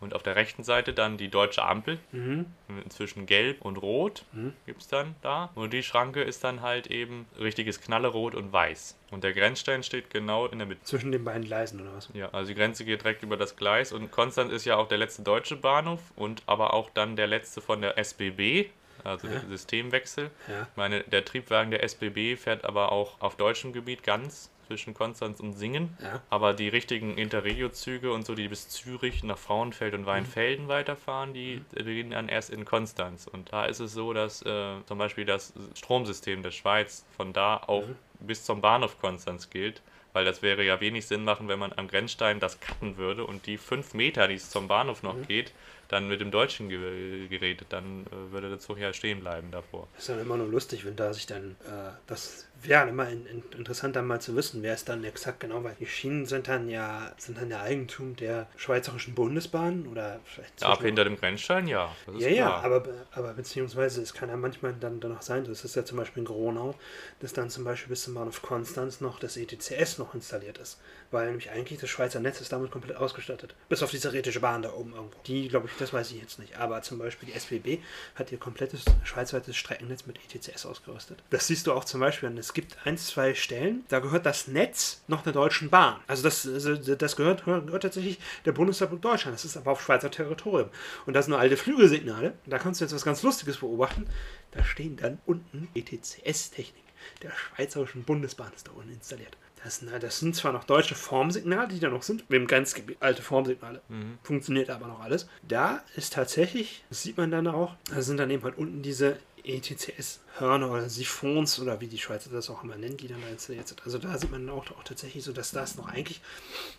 Und 0.00 0.12
auf 0.14 0.22
der 0.24 0.34
rechten 0.36 0.64
Seite 0.64 0.92
dann 0.92 1.16
die 1.16 1.28
deutsche 1.28 1.62
Ampel, 1.64 1.98
Mhm. 2.12 2.46
inzwischen 2.84 3.26
gelb 3.26 3.62
und 3.62 3.76
rot 3.76 4.24
gibt 4.66 4.82
es 4.82 4.88
dann 4.88 5.14
da. 5.22 5.50
Und 5.54 5.72
die 5.72 5.82
Schranke 5.84 6.22
ist 6.22 6.42
dann 6.44 6.62
halt 6.62 6.88
eben 6.88 7.26
richtiges 7.38 7.80
Knallerot 7.80 8.34
und 8.34 8.52
weiß. 8.52 8.98
Und 9.12 9.22
der 9.22 9.32
Grenzstein 9.32 9.82
steht 9.84 10.10
genau 10.10 10.46
in 10.46 10.58
der 10.58 10.66
Mitte. 10.66 10.82
Zwischen 10.82 11.12
den 11.12 11.24
beiden 11.24 11.44
Gleisen 11.44 11.80
oder 11.80 11.94
was? 11.94 12.08
Ja, 12.12 12.28
also 12.32 12.48
die 12.48 12.54
Grenze 12.56 12.84
geht 12.84 13.02
direkt 13.02 13.22
über 13.22 13.36
das 13.36 13.54
Gleis 13.56 13.92
und 13.92 14.10
Konstanz 14.10 14.52
ist 14.52 14.64
ja 14.64 14.76
auch 14.76 14.88
der 14.88 14.98
letzte 14.98 15.22
deutsche 15.22 15.54
Bahnhof 15.56 16.00
und 16.16 16.42
aber 16.46 16.74
auch 16.74 16.90
dann 16.92 17.14
der 17.14 17.28
letzte 17.28 17.60
von 17.60 17.80
der 17.80 17.96
SBB, 17.96 18.70
also 19.02 19.28
der 19.28 19.40
Systemwechsel. 19.48 20.30
Ja. 20.48 20.62
Ich 20.62 20.76
meine, 20.76 21.02
der 21.04 21.24
Triebwagen 21.24 21.70
der 21.70 21.82
SBB 21.82 22.36
fährt 22.36 22.64
aber 22.64 22.92
auch 22.92 23.20
auf 23.20 23.36
deutschem 23.36 23.72
Gebiet 23.72 24.02
ganz 24.02 24.50
zwischen 24.66 24.94
Konstanz 24.94 25.40
und 25.40 25.52
Singen. 25.54 25.96
Ja. 26.02 26.22
Aber 26.30 26.54
die 26.54 26.68
richtigen 26.68 27.16
Interregio-Züge 27.16 28.12
und 28.12 28.26
so, 28.26 28.34
die 28.34 28.48
bis 28.48 28.68
Zürich 28.68 29.22
nach 29.22 29.38
Frauenfeld 29.38 29.94
und 29.94 30.06
Weinfelden 30.06 30.68
weiterfahren, 30.68 31.34
die 31.34 31.62
beginnen 31.72 32.10
dann 32.10 32.28
erst 32.28 32.50
in 32.50 32.64
Konstanz. 32.64 33.26
Und 33.26 33.52
da 33.52 33.66
ist 33.66 33.80
es 33.80 33.92
so, 33.92 34.12
dass 34.12 34.42
äh, 34.42 34.74
zum 34.86 34.98
Beispiel 34.98 35.24
das 35.24 35.52
Stromsystem 35.74 36.42
der 36.42 36.50
Schweiz 36.50 37.04
von 37.16 37.32
da 37.32 37.56
auch 37.56 37.84
bis 38.20 38.44
zum 38.44 38.60
Bahnhof 38.60 38.98
Konstanz 39.00 39.50
gilt. 39.50 39.82
Weil 40.12 40.24
das 40.24 40.42
wäre 40.42 40.62
ja 40.62 40.80
wenig 40.80 41.06
Sinn 41.06 41.24
machen, 41.24 41.48
wenn 41.48 41.58
man 41.58 41.72
am 41.72 41.88
Grenzstein 41.88 42.38
das 42.38 42.60
cutten 42.60 42.96
würde 42.96 43.26
und 43.26 43.46
die 43.46 43.58
fünf 43.58 43.94
Meter, 43.94 44.28
die 44.28 44.34
es 44.34 44.48
zum 44.48 44.68
Bahnhof 44.68 45.02
noch 45.02 45.20
geht, 45.26 45.52
dann 45.88 46.08
mit 46.08 46.20
dem 46.20 46.30
Deutschen 46.30 46.68
ge 46.68 47.28
geredet, 47.28 47.66
dann 47.70 48.06
äh, 48.06 48.32
würde 48.32 48.48
der 48.48 48.58
Zug 48.58 48.78
ja 48.78 48.92
stehen 48.92 49.20
bleiben 49.20 49.50
davor. 49.50 49.88
ist 49.98 50.08
dann 50.08 50.20
immer 50.20 50.36
nur 50.36 50.48
lustig, 50.48 50.84
wenn 50.84 50.96
da 50.96 51.12
sich 51.12 51.26
dann, 51.26 51.56
äh, 51.66 51.90
das 52.06 52.46
wäre 52.68 52.88
immer 52.88 53.08
in, 53.08 53.26
in, 53.26 53.42
interessant 53.56 53.96
dann 53.96 54.06
mal 54.06 54.20
zu 54.20 54.34
wissen, 54.36 54.62
wer 54.62 54.74
es 54.74 54.84
dann 54.84 55.04
exakt 55.04 55.40
genau 55.40 55.62
weiß. 55.64 55.76
Die 55.78 55.86
Schienen 55.86 56.26
sind 56.26 56.48
dann 56.48 56.68
ja, 56.68 57.12
sind 57.18 57.38
dann 57.38 57.50
ja 57.50 57.60
Eigentum 57.60 58.16
der 58.16 58.48
Schweizerischen 58.56 59.14
Bundesbahn 59.14 59.86
oder 59.86 60.20
vielleicht 60.24 60.60
Ja, 60.60 60.68
ab 60.68 60.82
hinter 60.82 61.04
dem 61.04 61.16
Grenzstein, 61.16 61.66
ja. 61.66 61.94
Das 62.06 62.20
Ja, 62.20 62.28
ja, 62.28 62.46
klar. 62.46 62.64
aber, 62.64 62.84
aber 63.12 63.32
beziehungsweise 63.34 64.02
es 64.02 64.14
kann 64.14 64.28
ja 64.28 64.36
manchmal 64.36 64.74
dann 64.74 65.00
danach 65.00 65.22
sein, 65.22 65.44
das 65.44 65.64
ist 65.64 65.76
ja 65.76 65.84
zum 65.84 65.98
Beispiel 65.98 66.20
in 66.22 66.26
Gronau, 66.26 66.74
dass 67.20 67.32
dann 67.32 67.50
zum 67.50 67.64
Beispiel 67.64 67.90
bis 67.90 68.04
zum 68.04 68.14
Bahnhof 68.14 68.42
Konstanz 68.42 69.00
noch 69.00 69.18
das 69.18 69.36
ETCS 69.36 69.98
noch 69.98 70.14
installiert 70.14 70.58
ist. 70.58 70.80
Weil 71.10 71.26
nämlich 71.26 71.50
eigentlich 71.50 71.78
das 71.80 71.90
Schweizer 71.90 72.20
Netz 72.20 72.40
ist 72.40 72.52
damit 72.52 72.70
komplett 72.70 72.96
ausgestattet. 72.96 73.54
Bis 73.68 73.82
auf 73.82 73.90
die 73.90 73.98
theoretische 73.98 74.40
Bahn 74.40 74.62
da 74.62 74.72
oben 74.72 74.94
irgendwo. 74.94 75.16
Die, 75.26 75.48
glaube 75.48 75.68
ich, 75.68 75.72
das 75.78 75.92
weiß 75.92 76.10
ich 76.10 76.20
jetzt 76.20 76.38
nicht. 76.38 76.56
Aber 76.58 76.82
zum 76.82 76.98
Beispiel 76.98 77.28
die 77.28 77.34
SBB 77.34 77.78
hat 78.16 78.32
ihr 78.32 78.38
komplettes 78.38 78.84
schweizweites 79.04 79.56
Streckennetz 79.56 80.06
mit 80.06 80.18
ETCS 80.18 80.66
ausgerüstet. 80.66 81.18
Das 81.30 81.46
siehst 81.46 81.66
du 81.66 81.72
auch 81.72 81.84
zum 81.84 82.00
Beispiel. 82.00 82.28
Und 82.28 82.36
es 82.54 82.62
gibt 82.62 82.86
ein, 82.86 82.96
zwei 82.96 83.34
Stellen, 83.34 83.84
da 83.88 83.98
gehört 83.98 84.26
das 84.26 84.46
Netz 84.46 85.02
noch 85.08 85.22
der 85.22 85.32
Deutschen 85.32 85.70
Bahn. 85.70 85.96
Also 86.06 86.22
das, 86.22 86.46
also 86.46 86.76
das 86.76 87.16
gehört, 87.16 87.44
gehört 87.44 87.82
tatsächlich 87.82 88.20
der 88.44 88.52
Bundesrepublik 88.52 89.02
Deutschland. 89.02 89.34
Das 89.34 89.44
ist 89.44 89.56
aber 89.56 89.72
auf 89.72 89.82
Schweizer 89.82 90.08
Territorium. 90.08 90.68
Und 91.04 91.14
das 91.14 91.24
sind 91.24 91.32
nur 91.32 91.40
alte 91.40 91.56
Flügelsignale. 91.56 92.34
Da 92.46 92.60
kannst 92.60 92.80
du 92.80 92.84
jetzt 92.84 92.94
was 92.94 93.04
ganz 93.04 93.24
Lustiges 93.24 93.56
beobachten. 93.56 94.06
Da 94.52 94.62
stehen 94.62 94.96
dann 94.96 95.18
unten 95.26 95.66
ETCS-Technik 95.74 96.84
der 97.22 97.32
Schweizerischen 97.32 98.04
Bundesbahn 98.04 98.52
ist 98.54 98.68
da 98.68 98.72
unten 98.72 98.92
installiert. 98.92 99.36
Das, 99.62 99.82
na, 99.82 99.98
das 99.98 100.20
sind 100.20 100.36
zwar 100.36 100.52
noch 100.52 100.64
deutsche 100.64 100.94
Formsignale, 100.94 101.68
die 101.68 101.80
da 101.80 101.88
noch 101.88 102.02
sind, 102.02 102.24
im 102.28 102.46
Grenzgebiet, 102.46 102.98
alte 103.00 103.22
Formsignale. 103.22 103.80
Funktioniert 104.22 104.70
aber 104.70 104.86
noch 104.86 105.00
alles. 105.00 105.26
Da 105.42 105.82
ist 105.96 106.12
tatsächlich, 106.12 106.84
das 106.90 107.02
sieht 107.02 107.16
man 107.16 107.30
dann 107.30 107.46
auch, 107.46 107.74
da 107.90 108.02
sind 108.02 108.18
dann 108.18 108.30
eben 108.30 108.42
halt 108.42 108.58
unten 108.58 108.82
diese 108.82 109.18
ETCS-Hörner 109.44 110.70
oder 110.70 110.88
Siphons 110.88 111.60
oder 111.60 111.80
wie 111.80 111.86
die 111.86 111.98
Schweizer 111.98 112.30
das 112.30 112.50
auch 112.50 112.64
immer 112.64 112.76
nennen, 112.76 112.96
die 112.96 113.08
dann 113.08 113.20
da 113.20 113.28
installiert. 113.28 113.74
Also 113.84 113.98
da 113.98 114.16
sieht 114.18 114.30
man 114.30 114.48
auch, 114.48 114.70
auch 114.70 114.84
tatsächlich 114.84 115.24
so, 115.24 115.32
dass 115.32 115.50
das 115.50 115.76
noch 115.76 115.88
eigentlich, 115.88 116.20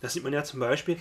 das 0.02 0.14
sieht 0.14 0.24
man 0.24 0.34
ja 0.34 0.44
zum 0.44 0.60
Beispiel, 0.60 0.98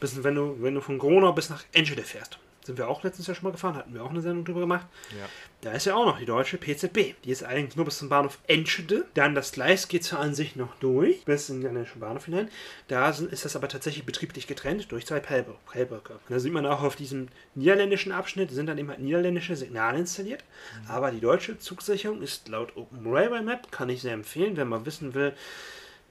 bis, 0.00 0.22
wenn, 0.22 0.34
du, 0.34 0.56
wenn 0.60 0.74
du 0.74 0.80
von 0.80 0.98
Gronau 0.98 1.32
bis 1.32 1.50
nach 1.50 1.64
Enschede 1.72 2.02
fährst. 2.02 2.38
Sind 2.64 2.78
wir 2.78 2.88
auch 2.88 3.02
letztens 3.04 3.26
ja 3.26 3.34
schon 3.34 3.44
mal 3.44 3.52
gefahren, 3.52 3.76
hatten 3.76 3.94
wir 3.94 4.02
auch 4.02 4.10
eine 4.10 4.20
Sendung 4.20 4.44
drüber 4.44 4.60
gemacht. 4.60 4.86
Ja. 5.10 5.26
Da 5.60 5.72
ist 5.72 5.86
ja 5.86 5.94
auch 5.94 6.04
noch 6.04 6.18
die 6.18 6.26
deutsche 6.26 6.58
PZB. 6.58 7.14
Die 7.24 7.30
ist 7.30 7.42
allerdings 7.42 7.76
nur 7.76 7.84
bis 7.84 7.98
zum 7.98 8.08
Bahnhof 8.08 8.38
Enschede. 8.46 9.06
Dann 9.14 9.34
das 9.34 9.52
Gleis 9.52 9.88
geht 9.88 10.04
zur 10.04 10.18
Ansicht 10.18 10.56
noch 10.56 10.74
durch, 10.76 11.24
bis 11.24 11.48
in 11.48 11.60
den 11.60 11.86
Bahnhof 11.96 12.24
hinein. 12.24 12.50
Da 12.88 13.12
sind, 13.12 13.32
ist 13.32 13.44
das 13.44 13.56
aber 13.56 13.68
tatsächlich 13.68 14.04
betrieblich 14.04 14.46
getrennt 14.46 14.90
durch 14.92 15.06
zwei. 15.06 15.22
Und 15.24 16.20
da 16.28 16.38
sieht 16.38 16.52
man 16.52 16.66
auch 16.66 16.82
auf 16.82 16.96
diesem 16.96 17.28
niederländischen 17.54 18.12
Abschnitt 18.12 18.50
sind 18.50 18.66
dann 18.66 18.78
eben 18.78 18.88
halt 18.88 19.00
niederländische 19.00 19.56
Signale 19.56 19.98
installiert. 19.98 20.44
Aber 20.88 21.10
die 21.10 21.20
deutsche 21.20 21.58
Zugsicherung 21.58 22.22
ist 22.22 22.48
laut 22.48 22.76
Open 22.76 23.00
Railway 23.06 23.42
Map, 23.42 23.70
kann 23.70 23.88
ich 23.88 24.02
sehr 24.02 24.12
empfehlen, 24.14 24.56
wenn 24.56 24.68
man 24.68 24.86
wissen 24.86 25.14
will, 25.14 25.34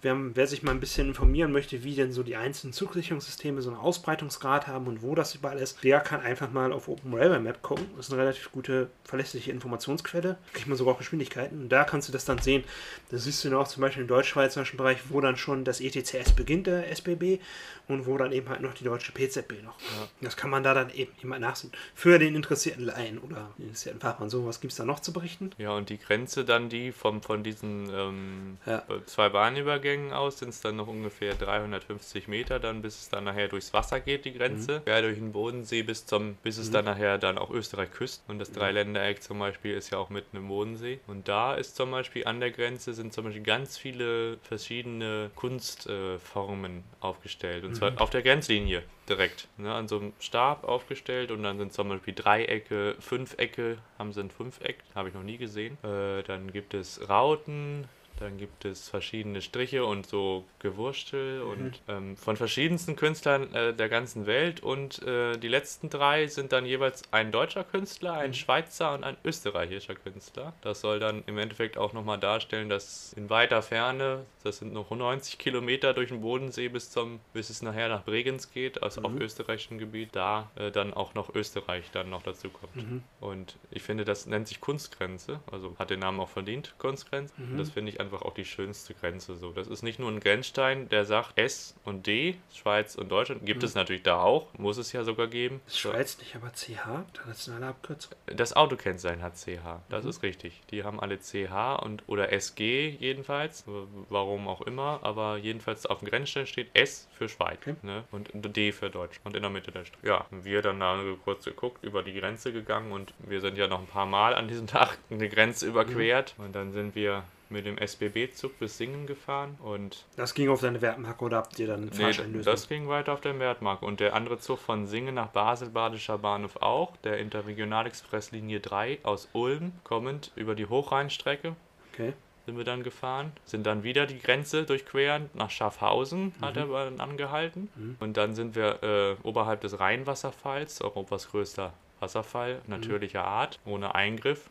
Wer, 0.04 0.36
wer 0.36 0.48
sich 0.48 0.63
mal 0.63 0.72
ein 0.72 0.80
bisschen 0.80 1.08
informieren 1.08 1.52
möchte, 1.52 1.84
wie 1.84 1.96
denn 1.96 2.12
so 2.12 2.24
die 2.24 2.36
einzelnen 2.36 2.74
Zugsicherungssysteme 2.74 3.62
so 3.62 3.70
einen 3.70 3.80
Ausbreitungsgrad 3.80 4.68
haben 4.68 4.88
und 4.88 5.02
wo 5.02 5.16
das 5.16 5.34
überall 5.34 5.58
ist, 5.58 5.84
der 5.84 6.02
kann 6.02 6.20
einfach 6.22 6.52
mal 6.52 6.74
auf 6.74 6.89
Open 6.89 7.13
Railway 7.13 7.39
Map 7.39 7.62
gucken. 7.62 7.86
Das 7.96 8.08
ist 8.08 8.13
eine 8.13 8.22
relativ 8.22 8.52
gute, 8.52 8.89
verlässliche 9.06 9.52
Informationsquelle. 9.52 10.34
Da 10.34 10.38
kriegt 10.54 10.68
man 10.68 10.78
sogar 10.78 10.96
auch 10.96 10.98
Geschwindigkeiten. 10.98 11.63
Und 11.63 11.70
da 11.70 11.86
kannst 11.86 12.10
du 12.10 12.12
das 12.12 12.26
dann 12.26 12.39
sehen. 12.39 12.66
Da 13.12 13.18
siehst 13.18 13.44
du 13.46 13.50
dann 13.50 13.60
auch 13.60 13.68
zum 13.68 13.82
Beispiel 13.82 14.02
im 14.02 14.08
deutsch-schweizerischen 14.10 14.76
Bereich, 14.78 14.98
wo 15.10 15.22
dann 15.22 15.38
schon 15.38 15.63
das 15.63 15.80
ETCS 15.80 16.34
beginnt, 16.34 16.68
der 16.68 16.92
SBB, 16.92 17.39
und 17.88 18.06
wo 18.06 18.18
dann 18.18 18.32
eben 18.32 18.48
halt 18.50 18.62
noch 18.62 18.74
die 18.74 18.84
deutsche 18.84 19.12
PZB 19.13 19.62
noch. 19.63 19.76
Das 20.22 20.38
kann 20.38 20.50
man 20.50 20.63
da 20.63 20.74
dann 20.74 20.89
eben 20.89 21.12
immer 21.22 21.39
nachsehen. 21.39 21.72
Für 21.96 22.20
den 22.20 22.36
interessierten 22.36 22.84
Laien 22.86 23.20
oder 23.20 23.52
den 23.58 23.66
interessierten 23.68 24.00
Fachmann. 24.02 24.30
So, 24.30 24.46
was 24.46 24.62
gibt 24.62 24.72
es 24.72 24.78
da 24.78 24.86
noch 24.86 25.00
zu 25.00 25.12
berichten? 25.13 25.52
Ja, 25.58 25.72
und 25.72 25.89
die 25.89 25.98
Grenze 25.98 26.46
dann 26.46 26.70
die 26.70 26.92
vom, 26.92 27.22
von 27.22 27.44
diesen 27.44 27.89
ähm, 27.89 28.58
Ja. 28.66 28.84
zwei 29.06 29.30
Bahnübergängen 29.30 29.92
aus 30.13 30.39
sind 30.39 30.49
es 30.49 30.62
dann 30.62 30.75
noch 30.75 30.88
ungefähr 30.88 31.36
350 31.36 32.27
Meter, 32.27 32.60
dann 32.60 32.82
bis 32.82 33.01
es 33.01 33.10
dann 33.10 33.25
nachher 33.25 33.47
durchs 33.47 33.73
Wasser 33.73 33.99
geht, 33.99 34.25
die 34.25 34.34
Grenze. 34.34 34.82
Ja, 34.86 35.01
durch 35.01 35.17
den 35.17 35.32
Bodensee 35.32 35.84
bis 35.84 36.06
zum, 36.06 36.36
bis 36.43 36.58
es 36.58 36.71
dann 36.71 36.86
nachher 36.86 37.17
dann 37.17 37.38
auch 37.38 37.49
Österreich 37.49 37.91
küsst. 37.91 38.23
Und 38.27 38.39
das 38.39 38.51
Dreiländereck 38.51 39.21
zum 39.21 39.39
Beispiel 39.39 39.75
ist 39.75 39.91
ja 39.91 39.97
auch 39.97 40.10
mitten 40.10 40.38
im 40.38 40.47
Bodensee. 40.47 40.99
Und 41.08 41.27
da 41.27 41.53
ist 41.53 41.75
zum 41.75 41.91
Beispiel 41.91 42.25
an 42.25 42.39
der 42.39 42.51
Grenze 42.51 42.93
sind 42.93 43.13
zum 43.13 43.25
Beispiel 43.25 43.43
ganz 43.43 43.77
viele 43.77 44.38
verschiedene 44.39 45.32
Kunstformen 45.36 46.77
äh, 46.79 47.03
aufgestellt. 47.06 47.63
Und 47.63 47.75
zwar 47.75 47.99
auf 48.01 48.10
der 48.10 48.21
Grenzlinie 48.21 48.84
direkt. 49.10 49.47
Ne, 49.58 49.73
an 49.73 49.88
so 49.88 49.99
einem 49.99 50.13
Stab 50.19 50.63
aufgestellt 50.63 51.32
und 51.32 51.43
dann 51.43 51.58
sind 51.58 51.73
zum 51.73 51.89
Beispiel 51.89 52.13
Dreiecke, 52.13 52.95
Fünfecke, 52.99 53.77
haben 53.97 54.13
sie 54.13 54.21
ein 54.21 54.32
Fünfeck, 54.32 54.77
habe 54.95 55.10
ich 55.10 55.15
noch 55.15 55.23
nie 55.23 55.38
gesehen. 55.38 55.77
Äh, 55.84 56.23
dann 56.23 56.51
gibt 56.51 56.73
es 56.73 57.10
Rauten, 57.10 57.88
dann 58.19 58.38
gibt 58.38 58.65
es 58.65 58.89
verschiedene 58.89 59.41
Striche 59.41 59.86
und 59.86 60.06
so 60.06 60.45
Gewurstel 60.60 61.41
und 61.41 61.82
ähm, 61.88 62.15
von 62.15 62.38
verschiedensten 62.38 62.95
Künstlern 62.95 63.54
äh, 63.54 63.73
der 63.73 63.89
ganzen 63.89 64.26
Welt. 64.26 64.62
Und 64.62 65.02
äh, 65.04 65.38
die 65.38 65.47
letzten 65.47 65.89
drei 65.89 66.28
sind 66.28 66.52
dann 66.52 66.65
jeweils 66.65 67.04
ein 67.12 67.32
deutscher 67.32 67.63
Künstler, 67.63 68.13
ein 68.13 68.34
Schweizer 68.34 68.93
und 68.93 69.04
ein 69.04 69.17
österreichischer 69.23 69.95
Künstler. 69.95 70.54
Das 70.62 70.82
soll 70.82 70.99
dann 70.99 71.23
im 71.26 71.38
Endeffekt 71.38 71.78
auch 71.78 71.93
nochmal 71.93 72.19
darstellen, 72.19 72.69
dass 72.69 73.13
in 73.13 73.30
weiter 73.30 73.62
Ferne, 73.62 74.26
das 74.43 74.58
sind 74.60 74.73
noch 74.73 74.91
90 74.91 75.38
Kilometer 75.38 75.93
durch 75.93 76.10
den 76.10 76.21
Bodensee 76.21 76.67
bis 76.69 76.91
zum, 76.91 77.19
bis 77.34 77.49
es 77.49 77.62
nachher 77.62 77.89
nach 77.89 78.04
Bregenz 78.04 78.52
geht, 78.52 78.84
also 78.84 79.02
auf 79.02 79.12
österreichischem 79.19 79.78
Gebiet, 79.80 80.10
da 80.13 80.52
äh, 80.56 80.71
dann 80.71 80.93
auch 80.93 81.13
noch 81.13 81.34
Österreich 81.34 81.89
dann 81.91 82.10
noch 82.10 82.23
dazu 82.23 82.49
kommt. 82.49 82.73
Und 83.19 83.58
ich 83.71 83.82
finde, 83.82 84.06
das 84.06 84.26
nennt 84.28 84.47
sich 84.47 84.62
Kunstgrenze, 84.62 85.39
also 85.52 85.76
hat 85.80 85.89
den 85.89 85.99
Namen 85.99 86.19
auch 86.19 86.30
verdient, 86.30 86.76
Kunstgrenze. 86.78 87.34
Und 87.38 87.58
das 87.58 87.69
finde 87.71 87.91
ich 87.91 87.99
einfach 88.04 88.22
auch 88.22 88.34
die 88.34 88.46
schönste 88.46 88.94
Grenze. 88.94 89.36
So, 89.36 89.52
das 89.52 89.68
ist 89.68 89.82
nicht 89.82 90.00
nur 90.00 90.10
ein 90.12 90.20
Grenzstein, 90.20 90.89
der 90.89 91.06
sagt 91.06 91.38
S 91.38 91.76
und 91.84 92.06
D, 92.08 92.36
Schweiz 92.54 92.96
und 92.96 93.10
Deutschland. 93.10 93.46
Gibt 93.46 93.62
Mhm. 93.62 93.66
es 93.66 93.76
natürlich 93.76 94.04
da 94.04 94.22
auch, 94.22 94.48
muss 94.58 94.78
es 94.78 94.92
ja 94.92 95.04
sogar 95.04 95.28
geben. 95.28 95.62
Ist 95.68 95.80
Schweiz 95.80 96.18
nicht 96.20 96.36
aber 96.36 96.52
CH, 96.54 97.06
internationale 97.13 97.68
Abkürzung? 97.68 98.13
Das 98.28 98.54
Autokennzeichen 98.56 99.22
hat 99.24 99.38
CH, 99.38 99.48
Mhm. 99.78 99.80
das 99.89 100.06
ist 100.06 100.22
richtig. 100.24 100.62
Die 100.72 100.84
haben 100.84 101.00
alle 101.00 101.18
CH 101.20 101.76
und 101.82 102.04
oder 102.08 102.32
SG 102.32 102.89
jedenfalls, 103.00 103.66
warum 104.10 104.48
auch 104.48 104.62
immer, 104.62 105.00
aber 105.04 105.38
jedenfalls 105.38 105.86
auf 105.86 106.00
dem 106.00 106.10
Grenzstein 106.10 106.46
steht 106.48 106.70
S 106.74 107.08
für 107.18 107.30
Schweiz 107.30 107.60
Okay. 107.62 107.76
ne? 107.82 108.04
und 108.12 108.30
D 108.56 108.72
für 108.72 108.89
Deutsch 108.89 109.20
und 109.24 109.36
in 109.36 109.42
der 109.42 109.52
Mitte 109.52 109.72
der 109.72 109.86
Stadt. 109.86 110.00
Ja, 110.04 110.26
wir 110.32 110.62
dann 110.62 110.80
da 110.80 111.02
kurz 111.24 111.46
geguckt, 111.46 111.84
über 111.84 112.04
die 112.04 112.13
Grenze 112.20 112.52
gegangen 112.54 112.92
und 112.92 113.13
wir 113.20 113.42
sind 113.42 113.58
ja 113.58 113.68
noch 113.68 113.80
ein 113.80 113.88
paar 113.88 114.06
Mal 114.06 114.34
an 114.36 114.48
diesem 114.48 114.68
Tag 114.68 114.98
eine 115.10 115.30
Grenze 115.30 115.68
überquert 115.68 116.36
und 116.38 116.54
dann 116.54 116.72
sind 116.74 116.96
wir 116.96 117.24
mit 117.54 117.66
dem 117.66 117.78
SBB-Zug 117.78 118.60
bis 118.60 118.78
Singen 118.78 119.08
gefahren 119.08 119.58
und 119.63 120.04
Das 120.18 120.34
ging 120.34 120.50
auf 120.50 120.60
deine 120.60 120.82
Wertmarke 120.82 121.24
oder 121.24 121.38
habt 121.38 121.58
ihr 121.60 121.68
dann 121.68 121.86
Nee, 121.86 121.92
Fahrschein 122.04 122.34
lösen? 122.34 122.46
das 122.46 122.68
ging 122.68 122.89
weiter 122.89 123.13
auf 123.13 123.22
der 123.22 123.39
Wertmarke. 123.39 123.86
Und 123.86 124.02
der 124.02 124.13
andere 124.16 124.39
Zug 124.39 124.60
von 124.60 124.86
Singen 124.88 125.16
nach 125.16 125.28
Basel, 125.28 125.70
Badischer 125.70 126.18
Bahnhof 126.18 126.58
auch. 126.58 126.98
Der 126.98 127.20
Interregionalexpress 127.20 128.32
Linie 128.32 128.60
3 128.60 129.00
aus 129.04 129.30
Ulm, 129.34 129.72
kommend 129.84 130.32
über 130.36 130.56
die 130.56 130.66
Hochrheinstrecke 130.66 131.56
Okay. 131.94 132.13
sind 132.48 132.58
wir 132.58 132.63
dann 132.66 132.82
gefahren. 132.84 133.32
Sind 133.46 133.66
dann 133.68 133.84
wieder 133.84 134.06
die 134.08 134.18
Grenze 134.20 134.63
durchquerend 134.63 135.34
nach 135.36 135.52
Schaffhausen, 135.52 136.34
hat 136.42 136.58
er 136.58 136.66
dann 136.66 137.00
angehalten. 137.00 137.70
Und 138.00 138.18
dann 138.18 138.34
sind 138.34 138.56
wir 138.56 138.82
äh, 138.84 139.16
oberhalb 139.24 139.62
des 139.62 139.80
Rheinwasserfalls, 139.80 140.82
Europas 140.82 141.30
größter 141.30 141.72
Wasserfall, 142.04 142.62
natürlicher 142.68 143.24
Art, 143.24 143.60
ohne 143.66 143.96
Eingriff. 143.96 144.50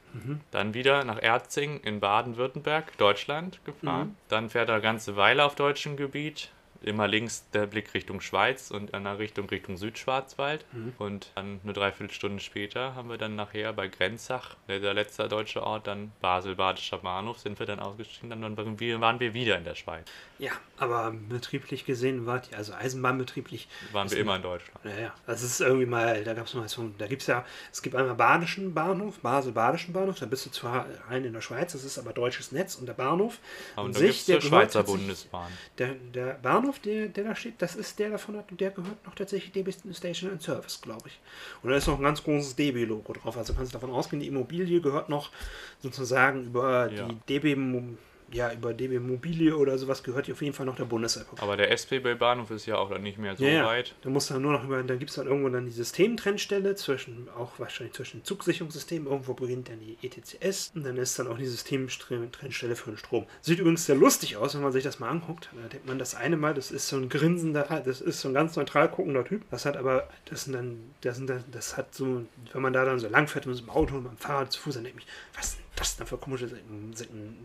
Dann 0.51 0.75
wieder 0.75 1.05
nach 1.05 1.23
Erzing 1.23 1.81
in 1.81 2.01
Baden-Württemberg, 2.01 2.97
Deutschland 2.99 3.61
gefahren. 3.65 4.17
Dann 4.29 4.49
fährt 4.51 4.69
er 4.69 4.75
eine 4.77 4.83
ganze 4.83 5.17
Weile 5.17 5.45
auf 5.45 5.55
deutschem 5.55 5.97
Gebiet. 5.97 6.51
Immer 6.83 7.09
links 7.09 7.45
der 7.53 7.66
Blick 7.66 7.95
Richtung 7.95 8.21
Schweiz 8.21 8.71
und 8.71 8.90
in 8.90 9.05
der 9.05 9.18
Richtung 9.18 9.49
Richtung 9.49 9.77
Südschwarzwald. 9.77 10.64
Und 10.99 11.31
dann 11.35 11.61
eine 11.62 11.73
Dreiviertelstunde 11.73 12.42
später 12.42 12.95
haben 12.95 13.09
wir 13.09 13.18
dann 13.18 13.37
nachher 13.37 13.73
bei 13.73 13.88
Grenzach, 13.88 14.57
der, 14.68 14.81
der 14.81 14.95
letzte 14.95 15.29
deutsche 15.29 15.62
Ort, 15.62 15.87
dann 15.87 16.12
Basel-Badischer 16.21 16.99
Bahnhof, 16.99 17.38
sind 17.38 17.59
wir 17.59 17.66
dann 17.66 17.81
ausgestiegen. 17.81 18.31
Dann 18.31 18.57
waren 18.57 18.81
wir, 18.81 19.01
waren 19.01 19.21
wir 19.21 19.35
wieder 19.35 19.59
in 19.59 19.64
der 19.64 19.75
Schweiz. 19.75 20.07
Ja, 20.38 20.53
aber 20.77 21.14
betrieblich 21.29 21.85
gesehen 21.85 22.27
wart 22.27 22.51
ihr, 22.51 22.59
also 22.59 22.73
Eisenbahnbetrieblich, 22.73 23.68
Waren 23.92 24.11
wir 24.11 24.18
immer 24.18 24.37
in 24.37 24.42
Deutschland. 24.42 24.85
naja, 24.85 25.14
das 25.27 25.42
ist 25.42 25.61
irgendwie 25.61 25.87
mal, 25.87 26.25
da 26.25 26.35
gab 26.35 26.47
es 26.47 26.55
mal 26.55 26.68
so, 26.68 26.90
da 26.99 27.07
gibt 27.07 27.23
es 27.23 27.29
ja, 27.29 27.45
es 27.71 27.81
gibt 27.83 27.95
einmal 27.95 28.16
Badischen 28.16 28.75
Bahnhof, 28.75 29.21
Basel-Badischen 29.21 29.92
Bahnhof, 29.92 30.18
da 30.18 30.27
bist 30.27 30.47
du 30.47 30.51
zwar 30.51 30.87
rein 31.09 31.25
in 31.25 31.33
der 31.33 31.42
Schweiz, 31.42 31.73
das 31.73 31.85
ist 31.85 31.99
aber 31.99 32.12
deutsches 32.12 32.51
Netz 32.51 32.75
und 32.75 32.87
der 32.87 32.95
Bahnhof. 32.95 33.38
Und 33.77 33.87
an 33.87 33.92
sich, 33.95 34.27
der 34.27 34.40
Schweizer 34.40 34.83
Bundesbahn. 34.83 35.53
Der, 35.79 35.95
der 35.95 36.35
Bahnhof, 36.35 36.71
der, 36.78 37.08
der 37.08 37.24
da 37.24 37.35
steht, 37.35 37.54
das 37.61 37.74
ist 37.76 37.98
der 37.98 38.11
davon, 38.11 38.37
hat- 38.37 38.46
der 38.58 38.70
gehört 38.70 39.04
noch 39.06 39.14
tatsächlich 39.14 39.52
DB 39.52 39.72
Station 39.92 40.30
and 40.32 40.42
Service, 40.42 40.80
glaube 40.80 41.08
ich. 41.08 41.18
Und 41.62 41.70
da 41.70 41.76
ist 41.76 41.87
noch 41.87 41.96
ein 41.98 42.02
ganz 42.02 42.22
großes 42.22 42.56
DB-Logo 42.56 43.12
drauf. 43.12 43.37
Also 43.37 43.54
kannst 43.54 43.72
du 43.72 43.78
davon 43.78 43.90
ausgehen, 43.90 44.20
die 44.20 44.28
Immobilie 44.28 44.80
gehört 44.80 45.08
noch 45.08 45.30
sozusagen 45.80 46.46
über 46.46 46.90
Ja. 46.90 47.08
die 47.08 47.16
DB, 47.28 47.56
ja, 48.33 48.53
über 48.53 48.73
DB 48.75 48.99
Mobilie 48.99 49.57
oder 49.57 49.79
sowas 49.79 50.03
gehört 50.03 50.27
die 50.27 50.33
auf 50.33 50.42
jeden 50.42 50.55
Fall 50.55 50.66
noch 50.66 50.77
der 50.77 50.85
Bundesrepublik. 50.85 51.42
Aber 51.42 51.57
der 51.57 51.71
SBB-Bahnhof 51.71 52.51
ist 52.51 52.66
ja 52.66 52.77
auch 52.77 52.90
dann 52.90 53.03
nicht 53.03 53.18
mehr 53.18 53.37
so 53.37 53.45
Ja, 53.45 53.51
ja. 53.51 53.66
weit. 53.66 53.95
Da 54.03 54.11
musst 54.11 54.31
du 54.31 54.35
dann 54.35 54.42
nur 54.42 54.53
noch 54.53 54.64
über, 54.64 54.83
da 54.83 54.97
gibt 54.97 55.11
es 55.11 55.16
dann 55.16 55.27
irgendwo 55.27 55.49
dann 55.49 55.66
die 55.66 55.73
Systemtrennstelle 55.73 56.75
zwischen, 56.77 57.29
auch 57.37 57.59
wahrscheinlich 57.59 57.95
zwischen 57.95 58.25
Zugsicherungssystemen, 58.25 59.07
irgendwo 59.11 59.35
beginnt 59.35 59.68
dann 59.68 59.81
die 59.81 59.97
ETCS 60.03 60.73
und 60.75 60.85
dann 60.85 60.97
ist 60.97 61.18
dann 61.18 61.27
auch 61.27 61.38
die 61.38 61.47
Systemtrennstelle 61.47 62.77
für 62.77 62.90
den 62.90 62.97
Strom. 62.99 63.27
Sieht 63.40 63.59
übrigens 63.59 63.87
sehr 63.87 63.97
lustig 63.97 64.37
aus, 64.37 64.55
wenn 64.55 64.62
man 64.62 64.73
sich 64.73 64.85
das 64.85 64.99
mal 64.99 65.09
anguckt. 65.09 65.51
Da 65.61 65.68
denkt 65.68 65.87
man 65.87 65.99
das 65.99 66.14
eine 66.14 66.37
Mal, 66.37 66.55
das 66.55 66.71
ist 66.71 66.88
so 66.88 66.97
ein 66.97 67.09
grinsender, 67.09 67.83
das 67.85 68.01
ist 68.01 68.21
so 68.21 68.29
ein 68.29 68.35
ganz 68.35 68.57
neutral 68.57 68.88
guckender 68.88 69.25
Typ. 69.25 69.42
Das 69.51 69.64
hat 69.66 69.77
aber, 69.77 70.09
das 70.27 70.45
sind 70.45 70.55
dann, 70.55 70.79
das 71.03 71.16
sind 71.16 71.29
dann, 71.29 71.45
das 71.51 71.77
hat 71.77 71.95
so, 71.95 72.25
wenn 72.53 72.62
man 72.62 72.73
da 72.73 72.85
dann 72.85 72.99
so 72.99 73.09
lang 73.09 73.29
fährt 73.29 73.47
mit 73.47 73.59
einem 73.59 73.71
Auto 73.71 73.97
und 73.97 74.05
mit 74.05 74.12
dem 74.12 74.18
Fahrrad 74.18 74.53
zu 74.53 74.61
Fuß, 74.61 74.75
dann 74.75 74.85
denkt 74.85 74.97
mich, 74.97 75.07
was 75.37 75.57
ist 75.90 76.01
denn 76.01 76.07
für 76.07 76.18
komische 76.18 76.51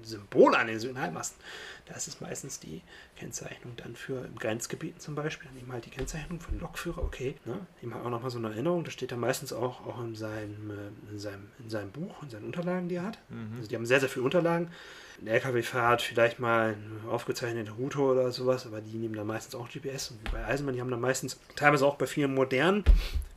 Symbole 0.03 0.57
an 0.57 0.67
den 0.67 0.79
Signalmasten? 0.79 1.41
Das 1.85 2.07
ist 2.07 2.21
meistens 2.21 2.59
die 2.59 2.81
Kennzeichnung 3.15 3.73
dann 3.77 3.95
für 3.95 4.25
im 4.25 4.35
Grenzgebieten 4.35 4.99
zum 4.99 5.15
Beispiel, 5.15 5.49
dann 5.49 5.59
eben 5.59 5.71
halt 5.71 5.85
die 5.85 5.89
Kennzeichnung 5.89 6.39
von 6.39 6.59
Lokführer, 6.59 7.03
okay. 7.03 7.35
Ne? 7.45 7.59
Ihm 7.81 7.93
hat 7.93 8.03
auch 8.03 8.09
nochmal 8.09 8.29
so 8.31 8.37
eine 8.37 8.49
Erinnerung, 8.49 8.83
das 8.83 8.93
steht 8.93 9.11
da 9.11 9.17
meistens 9.17 9.53
auch, 9.53 9.85
auch 9.85 10.01
in, 10.01 10.15
seinem, 10.15 10.69
äh, 10.69 11.11
in, 11.11 11.19
seinem, 11.19 11.47
in 11.59 11.69
seinem 11.69 11.91
Buch, 11.91 12.23
in 12.23 12.29
seinen 12.29 12.45
Unterlagen, 12.45 12.89
die 12.89 12.95
er 12.95 13.03
hat. 13.03 13.19
Also 13.57 13.69
die 13.69 13.75
haben 13.75 13.85
sehr, 13.85 13.99
sehr 13.99 14.09
viele 14.09 14.25
Unterlagen. 14.25 14.69
Eine 15.19 15.31
LKW-Fahrt 15.31 16.01
vielleicht 16.01 16.39
mal 16.39 16.75
eine 16.75 17.11
aufgezeichnete 17.11 17.71
Route 17.71 17.99
oder 17.99 18.31
sowas, 18.31 18.67
aber 18.67 18.81
die 18.81 18.97
nehmen 18.97 19.15
dann 19.15 19.25
meistens 19.25 19.55
auch 19.55 19.67
GPS. 19.69 20.11
Und 20.11 20.19
wie 20.23 20.31
bei 20.31 20.45
Eisenbahn, 20.45 20.75
die 20.75 20.81
haben 20.81 20.91
dann 20.91 21.01
meistens, 21.01 21.39
teilweise 21.55 21.85
auch 21.85 21.95
bei 21.95 22.05
vielen 22.05 22.35
modernen, 22.35 22.83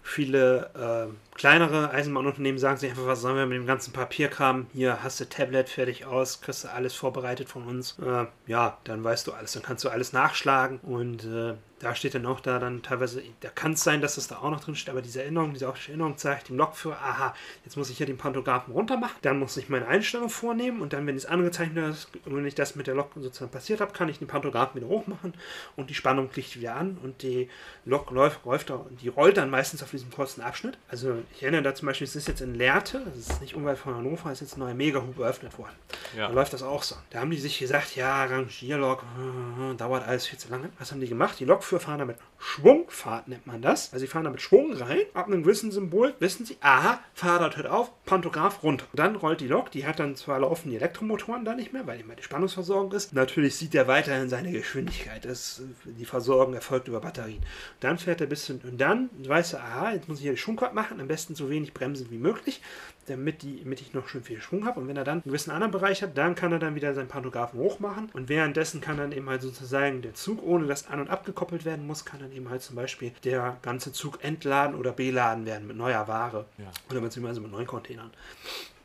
viele 0.03 0.71
äh, 1.11 1.37
kleinere 1.37 1.91
Eisenbahnunternehmen 1.91 2.59
sagen 2.59 2.77
sich 2.77 2.91
einfach, 2.91 3.07
was 3.07 3.21
sollen 3.21 3.37
wir 3.37 3.47
mit 3.47 3.57
dem 3.57 3.67
ganzen 3.67 3.93
Papierkram? 3.93 4.67
Hier 4.73 5.03
hast 5.03 5.21
du 5.21 5.29
Tablet 5.29 5.69
fertig 5.69 6.05
aus, 6.05 6.41
kriegst 6.41 6.65
du 6.65 6.69
alles 6.69 6.95
vorbereitet 6.95 7.49
von 7.49 7.67
uns. 7.67 7.99
Äh, 7.99 8.27
ja, 8.47 8.79
dann 8.85 9.05
weißt 9.05 9.27
du 9.27 9.33
alles, 9.33 9.53
dann 9.53 9.63
kannst 9.63 9.85
du 9.85 9.89
alles 9.89 10.13
nachschlagen 10.13 10.79
und 10.83 11.25
äh, 11.25 11.55
da 11.81 11.95
steht 11.95 12.15
dann 12.15 12.27
auch 12.27 12.41
da 12.41 12.59
dann 12.59 12.83
teilweise, 12.83 13.23
da 13.41 13.49
kann 13.49 13.73
es 13.73 13.83
sein, 13.83 14.03
dass 14.03 14.15
das 14.15 14.29
da 14.29 14.37
auch 14.37 14.51
noch 14.51 14.61
drin 14.61 14.77
steht, 14.77 14.91
aber 14.91 15.01
diese 15.01 15.23
Erinnerung, 15.23 15.55
diese 15.55 15.67
optische 15.67 15.89
Erinnerung 15.89 16.19
zeigt 16.19 16.51
dem 16.51 16.59
Lokführer, 16.59 16.99
aha, 17.03 17.35
jetzt 17.65 17.77
muss 17.77 17.89
ich 17.89 17.97
hier 17.97 18.07
den 18.07 18.19
Pantographen 18.19 18.73
runter 18.73 18.99
machen, 18.99 19.17
dann 19.23 19.39
muss 19.39 19.57
ich 19.57 19.71
meine 19.71 19.89
Einstellung 19.89 20.29
vornehmen 20.29 20.83
und 20.83 20.93
dann, 20.93 21.07
wenn 21.07 21.17
es 21.17 21.25
angezeichnet 21.25 21.91
ist, 21.91 22.09
wenn 22.27 22.45
ich 22.47 22.55
das 22.55 22.77
mit 22.77 22.87
der 22.87 22.95
Lok 22.95 23.13
sozusagen 23.17 23.51
passiert 23.51 23.81
habe, 23.81 23.93
kann 23.93 24.11
ich 24.11 24.19
den 24.19 24.29
Pantographen 24.29 24.81
wieder 24.81 24.91
hochmachen 24.91 25.33
und 25.77 25.89
die 25.89 25.95
Spannung 25.95 26.31
kriegt 26.31 26.55
wieder 26.55 26.77
an 26.77 26.99
und 27.03 27.23
die 27.23 27.49
Lok 27.87 28.11
läuft, 28.11 28.45
läuft 28.45 28.69
da, 28.69 28.85
die 29.01 29.09
rollt 29.09 29.39
dann 29.39 29.49
meistens 29.49 29.83
auf 29.83 29.91
diesem 29.91 30.11
kurzen 30.11 30.43
Abschnitt. 30.43 30.77
Also 30.89 31.15
ich 31.35 31.43
erinnere 31.43 31.63
da 31.63 31.75
zum 31.75 31.87
Beispiel, 31.87 32.07
es 32.07 32.15
ist 32.15 32.29
jetzt 32.29 32.43
in 32.43 32.55
Lehrte, 32.55 33.01
das 33.07 33.17
ist 33.17 33.41
nicht 33.41 33.55
unweit 33.55 33.79
von 33.79 33.95
Hannover, 33.95 34.31
ist 34.31 34.41
jetzt 34.41 34.59
ein 34.59 34.61
neuer 34.61 34.75
Megahub 34.75 35.19
eröffnet 35.19 35.57
worden. 35.57 35.75
Ja. 36.15 36.29
Da 36.29 36.35
läuft 36.35 36.53
das 36.53 36.63
auch 36.63 36.83
so. 36.83 36.97
Da 37.09 37.21
haben 37.21 37.31
die 37.31 37.39
sich 37.39 37.59
gesagt, 37.59 37.97
ja, 37.97 38.25
Rangierlok, 38.25 39.03
äh, 39.03 39.75
dauert 39.77 40.07
alles 40.07 40.27
viel 40.27 40.39
zu 40.39 40.51
lange. 40.51 40.69
Was 40.79 40.91
haben 40.93 41.01
die 41.01 41.09
gemacht? 41.09 41.41
Die 41.41 41.47
Lokführer 41.47 41.70
fahren 41.79 41.99
damit 42.01 42.19
Schwungfahrt, 42.43 43.29
nennt 43.29 43.47
man 43.47 43.61
das. 43.61 43.93
Also 43.93 44.05
sie 44.05 44.11
fahren 44.11 44.25
damit 44.25 44.41
Schwung 44.41 44.73
rein, 44.73 45.01
ab 45.13 45.27
einem 45.27 45.43
gewissen 45.43 45.71
Symbol 45.71 46.15
wissen 46.21 46.47
sie, 46.47 46.57
aha, 46.61 46.99
Fahrrad 47.15 47.57
hört 47.57 47.67
auf, 47.67 47.93
Pantograph 48.07 48.63
runter. 48.63 48.87
Dann 48.95 49.15
rollt 49.15 49.41
die 49.41 49.47
Lok, 49.47 49.71
die 49.71 49.87
hat 49.87 50.01
dann 50.01 50.17
zwar 50.17 50.41
laufen 50.41 50.71
die 50.71 50.77
Elektromotoren 50.77 51.45
da 51.45 51.55
nicht 51.55 51.73
mehr, 51.73 51.87
weil 51.87 52.01
immer 52.01 52.15
die 52.15 52.23
Spannungsversorgung 52.23 52.93
ist. 52.93 53.13
Natürlich 53.13 53.57
sieht 53.57 53.75
er 53.75 53.87
weiterhin 53.87 54.31
seine 54.31 54.53
Geschwindigkeit. 54.53 55.25
Das, 55.27 55.63
die 55.85 56.05
Versorgung 56.07 56.55
erfolgt 56.55 56.89
über 56.89 57.01
Batterien. 57.01 57.43
Dann 57.81 57.99
fährt 57.99 58.23
er 58.23 58.27
bis 58.27 58.47
hin, 58.47 58.61
und 58.65 58.81
dann 58.81 59.11
weißt 59.23 59.53
du, 59.53 59.57
aha, 59.59 59.93
jetzt 59.93 60.09
muss 60.09 60.19
ich 60.19 60.23
hier 60.25 60.33
die 60.33 60.39
Schwungfahrt 60.39 60.75
machen, 60.75 60.99
am 60.99 61.09
besten 61.09 61.35
so 61.35 61.51
wenig 61.51 61.75
bremsen 61.75 62.11
wie 62.11 62.19
möglich, 62.19 62.63
damit, 63.07 63.43
die, 63.43 63.63
damit 63.63 63.81
ich 63.81 63.93
noch 63.93 64.09
schön 64.09 64.23
viel 64.23 64.41
Schwung 64.41 64.65
habe. 64.65 64.81
Und 64.81 64.89
wenn 64.89 64.97
er 64.97 65.05
dann 65.05 65.19
einen 65.19 65.25
gewissen 65.25 65.51
anderen 65.51 65.73
Bereich 65.73 66.03
hat, 66.03 66.17
dann 66.17 66.35
kann 66.35 66.53
er 66.53 66.59
dann 66.59 66.75
wieder 66.75 66.95
seinen 66.95 67.09
Pantographen 67.09 67.61
hochmachen. 67.61 68.09
Und 68.13 68.29
währenddessen 68.29 68.81
kann 68.81 68.97
dann 68.97 69.13
eben 69.13 69.29
halt 69.29 69.43
sozusagen 69.43 70.01
der 70.01 70.15
Zug, 70.15 70.43
ohne 70.43 70.67
dass 70.67 70.89
an- 70.89 71.01
und 71.01 71.11
abgekoppelt 71.11 71.65
werden 71.65 71.87
muss, 71.87 72.05
kann 72.05 72.21
dann 72.21 72.30
eben 72.33 72.49
halt 72.49 72.63
zum 72.63 72.77
Beispiel 72.77 73.13
der 73.25 73.59
ganze 73.63 73.93
Zug 73.93 74.23
entladen 74.25 74.77
oder 74.77 74.93
beladen 74.93 75.47
werden 75.47 75.67
mit 75.67 75.77
neuer 75.77 76.07
Ware. 76.09 76.47
Ja. 76.59 76.71
Oder 76.91 77.01
beziehungsweise 77.01 77.41
mit 77.41 77.51
neuen 77.51 77.67
Containern. 77.67 78.11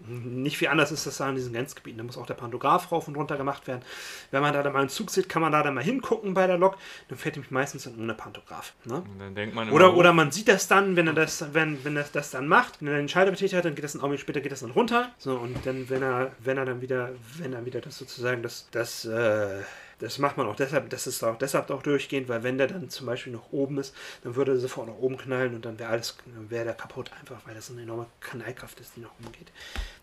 Nicht 0.08 0.58
viel 0.58 0.67
anders 0.67 0.91
ist 0.91 1.08
das 1.08 1.17
da 1.17 1.29
in 1.29 1.36
diesen 1.36 1.53
Grenzgebieten. 1.53 1.97
Da 1.97 2.03
muss 2.03 2.17
auch 2.17 2.25
der 2.25 2.34
Pantograph 2.34 2.91
rauf 2.91 3.08
und 3.08 3.15
runter 3.15 3.38
gemacht 3.38 3.65
werden. 3.65 3.81
Wenn 4.29 4.41
man 4.41 4.53
da 4.53 4.62
dann 4.62 4.73
mal 4.73 4.79
einen 4.79 4.89
Zug 4.89 5.10
sieht, 5.10 5.29
kann 5.29 5.41
man 5.41 5.53
da 5.53 5.63
dann 5.63 5.73
mal 5.73 5.84
hingucken 5.84 6.34
bei 6.34 6.47
der 6.47 6.58
Lok. 6.58 6.77
Dann 7.08 7.17
fährt 7.17 7.36
nämlich 7.36 7.49
meistens 7.49 7.86
dann 7.86 7.97
ohne 7.97 8.13
Pantograph. 8.13 8.73
Ne? 8.84 8.95
Und 8.95 9.19
dann 9.19 9.34
denkt 9.34 9.55
man 9.55 9.69
Oder, 9.69 9.95
oder 9.95 10.12
man 10.12 10.31
sieht 10.31 10.49
das 10.49 10.67
dann, 10.67 10.95
wenn 10.97 11.08
er 11.08 11.13
das, 11.13 11.53
wenn, 11.53 11.84
wenn 11.86 11.95
er 11.95 12.05
das 12.12 12.31
dann 12.31 12.47
macht, 12.47 12.81
wenn 12.81 12.89
er 12.89 12.97
den 12.97 13.08
Schalter 13.08 13.31
betätigt 13.31 13.55
hat, 13.55 13.63
dann 13.63 13.75
geht 13.75 13.86
das 13.86 13.93
dann 13.93 14.01
Augenblick 14.01 14.21
später 14.21 14.41
geht 14.41 14.51
das 14.51 14.60
dann 14.60 14.71
runter. 14.71 15.12
So, 15.17 15.38
und 15.38 15.65
dann, 15.65 15.89
wenn 15.89 16.03
er, 16.03 16.31
wenn 16.39 16.58
er 16.58 16.65
dann 16.65 16.81
wieder, 16.81 17.12
wenn 17.38 17.53
er 17.53 17.65
wieder 17.65 17.79
das 17.79 17.97
sozusagen, 17.97 18.43
das, 18.43 18.67
das, 18.71 19.05
äh, 19.05 19.62
das 19.99 20.19
macht 20.19 20.38
man 20.38 20.47
auch 20.47 20.55
deshalb, 20.55 20.89
das 20.89 21.08
ist 21.08 21.23
auch 21.23 21.38
deshalb 21.38 21.69
auch 21.71 21.81
durchgehend, 21.81 22.27
weil 22.29 22.43
wenn 22.43 22.58
der 22.58 22.67
dann 22.67 22.89
zum 22.89 23.05
Beispiel 23.05 23.34
noch 23.34 23.51
oben 23.51 23.77
ist, 23.77 23.95
dann 24.23 24.36
würde 24.36 24.53
er 24.53 24.58
sofort 24.58 24.88
nach 24.88 24.97
oben 24.97 25.17
knallen 25.17 25.55
und 25.55 25.65
dann 25.65 25.79
wäre 25.79 25.89
alles, 25.89 26.17
wäre 26.49 26.65
der 26.65 26.73
kaputt 26.73 27.12
einfach, 27.19 27.38
weil 27.45 27.55
das 27.55 27.71
eine 27.71 27.84
enorme 27.84 28.08
Knallkraft 28.21 28.79
ist, 28.79 28.95
die 28.95 29.01
nach 29.01 29.12
oben 29.19 29.31
geht. 29.31 29.51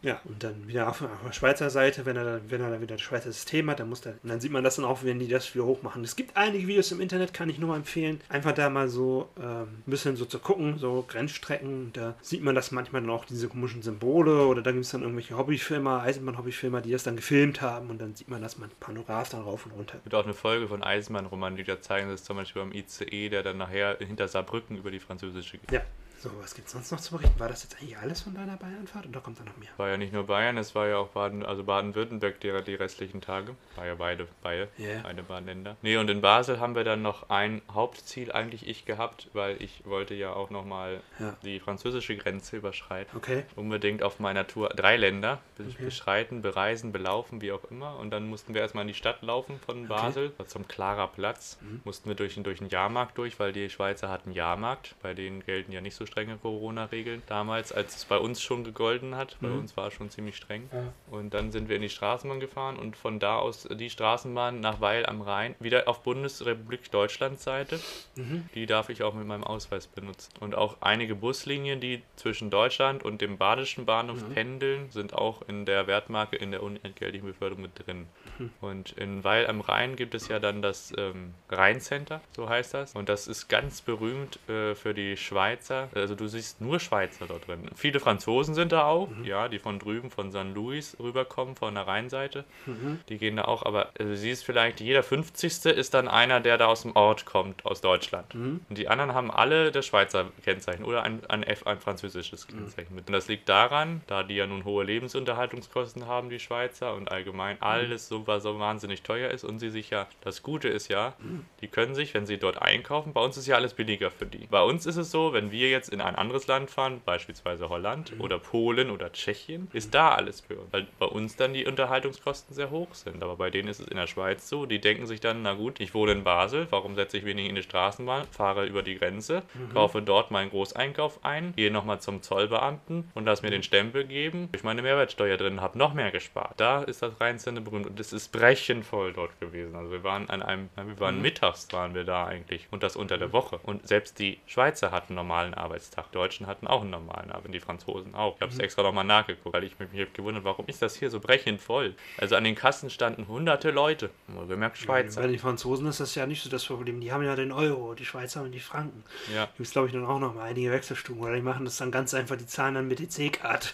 Ja, 0.02 0.20
und 0.24 0.42
dann 0.42 0.66
wieder 0.66 0.88
auf, 0.88 1.02
auf 1.02 1.09
der 1.24 1.33
Schweizer 1.33 1.70
Seite, 1.70 2.07
wenn 2.07 2.16
er 2.16 2.24
dann, 2.24 2.40
wenn 2.48 2.61
er 2.61 2.70
dann 2.70 2.81
wieder 2.81 2.96
das 2.96 3.02
Schweizer 3.02 3.31
System 3.31 3.70
hat, 3.70 3.81
dann 3.81 3.88
muss 3.88 4.00
der, 4.00 4.14
und 4.22 4.28
dann 4.31 4.40
sieht 4.40 4.50
man 4.50 4.64
das 4.64 4.76
dann 4.76 4.85
auch, 4.85 5.05
wenn 5.05 5.18
die 5.18 5.28
das 5.28 5.55
wieder 5.55 5.64
hochmachen. 5.64 6.02
Es 6.02 6.16
gibt 6.16 6.37
einige 6.37 6.66
Videos 6.66 6.90
im 6.92 7.00
Internet, 7.00 7.35
kann 7.35 7.48
ich 7.48 7.59
nur 7.59 7.76
empfehlen, 7.76 8.20
einfach 8.28 8.52
da 8.52 8.70
mal 8.70 8.88
so 8.88 9.28
ähm, 9.38 9.68
ein 9.87 9.90
bisschen 9.90 10.16
so 10.16 10.24
zu 10.24 10.38
gucken, 10.38 10.78
so 10.78 11.05
Grenzstrecken, 11.07 11.92
da 11.92 12.14
sieht 12.22 12.42
man 12.42 12.55
das 12.55 12.72
manchmal 12.72 13.02
dann 13.02 13.11
auch, 13.11 13.24
diese 13.24 13.48
komischen 13.48 13.83
Symbole 13.83 14.46
oder 14.46 14.62
da 14.62 14.72
gibt 14.72 14.85
es 14.85 14.90
dann 14.90 15.02
irgendwelche 15.02 15.37
Hobbyfilmer, 15.37 16.02
Eisenbahn-Hobbyfilmer, 16.02 16.81
die 16.81 16.90
das 16.90 17.02
dann 17.02 17.16
gefilmt 17.16 17.61
haben 17.61 17.90
und 17.90 18.00
dann 18.00 18.14
sieht 18.14 18.28
man 18.28 18.42
das 18.42 18.59
man 18.59 18.70
Panoraph 18.81 19.28
dann 19.28 19.42
rauf 19.42 19.66
und 19.66 19.72
runter. 19.72 19.82
Gibt 19.87 20.14
auch 20.14 20.25
eine 20.25 20.35
Folge 20.35 20.68
von 20.68 20.83
Eisenbahnroman, 20.83 21.57
die 21.57 21.64
da 21.64 21.81
zeigen, 21.81 22.09
das 22.09 22.21
ist 22.21 22.27
zum 22.27 22.37
Beispiel 22.37 22.62
beim 22.62 22.73
ICE, 22.73 23.29
der 23.29 23.42
dann 23.42 23.59
nachher 23.59 23.99
hinter 23.99 24.29
Saarbrücken 24.29 24.77
über 24.77 24.90
die 24.90 25.01
französische 25.01 25.59
geht. 25.59 25.73
Ja, 25.73 25.83
So, 26.22 26.30
was 26.40 26.54
gibt 26.54 26.68
es 26.68 26.72
sonst 26.74 26.92
noch 26.92 27.00
zu 27.00 27.16
berichten? 27.16 27.40
War 27.40 27.48
das 27.48 27.64
jetzt 27.64 27.74
eigentlich 27.80 27.98
alles 27.98 28.20
von 28.20 28.32
deiner 28.32 28.56
Bayernfahrt 28.56 29.06
oder 29.08 29.18
kommt 29.20 29.40
da 29.40 29.44
noch 29.44 29.56
mehr? 29.56 29.70
War 29.76 29.88
ja 29.88 29.96
nicht 29.96 30.12
nur 30.12 30.24
Bayern, 30.24 30.57
es 30.57 30.72
war 30.76 30.86
ja 30.86 30.99
auch 30.99 31.09
Baden, 31.09 31.44
also 31.44 31.64
Baden-Württemberg 31.64 32.38
die, 32.38 32.53
die 32.64 32.76
restlichen 32.76 33.20
Tage. 33.20 33.57
War 33.74 33.86
ja 33.86 33.97
beide, 33.97 34.28
beide, 34.40 34.68
Ja. 34.78 35.01
beide 35.03 35.24
Baden-Länder. 35.24 35.76
Nee, 35.82 35.97
und 35.97 36.09
in 36.09 36.20
Basel 36.20 36.61
haben 36.61 36.76
wir 36.76 36.84
dann 36.84 37.03
noch 37.03 37.28
ein 37.28 37.61
Hauptziel 37.72 38.30
eigentlich 38.30 38.68
ich 38.68 38.84
gehabt, 38.84 39.30
weil 39.32 39.61
ich 39.61 39.84
wollte 39.84 40.14
ja 40.14 40.32
auch 40.32 40.51
nochmal 40.51 41.01
Ja. 41.18 41.36
die 41.42 41.59
französische 41.59 42.16
Grenze 42.16 42.57
überschreiten. 42.59 43.16
Okay. 43.16 43.42
Unbedingt 43.57 44.05
auf 44.05 44.20
meiner 44.20 44.47
Tour 44.47 44.68
drei 44.68 44.97
Länder 44.97 45.40
Okay. 45.59 45.86
beschreiten, 45.86 46.40
bereisen, 46.40 46.92
belaufen, 46.92 47.40
wie 47.42 47.51
auch 47.51 47.64
immer. 47.64 47.97
Und 47.99 48.11
dann 48.11 48.28
mussten 48.28 48.55
wir 48.55 48.61
erstmal 48.61 48.82
in 48.82 48.88
die 48.88 48.94
Stadt 48.94 49.22
laufen 49.22 49.59
von 49.66 49.88
Basel, 49.88 50.32
zum 50.47 50.68
Klarer 50.68 51.09
Platz. 51.09 51.59
Mhm. 51.62 51.80
Mussten 51.82 52.09
wir 52.09 52.14
durch, 52.14 52.36
durch 52.40 52.59
den 52.61 52.68
Jahrmarkt 52.68 53.18
durch, 53.18 53.40
weil 53.40 53.53
die 53.53 53.68
Schweizer 53.70 54.09
hatten 54.09 54.30
Jahrmarkt. 54.30 54.94
Bei 55.03 55.14
denen 55.14 55.44
gelten 55.44 55.72
ja 55.72 55.80
nicht 55.80 55.97
so 55.97 56.07
strenge 56.12 56.36
Corona-Regeln 56.36 57.22
damals, 57.26 57.72
als 57.72 57.96
es 57.96 58.04
bei 58.04 58.18
uns 58.18 58.42
schon 58.42 58.64
gegolten 58.64 59.16
hat. 59.16 59.36
Bei 59.40 59.48
Mhm. 59.48 59.60
uns 59.60 59.76
war 59.76 59.86
es 59.88 59.94
schon 59.94 60.10
ziemlich 60.10 60.36
streng. 60.36 60.68
Ja. 60.72 60.92
Und 61.10 61.32
dann 61.34 61.50
sind 61.52 61.68
wir 61.70 61.76
in 61.76 61.82
die 61.82 61.88
Straßenbahn 61.88 62.38
gefahren 62.38 62.76
und 62.76 62.96
von 62.96 63.18
da 63.18 63.36
aus 63.36 63.66
die 63.70 63.88
Straßenbahn 63.90 64.60
nach 64.60 64.80
Weil 64.80 65.06
am 65.06 65.22
Rhein 65.22 65.54
wieder 65.58 65.88
auf 65.88 66.02
Bundesrepublik 66.02 66.90
Deutschlands 66.90 67.44
Seite. 67.44 67.80
Mhm. 68.16 68.48
Die 68.54 68.66
darf 68.66 68.90
ich 68.90 69.02
auch 69.02 69.14
mit 69.14 69.26
meinem 69.26 69.44
Ausweis 69.44 69.86
benutzen. 69.86 70.30
Und 70.40 70.54
auch 70.54 70.76
einige 70.82 71.14
Buslinien, 71.14 71.80
die 71.80 72.02
zwischen 72.16 72.50
Deutschland 72.50 73.02
und 73.04 73.20
dem 73.22 73.38
badischen 73.38 73.86
Bahnhof 73.86 74.22
Mhm. 74.28 74.34
pendeln, 74.34 74.90
sind 74.90 75.14
auch 75.14 75.42
in 75.48 75.64
der 75.64 75.86
Wertmarke 75.86 76.36
in 76.36 76.50
der 76.50 76.62
unentgeltlichen 76.62 77.26
Beförderung 77.26 77.62
mit 77.62 77.86
drin. 77.86 78.06
Mhm. 78.38 78.50
Und 78.60 78.92
in 78.92 79.24
Weil 79.24 79.46
am 79.46 79.60
Rhein 79.62 79.96
gibt 79.96 80.14
es 80.14 80.28
ja 80.28 80.38
dann 80.38 80.60
das 80.62 80.92
ähm, 80.98 81.32
Rheincenter, 81.50 82.20
so 82.36 82.48
heißt 82.48 82.74
das. 82.74 82.94
Und 82.94 83.08
das 83.08 83.26
ist 83.28 83.48
ganz 83.48 83.80
berühmt 83.80 84.38
äh, 84.48 84.74
für 84.74 84.92
die 84.94 85.16
Schweizer. 85.16 85.88
Also 86.03 86.14
du 86.14 86.26
siehst 86.28 86.61
nur 86.61 86.78
Schweizer 86.80 87.26
dort 87.26 87.46
drin. 87.48 87.68
Viele 87.74 87.98
Franzosen 88.00 88.55
sind 88.55 88.72
da 88.72 88.84
auch, 88.84 89.09
Mhm. 89.09 89.24
ja, 89.24 89.48
die 89.48 89.59
von 89.59 89.78
drüben, 89.78 90.11
von 90.11 90.30
St. 90.30 90.55
Louis 90.55 90.96
rüberkommen, 91.00 91.57
von 91.57 91.74
der 91.74 91.86
Rheinseite. 91.86 92.44
Mhm. 92.66 93.00
Die 93.09 93.16
gehen 93.18 93.36
da 93.36 93.44
auch, 93.44 93.64
aber 93.64 93.90
äh, 93.94 94.05
du 94.05 94.16
siehst 94.16 94.44
vielleicht, 94.44 94.80
jeder 94.80 95.03
50. 95.03 95.66
ist 95.66 95.94
dann 95.94 96.09
einer, 96.09 96.40
der 96.40 96.59
da 96.59 96.66
aus 96.66 96.82
dem 96.82 96.94
Ort 96.96 97.24
kommt, 97.24 97.64
aus 97.64 97.80
Deutschland. 97.80 98.34
Mhm. 98.34 98.61
Und 98.68 98.76
die 98.78 98.88
anderen 98.88 99.14
haben 99.14 99.30
alle 99.30 99.72
das 99.72 99.86
Schweizer 99.86 100.26
Kennzeichen 100.44 100.84
oder 100.84 101.03
ein, 101.05 101.24
ein 101.28 101.42
F, 101.42 101.66
ein 101.66 101.80
französisches 101.80 102.46
Mhm. 102.48 102.59
Kennzeichen 102.59 102.94
mit. 102.94 103.07
Und 103.09 103.12
das 103.12 103.28
liegt 103.28 103.48
daran, 103.48 104.03
da 104.09 104.22
die 104.22 104.34
ja 104.34 104.46
nun 104.46 104.64
hohe 104.64 104.84
Lebensunterhaltungskosten 104.84 106.07
haben, 106.07 106.28
die 106.30 106.38
Schweizer, 106.40 106.94
und 106.94 107.11
allgemein 107.11 107.57
Mhm. 107.57 107.62
alles 107.62 108.09
so, 108.09 108.26
was 108.26 108.42
so 108.42 108.59
wahnsinnig 108.59 109.03
teuer 109.03 109.30
ist. 109.30 109.44
Und 109.44 109.59
sie 109.59 109.70
sich 109.70 109.90
ja, 109.90 110.07
das 110.22 110.42
Gute 110.42 110.68
ist 110.68 110.88
ja, 110.88 111.14
Mhm. 111.20 111.44
die 111.61 111.68
können 111.68 111.94
sich, 111.94 112.12
wenn 112.14 112.26
sie 112.26 112.38
dort 112.38 112.61
einkaufen, 112.61 113.12
bei 113.12 113.20
uns 113.22 113.36
ist 113.36 113.46
ja 113.46 113.57
alles 113.57 113.74
billiger 113.74 114.11
für 114.11 114.26
die. 114.26 114.46
Bei 114.46 114.62
uns 114.62 114.86
ist 114.86 114.96
es 114.96 115.11
so, 115.11 115.32
wenn 115.32 115.50
wir 115.53 115.70
jetzt 115.70 115.91
in 115.93 116.01
ein 116.01 116.14
anderes 116.16 116.47
Land 116.47 116.70
fahren, 116.70 117.01
beispielsweise 117.05 117.68
Holland 117.68 118.12
Mhm. 118.16 118.20
oder 118.20 118.38
Polen 118.38 118.90
oder 118.90 119.12
Tschechien, 119.12 119.68
ist 119.72 119.95
da 119.95 120.14
alles 120.14 120.40
für 120.40 120.57
uns. 120.57 120.72
Weil 120.72 120.86
bei 120.99 121.07
uns 121.07 121.36
dann 121.36 121.53
die 121.55 121.66
Unterhaltungskosten 121.66 122.55
sehr 122.55 122.70
hoch 122.70 122.95
sind. 122.95 123.22
Aber 123.22 123.36
bei 123.36 123.51
denen 123.51 123.68
ist 123.68 123.80
es 123.80 123.88
in 123.88 123.97
der 123.97 124.07
Schweiz 124.07 124.49
so, 124.49 124.66
die 124.66 124.80
denken 124.80 125.07
sich 125.07 125.20
dann, 125.20 125.43
na 125.43 125.55
gut, 125.55 125.80
ich 125.80 125.95
wohne 125.95 126.12
in 126.12 126.24
Basel, 126.24 126.66
warum 126.70 126.95
setze 126.95 127.18
ich 127.18 127.24
wenig 127.24 127.49
in 127.49 127.55
die 127.55 127.62
Straßenbahn, 127.62 128.26
fahre 128.30 128.66
über 128.66 128.82
die 128.82 128.97
Grenze, 128.99 129.43
kaufe 129.72 130.03
dort 130.03 130.30
meinen 130.30 130.51
Großeinkauf 130.51 131.24
ein, 131.24 131.55
gehe 131.57 131.70
nochmal 131.70 132.01
zum 132.01 132.22
Zollbeamten 132.22 133.11
und 133.14 133.24
lass 133.24 133.43
mir 133.43 133.51
den 133.51 133.62
Stempel 133.62 134.05
geben, 134.05 134.49
ich 134.55 134.64
meine 134.64 134.82
Mehrwertsteuer 134.82 135.36
drin 135.36 135.61
habe, 135.61 135.78
noch 135.78 135.95
mehr 135.95 136.11
gespart. 136.11 136.55
Da 136.59 136.82
ist 136.82 137.03
das 137.03 137.20
Rheinsende 137.20 137.61
berühmt 137.61 137.86
und 137.86 137.99
es 138.01 138.12
ist 138.12 138.32
brechend 138.32 138.84
voll 138.84 139.12
dort 139.12 139.38
gewesen. 139.40 139.74
Also 139.76 139.90
wir 139.90 140.05
waren 140.05 140.28
an 140.30 140.43
einem, 140.43 140.68
wir 140.76 140.99
waren 141.01 141.20
mittags 141.20 141.68
waren 141.72 141.95
wir 141.95 142.05
da 142.05 142.24
eigentlich 142.26 142.66
und 142.70 142.82
das 142.82 142.97
unter 142.97 143.18
der 143.18 143.32
Woche. 143.32 143.59
Und 143.62 143.86
selbst 143.86 144.18
die 144.18 144.38
Schweizer 144.47 144.90
hatten 144.90 145.14
normalen 145.14 145.55
Arbeitstag, 145.73 146.11
die 146.11 146.12
Deutschen 146.12 146.47
hatten 146.47 146.66
auch 146.66 146.83
einen 146.83 146.91
normalen 146.91 147.31
Arbeitstag, 147.31 147.53
die 147.53 147.61
Franzosen 147.61 148.14
auch. 148.14 148.37
Ich 148.37 148.43
habe 148.43 148.53
es 148.53 148.59
extra 148.59 148.83
nochmal 148.83 149.05
nachgeguckt, 149.05 149.55
weil 149.55 149.64
ich 149.64 149.79
mich, 149.79 149.91
mich 149.91 150.12
gewundert, 150.12 150.45
warum 150.45 150.66
ist 150.66 150.83
das 150.83 150.97
hier 150.97 151.11
so 151.11 151.18
brechend 151.18 151.62
voll? 151.62 151.95
Also 152.18 152.37
an 152.37 152.45
den 152.45 152.55
Kassen 152.55 152.91
standen 152.91 153.27
hunderte 153.27 153.70
Leute. 153.70 154.11
Gemerkt 154.49 154.77
Schweizer. 154.77 155.23
Bei 155.23 155.29
den 155.29 155.39
Franzosen 155.39 155.87
ist 155.87 156.01
das 156.01 156.14
ja 156.14 156.27
nicht 156.27 156.43
so 156.43 156.51
das 156.51 156.66
Problem. 156.66 157.01
Die 157.01 157.11
haben 157.11 157.25
ja 157.25 157.35
den 157.37 157.53
Euro, 157.53 157.95
die 157.95 158.05
Schweizer 158.05 158.41
haben 158.41 158.53
die 158.53 158.61
Franken. 158.61 159.03
Ja. 159.35 159.47
Gibt 159.47 159.61
es, 159.61 159.70
glaube 159.73 159.87
ich, 159.87 159.95
dann 159.95 160.05
auch 160.05 160.18
noch 160.18 160.35
mal 160.35 160.43
einige 160.43 160.70
Wechselstuben. 160.70 161.23
Oder 161.23 161.37
die 161.37 161.43
machen 161.43 161.64
das 161.64 161.79
dann 161.79 161.91
ganz 161.91 162.12
einfach, 162.12 162.37
die 162.37 162.47
zahlen 162.47 162.75
dann 162.75 162.89
mit 162.89 163.01
EC-Karte. 163.01 163.68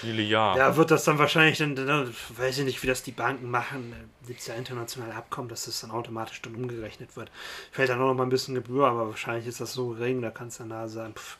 Viele 0.00 0.22
Jahre. 0.22 0.58
Da 0.58 0.76
wird 0.76 0.92
das 0.92 1.04
dann 1.04 1.18
wahrscheinlich 1.18 1.58
dann, 1.58 1.74
dann, 1.74 2.14
weiß 2.36 2.58
ich 2.58 2.64
nicht, 2.64 2.82
wie 2.82 2.86
das 2.86 3.02
die 3.02 3.10
Banken 3.10 3.50
machen. 3.50 3.92
Gibt 4.26 4.40
es 4.40 4.46
ja 4.46 4.54
internationale 4.54 5.14
Abkommen, 5.14 5.48
dass 5.48 5.64
das 5.64 5.80
dann 5.80 5.90
automatisch 5.90 6.40
dann 6.42 6.54
umgerechnet 6.54 7.16
wird. 7.16 7.30
Fällt 7.72 7.88
dann 7.88 8.00
auch 8.00 8.08
noch 8.08 8.14
mal 8.14 8.22
ein 8.22 8.28
bisschen 8.28 8.54
Gebühr, 8.54 8.86
aber 8.86 9.08
wahrscheinlich 9.08 9.46
ist 9.46 9.60
das 9.60 9.72
so 9.72 9.88
gering, 9.88 10.22
da 10.22 10.30
kannst 10.30 10.58
du 10.58 10.64
dann 10.64 10.70
da 10.70 10.87
sagen, 10.88 11.14
pff. 11.14 11.36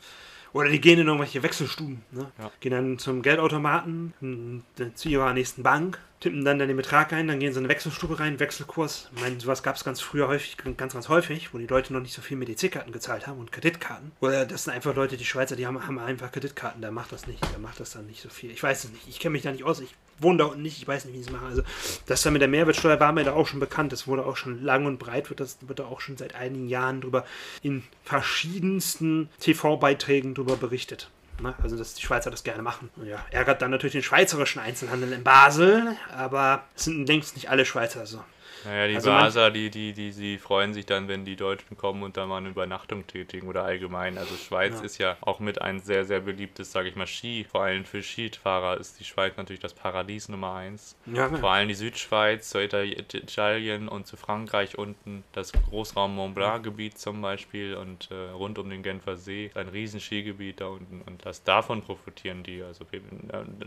Oder 0.51 0.69
die 0.69 0.81
gehen 0.81 0.99
in 0.99 1.07
irgendwelche 1.07 1.43
Wechselstuben. 1.43 2.01
Ne? 2.11 2.31
Ja. 2.39 2.51
Gehen 2.59 2.71
dann 2.71 2.97
zum 2.97 3.21
Geldautomaten, 3.21 4.13
hm, 4.19 4.63
dann 4.77 4.95
zu 4.95 5.09
ihrer 5.09 5.33
nächsten 5.33 5.61
Bank, 5.63 5.99
tippen 6.19 6.43
dann, 6.43 6.57
dann 6.59 6.67
den 6.67 6.77
Betrag 6.77 7.13
ein, 7.13 7.27
dann 7.27 7.39
gehen 7.39 7.53
sie 7.53 7.59
in 7.59 7.65
eine 7.65 7.73
Wechselstube 7.73 8.19
rein, 8.19 8.39
Wechselkurs. 8.39 9.09
Ich 9.15 9.21
meine, 9.21 9.39
sowas 9.39 9.63
gab 9.63 9.75
es 9.75 9.83
ganz 9.83 10.01
früher 10.01 10.27
häufig, 10.27 10.57
ganz, 10.57 10.93
ganz 10.93 11.07
häufig, 11.07 11.53
wo 11.53 11.57
die 11.57 11.67
Leute 11.67 11.93
noch 11.93 12.01
nicht 12.01 12.13
so 12.13 12.21
viel 12.21 12.37
mit 12.37 12.49
EC-Karten 12.49 12.91
gezahlt 12.91 13.27
haben 13.27 13.39
und 13.39 13.51
Kreditkarten. 13.51 14.11
Oder 14.21 14.45
das 14.45 14.63
sind 14.63 14.73
einfach 14.73 14.95
Leute, 14.95 15.17
die 15.17 15.25
Schweizer, 15.25 15.55
die 15.55 15.67
haben, 15.67 15.85
haben 15.85 15.99
einfach 15.99 16.31
Kreditkarten, 16.31 16.81
da 16.81 16.91
macht 16.91 17.11
das 17.11 17.27
nicht, 17.27 17.43
da 17.43 17.59
macht 17.59 17.79
das 17.79 17.91
dann 17.91 18.07
nicht 18.07 18.21
so 18.21 18.29
viel. 18.29 18.51
Ich 18.51 18.63
weiß 18.63 18.85
es 18.85 18.91
nicht, 18.91 19.07
ich 19.07 19.19
kenne 19.19 19.33
mich 19.33 19.43
da 19.43 19.51
nicht 19.51 19.63
aus, 19.63 19.79
ich 19.79 19.93
wohne 20.21 20.39
da 20.39 20.45
unten 20.45 20.61
nicht, 20.61 20.77
ich 20.81 20.87
weiß 20.87 21.05
nicht, 21.05 21.13
wie 21.13 21.19
sie 21.19 21.27
es 21.27 21.31
machen. 21.31 21.47
Also 21.47 21.63
das 22.07 22.21
dann 22.21 22.33
mit 22.33 22.41
der 22.41 22.49
Mehrwertsteuer 22.49 22.99
war 22.99 23.11
mir 23.11 23.23
da 23.23 23.33
auch 23.33 23.47
schon 23.47 23.59
bekannt, 23.59 23.91
das 23.91 24.07
wurde 24.07 24.25
auch 24.25 24.37
schon 24.37 24.63
lang 24.63 24.85
und 24.85 24.99
breit, 24.99 25.29
wird, 25.29 25.39
das, 25.39 25.57
wird 25.61 25.79
da 25.79 25.85
auch 25.85 26.01
schon 26.01 26.17
seit 26.17 26.35
einigen 26.35 26.67
Jahren 26.67 27.01
drüber 27.01 27.25
in 27.61 27.83
verschiedensten 28.03 29.29
TV-Beiträgen 29.39 30.35
drüber 30.35 30.57
berichtet. 30.57 31.09
Ne? 31.41 31.53
Also, 31.61 31.77
dass 31.77 31.93
die 31.93 32.01
Schweizer 32.01 32.31
das 32.31 32.43
gerne 32.43 32.61
machen. 32.61 32.89
Ja, 33.05 33.25
ärgert 33.31 33.61
dann 33.61 33.71
natürlich 33.71 33.93
den 33.93 34.03
schweizerischen 34.03 34.61
Einzelhandel 34.61 35.13
in 35.13 35.23
Basel, 35.23 35.95
aber 36.11 36.63
es 36.75 36.85
sind 36.85 37.07
längst 37.07 37.35
nicht 37.35 37.49
alle 37.49 37.65
Schweizer 37.65 38.05
so. 38.05 38.23
Naja, 38.65 38.87
die 38.87 38.95
Also 38.95 39.09
Baser, 39.09 39.51
die, 39.51 39.69
die, 39.69 39.93
die, 39.93 40.11
die 40.11 40.37
freuen 40.37 40.73
sich 40.73 40.85
dann, 40.85 41.07
wenn 41.07 41.23
die 41.23 41.35
Deutschen 41.37 41.77
kommen 41.77 42.03
und 42.03 42.17
da 42.17 42.25
mal 42.25 42.37
eine 42.37 42.49
Übernachtung 42.49 43.07
tätigen 43.07 43.47
oder 43.47 43.63
allgemein. 43.63 44.17
Also 44.17 44.35
Schweiz 44.35 44.79
Ja. 44.79 44.85
ist 44.85 44.97
ja 44.97 45.17
auch 45.21 45.39
mit 45.39 45.61
ein 45.61 45.79
sehr, 45.79 46.03
sehr 46.03 46.19
beliebtes, 46.19 46.71
sage 46.71 46.89
ich 46.89 46.95
mal, 46.95 47.07
Ski. 47.07 47.45
Vor 47.49 47.61
allem 47.63 47.85
für 47.85 48.03
Skifahrer 48.03 48.77
ist 48.77 48.99
die 48.99 49.05
Schweiz 49.05 49.37
natürlich 49.37 49.61
das 49.61 49.73
Paradies 49.73 50.27
Nummer 50.27 50.55
eins. 50.55 50.97
Ja, 51.05 51.29
Vor 51.29 51.51
allem 51.51 51.69
die 51.69 51.73
Südschweiz, 51.73 52.49
zu 52.49 52.57
Itali- 52.59 52.99
Italien 52.99 53.87
und 53.87 54.07
zu 54.07 54.17
Frankreich 54.17 54.77
unten, 54.77 55.23
das 55.31 55.53
Großraum 55.53 56.15
Mont 56.15 56.35
Blanc 56.35 56.63
Gebiet 56.63 56.97
zum 56.97 57.21
Beispiel 57.21 57.75
und 57.75 58.09
äh, 58.11 58.31
rund 58.31 58.59
um 58.59 58.69
den 58.69 58.83
Genfer 58.83 59.15
See, 59.15 59.51
ein 59.55 59.69
riesen 59.69 59.99
Skigebiet 59.99 60.59
da 60.61 60.67
unten 60.67 61.01
und 61.01 61.25
das 61.25 61.43
davon 61.43 61.81
profitieren 61.81 62.43
die. 62.43 62.61
Also 62.61 62.85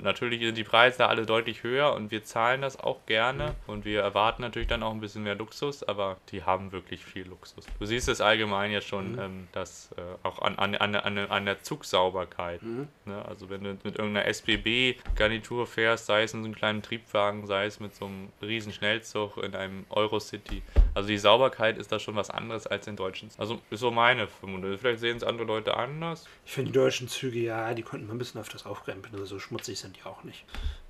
natürlich 0.03 0.41
sind 0.43 0.57
die 0.59 0.65
Preise 0.65 0.99
da 0.99 1.07
alle 1.09 1.27
deutlich 1.27 1.63
höher 1.63 1.95
und 1.95 2.11
wir 2.11 2.25
zahlen 2.25 2.61
das 2.61 2.79
auch 2.79 3.07
gerne 3.07 3.55
und 3.67 3.85
wir 3.85 4.01
erwarten 4.03 4.43
natürlich 4.43 4.69
dann 4.69 4.82
auch 4.83 4.93
ein 4.93 5.01
bisschen 5.01 5.23
mehr 5.23 5.35
Luxus, 5.35 5.83
aber 5.83 6.19
die 6.31 6.43
haben 6.43 6.73
wirklich 6.73 7.05
viel 7.05 7.27
Luxus. 7.27 7.67
Du 7.79 7.87
siehst 7.87 8.09
es 8.09 8.21
allgemein 8.21 8.71
ja 8.71 8.81
schon, 8.81 9.19
ähm, 9.19 9.49
dass 9.53 9.91
äh, 9.97 10.03
auch 10.23 10.41
an, 10.43 10.57
an, 10.57 10.75
an, 10.75 11.19
an, 11.19 11.45
der 11.45 11.63
Zugsauberkeit. 11.63 12.63
Ne? 12.63 13.25
Also 13.27 13.51
wenn 13.51 13.65
du 13.65 13.71
mit 13.71 13.99
irgendeiner 13.99 14.27
SBB-Garnitur 14.27 15.67
fährst, 15.67 16.07
sei 16.07 16.23
es 16.25 16.35
in 16.35 16.43
so 16.43 16.47
einem 16.47 16.55
kleinen 16.55 16.83
Triebwagen, 16.83 17.47
sei 17.47 17.67
es 17.67 17.81
mit 17.81 17.95
so 17.95 18.07
einem 18.07 18.29
riesen 18.41 18.73
Schnellzug 18.73 19.39
in 19.39 19.55
einem 19.55 19.85
Eurocity. 19.91 20.63
Also 20.95 21.09
die 21.09 21.19
Sauberkeit 21.19 21.79
ist 21.79 21.91
da 21.91 21.99
schon 21.99 22.17
was 22.17 22.31
anderes 22.31 22.67
als 22.67 22.87
in 22.87 22.97
deutschen. 22.97 23.31
Also 23.39 23.61
ist 23.71 23.81
so 23.81 23.91
meine 23.91 24.29
Vermutung. 24.29 24.77
Vielleicht 24.79 25.01
sehen 25.01 25.17
es 25.17 25.25
andere 25.25 25.47
Leute 25.47 25.77
anders. 25.77 26.27
Ich 26.45 26.53
finde 26.53 26.71
die 26.71 26.79
deutschen 26.79 27.09
Züge, 27.09 27.39
ja, 27.39 27.73
die 27.75 27.83
konnten 27.83 28.07
man 28.07 28.17
ein 28.17 28.19
bisschen 28.19 28.41
öfters 28.41 28.67
aufkrempeln, 28.67 29.15
also 29.15 29.27
so 29.27 29.39
schmutzig 29.39 29.79
sind 29.79 29.97
die 29.97 30.03
auch 30.05 30.25
nicht. 30.25 30.45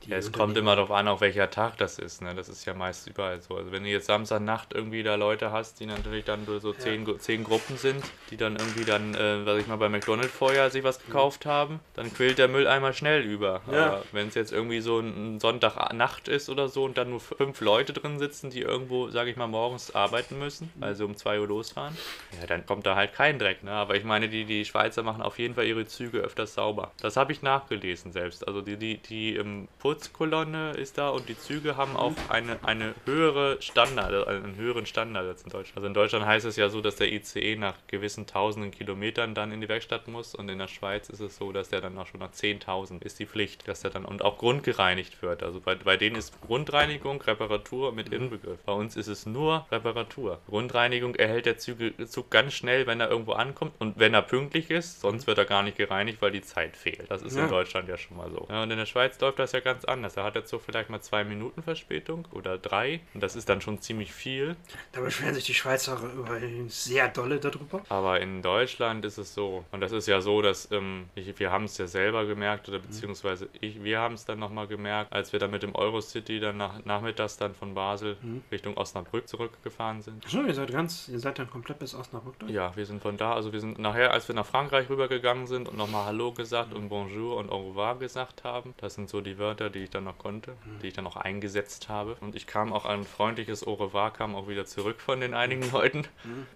Die 0.05 0.11
Ja, 0.11 0.16
es 0.16 0.32
kommt 0.32 0.57
immer 0.57 0.74
darauf 0.74 0.90
an, 0.90 1.09
auf 1.09 1.20
welcher 1.20 1.51
Tag 1.51 1.76
das 1.78 1.99
ist. 1.99 2.22
Ne? 2.22 2.34
Das 2.34 2.49
ist 2.49 2.64
ja 2.64 2.74
meist 2.74 3.07
überall 3.07 3.40
so. 3.40 3.57
Also 3.57 3.70
wenn 3.72 3.82
du 3.85 3.89
jetzt 3.91 4.07
Samstagnacht 4.07 4.72
irgendwie 4.74 5.03
da 5.03 5.14
Leute 5.14 5.53
hast, 5.53 5.80
die 5.80 5.87
natürlich 5.87 6.24
dann 6.24 6.47
so 6.61 6.72
zehn, 6.72 7.05
Gru- 7.05 7.16
zehn 7.18 7.45
Gruppen 7.45 7.76
sind, 7.76 8.03
die 8.30 8.37
dann 8.37 8.57
irgendwie 8.57 8.85
dann, 8.85 9.14
äh, 9.14 9.45
was 9.47 9.59
ich 9.59 9.66
mal 9.66 9.76
bei 9.76 9.89
McDonald's 9.89 10.33
vorher 10.35 10.70
sich 10.70 10.85
was 10.85 11.05
gekauft 11.05 11.47
haben, 11.47 11.80
dann 11.95 12.12
quillt 12.12 12.39
der 12.39 12.49
Mülleimer 12.49 12.93
schnell 12.93 13.22
über. 13.22 13.62
Ja. 13.70 13.87
Aber 13.87 14.05
wenn 14.12 14.28
es 14.28 14.35
jetzt 14.35 14.53
irgendwie 14.53 14.80
so 14.80 14.99
ein 15.01 15.39
Sonntagnacht 15.41 16.28
ist 16.28 16.49
oder 16.51 16.68
so 16.68 16.85
und 16.85 16.97
dann 16.99 17.11
nur 17.11 17.20
fünf 17.20 17.61
Leute 17.61 17.93
drin 17.93 18.18
sitzen, 18.18 18.51
die 18.51 18.61
irgendwo, 18.61 19.09
sage 19.11 19.30
ich 19.30 19.37
mal, 19.37 19.47
morgens 19.47 19.95
arbeiten 19.95 20.39
müssen, 20.39 20.72
also 20.80 21.05
um 21.05 21.16
2 21.16 21.41
Uhr 21.41 21.49
losfahren, 21.49 21.97
ja, 22.41 22.47
dann 22.47 22.66
kommt 22.66 22.87
da 22.87 22.97
halt 22.97 23.12
kein 23.14 23.39
Dreck. 23.39 23.62
Ne? 23.62 23.70
Aber 23.72 23.95
ich 23.97 24.05
meine, 24.05 24.28
die, 24.28 24.45
die 24.45 24.64
Schweizer 24.64 25.03
machen 25.03 25.22
auf 25.22 25.39
jeden 25.39 25.55
Fall 25.55 25.66
ihre 25.66 25.87
Züge 25.87 26.18
öfters 26.18 26.55
sauber. 26.55 26.93
Das 27.01 27.16
habe 27.16 27.33
ich 27.33 27.43
nachgelesen 27.43 28.12
selbst. 28.12 28.47
Also 28.47 28.61
die, 28.61 28.76
die, 28.76 28.97
die 28.99 29.37
ähm, 29.37 29.68
Putzkolonne 29.78 30.72
ist 30.72 30.99
da 30.99 31.11
und 31.11 31.28
die 31.28 31.39
Züge 31.39 31.76
haben 31.76 31.97
auch 31.97 32.12
eine, 32.28 32.59
eine 32.64 32.95
höhere 33.05 33.57
Standard, 33.73 34.12
also 34.12 34.45
einen 34.45 34.57
höheren 34.57 34.87
Standard 34.87 35.27
als 35.27 35.43
in 35.43 35.51
Deutschland. 35.51 35.77
Also 35.77 35.87
in 35.89 35.95
Deutschland 35.95 36.27
heißt 36.27 36.47
es 36.47 36.57
ja 36.57 36.68
so, 36.68 36.81
dass 36.81 36.97
der 36.97 37.12
ICE 37.12 37.57
nach 37.57 37.75
gewissen 37.89 38.27
tausenden 38.27 38.70
Kilometern 38.70 39.35
dann 39.35 39.51
in 39.51 39.61
die 39.61 39.68
Werkstatt 39.68 40.09
muss 40.09 40.35
und 40.35 40.49
in 40.49 40.59
der 40.59 40.68
Schweiz 40.68 41.09
ist 41.09 41.20
es 41.20 41.37
so, 41.37 41.53
dass 41.53 41.68
der 41.70 41.81
dann 41.81 41.97
auch 41.99 42.07
schon 42.07 42.20
nach 42.20 42.33
10.000 42.33 43.03
ist 43.03 43.18
die 43.18 43.27
Pflicht, 43.27 43.66
dass 43.66 43.81
der 43.81 43.91
dann 43.91 44.05
und 44.05 44.23
auch 44.25 44.39
grundgereinigt 44.39 45.23
wird. 45.23 45.43
Also 45.43 45.61
bei, 45.61 45.75
bei 45.75 45.97
denen 45.97 46.16
ist 46.16 46.39
Grundreinigung, 46.43 47.20
Reparatur 47.23 47.93
mit 47.93 48.12
Inbegriff. 48.12 48.61
Bei 48.64 48.73
uns 48.73 48.97
ist 48.97 49.09
es 49.09 49.27
nur 49.27 49.66
Reparatur. 49.70 50.39
Grundreinigung 50.49 51.14
erhält 51.14 51.47
der 51.47 51.59
Züge, 51.59 51.95
Zug 52.07 52.31
ganz 52.31 52.53
schnell, 52.53 52.87
wenn 52.87 53.01
er 53.01 53.11
irgendwo 53.11 53.33
ankommt 53.33 53.73
und 53.79 53.99
wenn 53.99 54.12
er 54.14 54.23
pünktlich 54.23 54.70
ist, 54.70 55.01
sonst 55.01 55.27
wird 55.27 55.39
er 55.39 55.45
gar 55.47 55.62
nicht 55.62 55.77
gereinigt, 55.79 56.20
weil 56.20 56.31
die 56.31 56.43
Zeit 56.43 56.77
fehlt. 56.77 57.11
Das 57.11 57.23
ist 57.23 57.37
Ja. 57.37 57.45
in 57.45 57.51
Deutschland 57.51 57.89
ja 57.89 57.97
schon 57.97 58.16
mal 58.18 58.31
so. 58.31 58.47
Ja, 58.51 58.62
und 58.62 58.70
in 58.70 58.77
der 58.79 58.87
Schweiz 58.87 59.18
läuft 59.20 59.39
das 59.39 59.53
ja 59.53 59.61
ganz 59.61 59.85
anders. 59.87 60.14
Da 60.14 60.25
hat 60.25 60.35
der 60.35 60.45
Zug 60.45 60.61
vielleicht 60.62 60.91
mal 60.91 61.01
zwei 61.01 61.25
Minuten 61.25 61.62
Verspätung 61.62 62.29
oder 62.33 62.59
drei 62.59 63.01
und 63.14 63.23
das 63.23 63.35
ist 63.37 63.49
dann 63.49 63.61
schon 63.63 63.81
ziemlich 63.81 64.13
viel. 64.13 64.57
Da 64.93 65.01
beschweren 65.01 65.35
sich 65.35 65.45
die 65.45 65.55
Schweizer 65.55 65.99
über 66.15 66.39
sehr 66.69 67.09
dolle 67.09 67.39
darüber. 67.39 67.83
Aber 67.89 68.21
in 68.21 68.43
Deutschland 68.43 69.05
ist 69.05 69.19
es 69.19 69.35
so, 69.35 69.65
und 69.73 69.81
das 69.81 69.93
ist 69.93 70.07
ja 70.07 70.21
so, 70.21 70.43
dass 70.43 70.71
ähm, 70.71 71.07
ich, 71.15 71.39
wir 71.39 71.51
haben 71.51 71.65
es 71.65 71.79
ja 71.79 71.87
selber 71.87 72.27
gemerkt, 72.27 72.69
oder 72.69 72.79
beziehungsweise 72.79 73.49
ich, 73.61 73.83
wir 73.83 74.01
haben 74.01 74.15
es 74.15 74.25
dann 74.25 74.39
nochmal 74.39 74.67
gemerkt, 74.67 75.13
als 75.13 75.33
wir 75.33 75.41
dann 75.41 75.51
mit 75.51 75.63
dem 75.63 75.75
Eurocity 75.75 76.41
dann 76.41 76.57
nach, 76.57 76.85
nachmittags 76.85 77.37
dann 77.37 77.55
von 77.55 77.75
Basel 77.75 78.17
Richtung 78.51 78.77
Osnabrück 78.77 79.29
zurückgefahren 79.29 80.03
sind. 80.03 80.25
Achso, 80.25 80.43
ihr 80.43 80.55
seid 80.55 80.73
ganz, 80.73 81.09
ihr 81.09 81.21
seid 81.21 81.39
dann 81.39 81.51
komplett 81.51 81.79
bis 81.79 81.95
Osnabrück 81.95 82.39
durch? 82.39 82.53
Ja, 82.53 82.75
wir 82.77 82.87
sind 82.87 83.03
von 83.03 83.17
da, 83.17 83.35
also 83.35 83.53
wir 83.53 83.61
sind 83.61 83.79
nachher, 83.79 84.13
als 84.13 84.29
wir 84.29 84.35
nach 84.35 84.47
Frankreich 84.47 84.89
rübergegangen 84.89 85.47
sind 85.47 85.69
und 85.69 85.77
nochmal 85.77 86.07
Hallo 86.07 86.33
gesagt 86.33 86.75
und 86.75 86.89
Bonjour 86.89 87.37
und 87.37 87.51
Au 87.51 87.71
revoir 87.71 87.99
gesagt 87.99 88.45
haben, 88.45 88.75
das 88.79 88.95
sind 88.95 89.09
so 89.09 89.21
die 89.21 89.39
Wörter, 89.39 89.71
die 89.71 89.81
ich 89.81 89.91
dann 89.91 90.05
noch 90.05 90.19
konnte, 90.19 90.57
die 90.83 90.89
ich 90.89 90.95
dann 90.95 91.07
auch 91.07 91.17
eingesetzt 91.17 91.89
habe. 91.89 92.17
Und 92.21 92.35
ich 92.35 92.47
kam 92.47 92.73
auch 92.73 92.85
ein 92.85 93.05
freundliches 93.05 93.52
Au 93.67 93.75
revoir, 93.75 94.13
kam 94.13 94.35
auch 94.35 94.49
wieder 94.49 94.65
zurück 94.65 95.01
von 95.01 95.21
den 95.21 95.35
einigen 95.35 95.71
Leuten. 95.71 96.07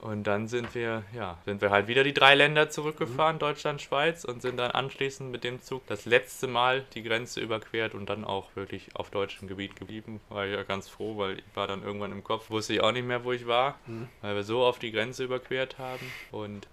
Und 0.01 0.27
dann 0.27 0.49
sind 0.49 0.75
wir, 0.75 1.05
ja, 1.15 1.39
sind 1.45 1.61
wir 1.61 1.71
halt 1.71 1.87
wieder 1.89 2.05
die 2.05 2.15
drei 2.15 2.35
Länder 2.35 2.71
zurückgefahren, 2.71 3.39
Deutschland, 3.39 3.83
Schweiz, 3.83 4.25
und 4.25 4.41
sind 4.41 4.57
dann 4.57 4.71
anschließend 4.71 5.31
mit 5.31 5.45
dem 5.45 5.61
Zug 5.61 5.87
das 5.87 6.07
letzte 6.07 6.47
Mal 6.47 6.85
die 6.95 7.03
Grenze 7.03 7.41
überquert 7.41 7.95
und 7.95 8.09
dann 8.09 8.25
auch 8.25 8.55
wirklich 8.57 8.89
auf 8.95 9.11
deutschem 9.11 9.49
Gebiet 9.49 9.77
geblieben. 9.77 10.21
War 10.31 10.47
ich 10.47 10.55
ja 10.55 10.63
ganz 10.63 10.89
froh, 10.89 11.19
weil 11.19 11.39
ich 11.41 11.45
war 11.55 11.67
dann 11.67 11.83
irgendwann 11.83 12.13
im 12.13 12.25
Kopf, 12.25 12.49
wusste 12.51 12.73
ich 12.75 12.81
auch 12.81 12.93
nicht 12.93 13.07
mehr, 13.07 13.25
wo 13.25 13.33
ich 13.33 13.47
war, 13.47 13.79
weil 14.23 14.35
wir 14.35 14.43
so 14.45 14.65
auf 14.65 14.79
die 14.79 14.93
Grenze 14.93 15.25
überquert 15.25 15.79
haben. 15.79 16.11
Und 16.31 16.69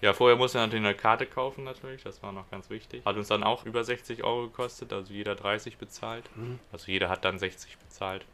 ja, 0.00 0.12
vorher 0.12 0.36
musste 0.36 0.58
man 0.58 0.68
natürlich 0.68 0.84
eine 0.84 0.94
Karte 0.96 1.26
kaufen 1.26 1.64
natürlich, 1.64 2.02
das 2.02 2.22
war 2.22 2.32
noch 2.32 2.50
ganz 2.50 2.68
wichtig. 2.70 3.04
Hat 3.04 3.16
uns 3.16 3.28
dann 3.28 3.42
auch 3.44 3.64
über 3.64 3.84
60 3.84 4.24
Euro 4.24 4.48
gekostet, 4.48 4.92
also 4.92 5.12
jeder 5.12 5.34
30 5.34 5.78
bezahlt. 5.78 6.24
Also 6.72 6.90
jeder 6.90 7.08
hat 7.08 7.24
dann 7.24 7.38
60 7.38 7.78
bezahlt. 7.78 8.24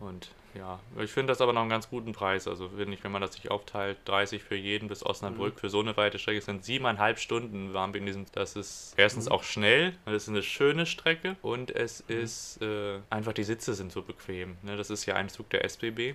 Und 0.00 0.30
ja, 0.58 0.80
ich 0.98 1.12
finde 1.12 1.30
das 1.30 1.40
aber 1.40 1.52
noch 1.52 1.60
einen 1.60 1.70
ganz 1.70 1.88
guten 1.88 2.12
Preis. 2.12 2.48
Also 2.48 2.68
finde 2.70 2.94
ich, 2.94 3.04
wenn 3.04 3.12
man 3.12 3.22
das 3.22 3.34
sich 3.34 3.50
aufteilt, 3.50 3.98
30 4.06 4.42
für 4.42 4.56
jeden 4.56 4.88
bis 4.88 5.06
Osnabrück 5.06 5.60
für 5.60 5.70
so 5.70 5.78
eine 5.78 5.96
weite 5.96 6.18
Strecke, 6.18 6.40
sind 6.40 6.64
siebeneinhalb 6.64 7.20
Stunden 7.20 7.72
waren 7.74 7.94
wir 7.94 8.00
in 8.00 8.06
diesem. 8.06 8.26
Das 8.32 8.56
ist 8.56 8.94
erstens 8.96 9.28
auch 9.28 9.44
schnell, 9.44 9.94
weil 10.04 10.14
es 10.14 10.24
ist 10.24 10.30
eine 10.30 10.42
schöne 10.42 10.86
Strecke 10.86 11.36
und 11.42 11.70
es 11.70 12.00
ist 12.00 12.60
äh, 12.60 12.98
einfach 13.08 13.32
die 13.32 13.44
Sitze 13.44 13.74
sind 13.74 13.92
so 13.92 14.02
bequem. 14.02 14.56
Ne? 14.62 14.76
Das 14.76 14.90
ist 14.90 15.06
ja 15.06 15.14
ein 15.14 15.28
Zug 15.28 15.48
der 15.50 15.64
SBB. 15.64 16.14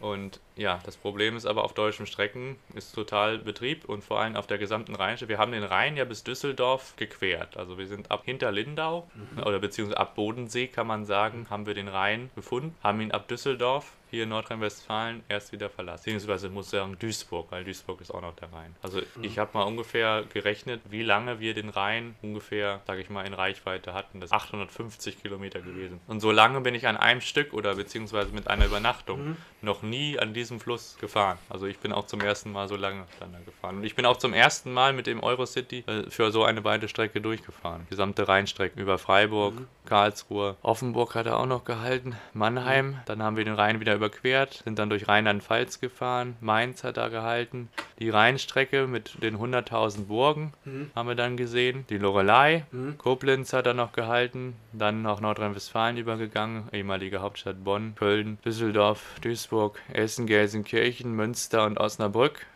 Und 0.00 0.40
ja, 0.56 0.80
das 0.84 0.96
Problem 0.96 1.36
ist 1.36 1.46
aber 1.46 1.64
auf 1.64 1.72
deutschen 1.72 2.06
Strecken 2.06 2.56
ist 2.74 2.94
total 2.94 3.38
Betrieb 3.38 3.88
und 3.88 4.04
vor 4.04 4.20
allem 4.20 4.36
auf 4.36 4.46
der 4.46 4.58
gesamten 4.58 4.94
Rheinstrecke. 4.94 5.30
Wir 5.30 5.38
haben 5.38 5.52
den 5.52 5.64
Rhein 5.64 5.96
ja 5.96 6.04
bis 6.04 6.24
Düsseldorf 6.24 6.94
gequert. 6.96 7.56
Also 7.56 7.78
wir 7.78 7.86
sind 7.86 8.10
ab 8.10 8.22
hinter 8.24 8.52
Lindau 8.52 9.08
oder 9.44 9.58
beziehungsweise 9.58 9.98
ab 9.98 10.14
Bodensee 10.14 10.66
kann 10.66 10.86
man 10.86 11.06
sagen, 11.06 11.46
haben 11.48 11.66
wir 11.66 11.74
den 11.74 11.88
Rhein 11.88 12.30
gefunden, 12.34 12.74
haben 12.82 13.00
ihn 13.00 13.12
ab 13.12 13.28
Düsseldorf 13.28 13.77
hier 14.10 14.24
in 14.24 14.30
Nordrhein-Westfalen 14.30 15.22
erst 15.28 15.52
wieder 15.52 15.70
verlassen. 15.70 16.04
Beziehungsweise 16.04 16.48
muss 16.48 16.66
ich 16.66 16.70
sagen 16.72 16.96
Duisburg, 16.98 17.50
weil 17.50 17.64
Duisburg 17.64 18.00
ist 18.00 18.10
auch 18.10 18.22
noch 18.22 18.34
der 18.36 18.52
Rhein. 18.52 18.74
Also 18.82 19.00
ich 19.22 19.38
habe 19.38 19.50
mal 19.54 19.64
ungefähr 19.64 20.24
gerechnet, 20.32 20.80
wie 20.90 21.02
lange 21.02 21.40
wir 21.40 21.54
den 21.54 21.68
Rhein 21.68 22.14
ungefähr, 22.22 22.80
sage 22.86 23.00
ich 23.00 23.10
mal, 23.10 23.26
in 23.26 23.34
Reichweite 23.34 23.94
hatten. 23.94 24.20
Das 24.20 24.30
ist 24.30 24.34
850 24.34 25.22
Kilometer 25.22 25.60
gewesen. 25.60 26.00
Und 26.06 26.20
so 26.20 26.30
lange 26.30 26.60
bin 26.60 26.74
ich 26.74 26.86
an 26.86 26.96
einem 26.96 27.20
Stück 27.20 27.52
oder 27.52 27.74
beziehungsweise 27.74 28.32
mit 28.32 28.48
einer 28.48 28.66
Übernachtung 28.66 29.36
noch 29.62 29.82
nie 29.82 30.18
an 30.18 30.34
diesem 30.34 30.60
Fluss 30.60 30.96
gefahren. 31.00 31.38
Also 31.48 31.66
ich 31.66 31.78
bin 31.78 31.92
auch 31.92 32.06
zum 32.06 32.20
ersten 32.20 32.52
Mal 32.52 32.68
so 32.68 32.76
lange 32.76 33.04
dann 33.20 33.32
da 33.32 33.38
gefahren. 33.40 33.78
Und 33.78 33.84
ich 33.84 33.94
bin 33.94 34.06
auch 34.06 34.16
zum 34.16 34.32
ersten 34.32 34.72
Mal 34.72 34.92
mit 34.92 35.06
dem 35.06 35.22
Eurocity 35.22 35.84
äh, 35.86 36.10
für 36.10 36.30
so 36.30 36.44
eine 36.44 36.64
weite 36.64 36.88
Strecke 36.88 37.20
durchgefahren. 37.20 37.86
Gesamte 37.90 38.28
Rheinstrecke 38.28 38.80
über 38.80 38.98
Freiburg, 38.98 39.54
Karlsruhe, 39.86 40.56
Offenburg 40.62 41.14
hat 41.14 41.26
er 41.26 41.38
auch 41.38 41.46
noch 41.46 41.64
gehalten, 41.64 42.16
Mannheim. 42.34 43.00
Dann 43.06 43.22
haben 43.22 43.36
wir 43.36 43.44
den 43.44 43.54
Rhein 43.54 43.80
wieder 43.80 43.94
überquert, 43.98 44.62
sind 44.64 44.78
dann 44.78 44.90
durch 44.90 45.08
Rheinland-Pfalz 45.08 45.80
gefahren, 45.80 46.36
Mainz 46.40 46.84
hat 46.84 46.96
er 46.96 47.10
gehalten. 47.10 47.68
Die 47.98 48.10
Rheinstrecke 48.10 48.86
mit 48.86 49.22
den 49.22 49.36
100.000 49.36 50.06
Burgen 50.06 50.52
haben 50.94 51.08
wir 51.08 51.14
dann 51.14 51.36
gesehen. 51.36 51.84
Die 51.90 51.98
Lorelei, 51.98 52.64
Koblenz 52.96 53.52
hat 53.52 53.66
er 53.66 53.74
noch 53.74 53.92
gehalten, 53.92 54.54
dann 54.72 55.02
nach 55.02 55.20
Nordrhein-Westfalen 55.20 55.96
übergegangen, 55.96 56.68
ehemalige 56.72 57.20
Hauptstadt 57.20 57.62
Bonn, 57.64 57.94
Köln, 57.96 58.38
Düsseldorf, 58.44 59.16
Duisburg, 59.20 59.80
Essen, 59.92 60.26
Gelsenkirchen, 60.26 61.12
Münster 61.12 61.66
und 61.66 61.78
Osnabrück 61.78 62.46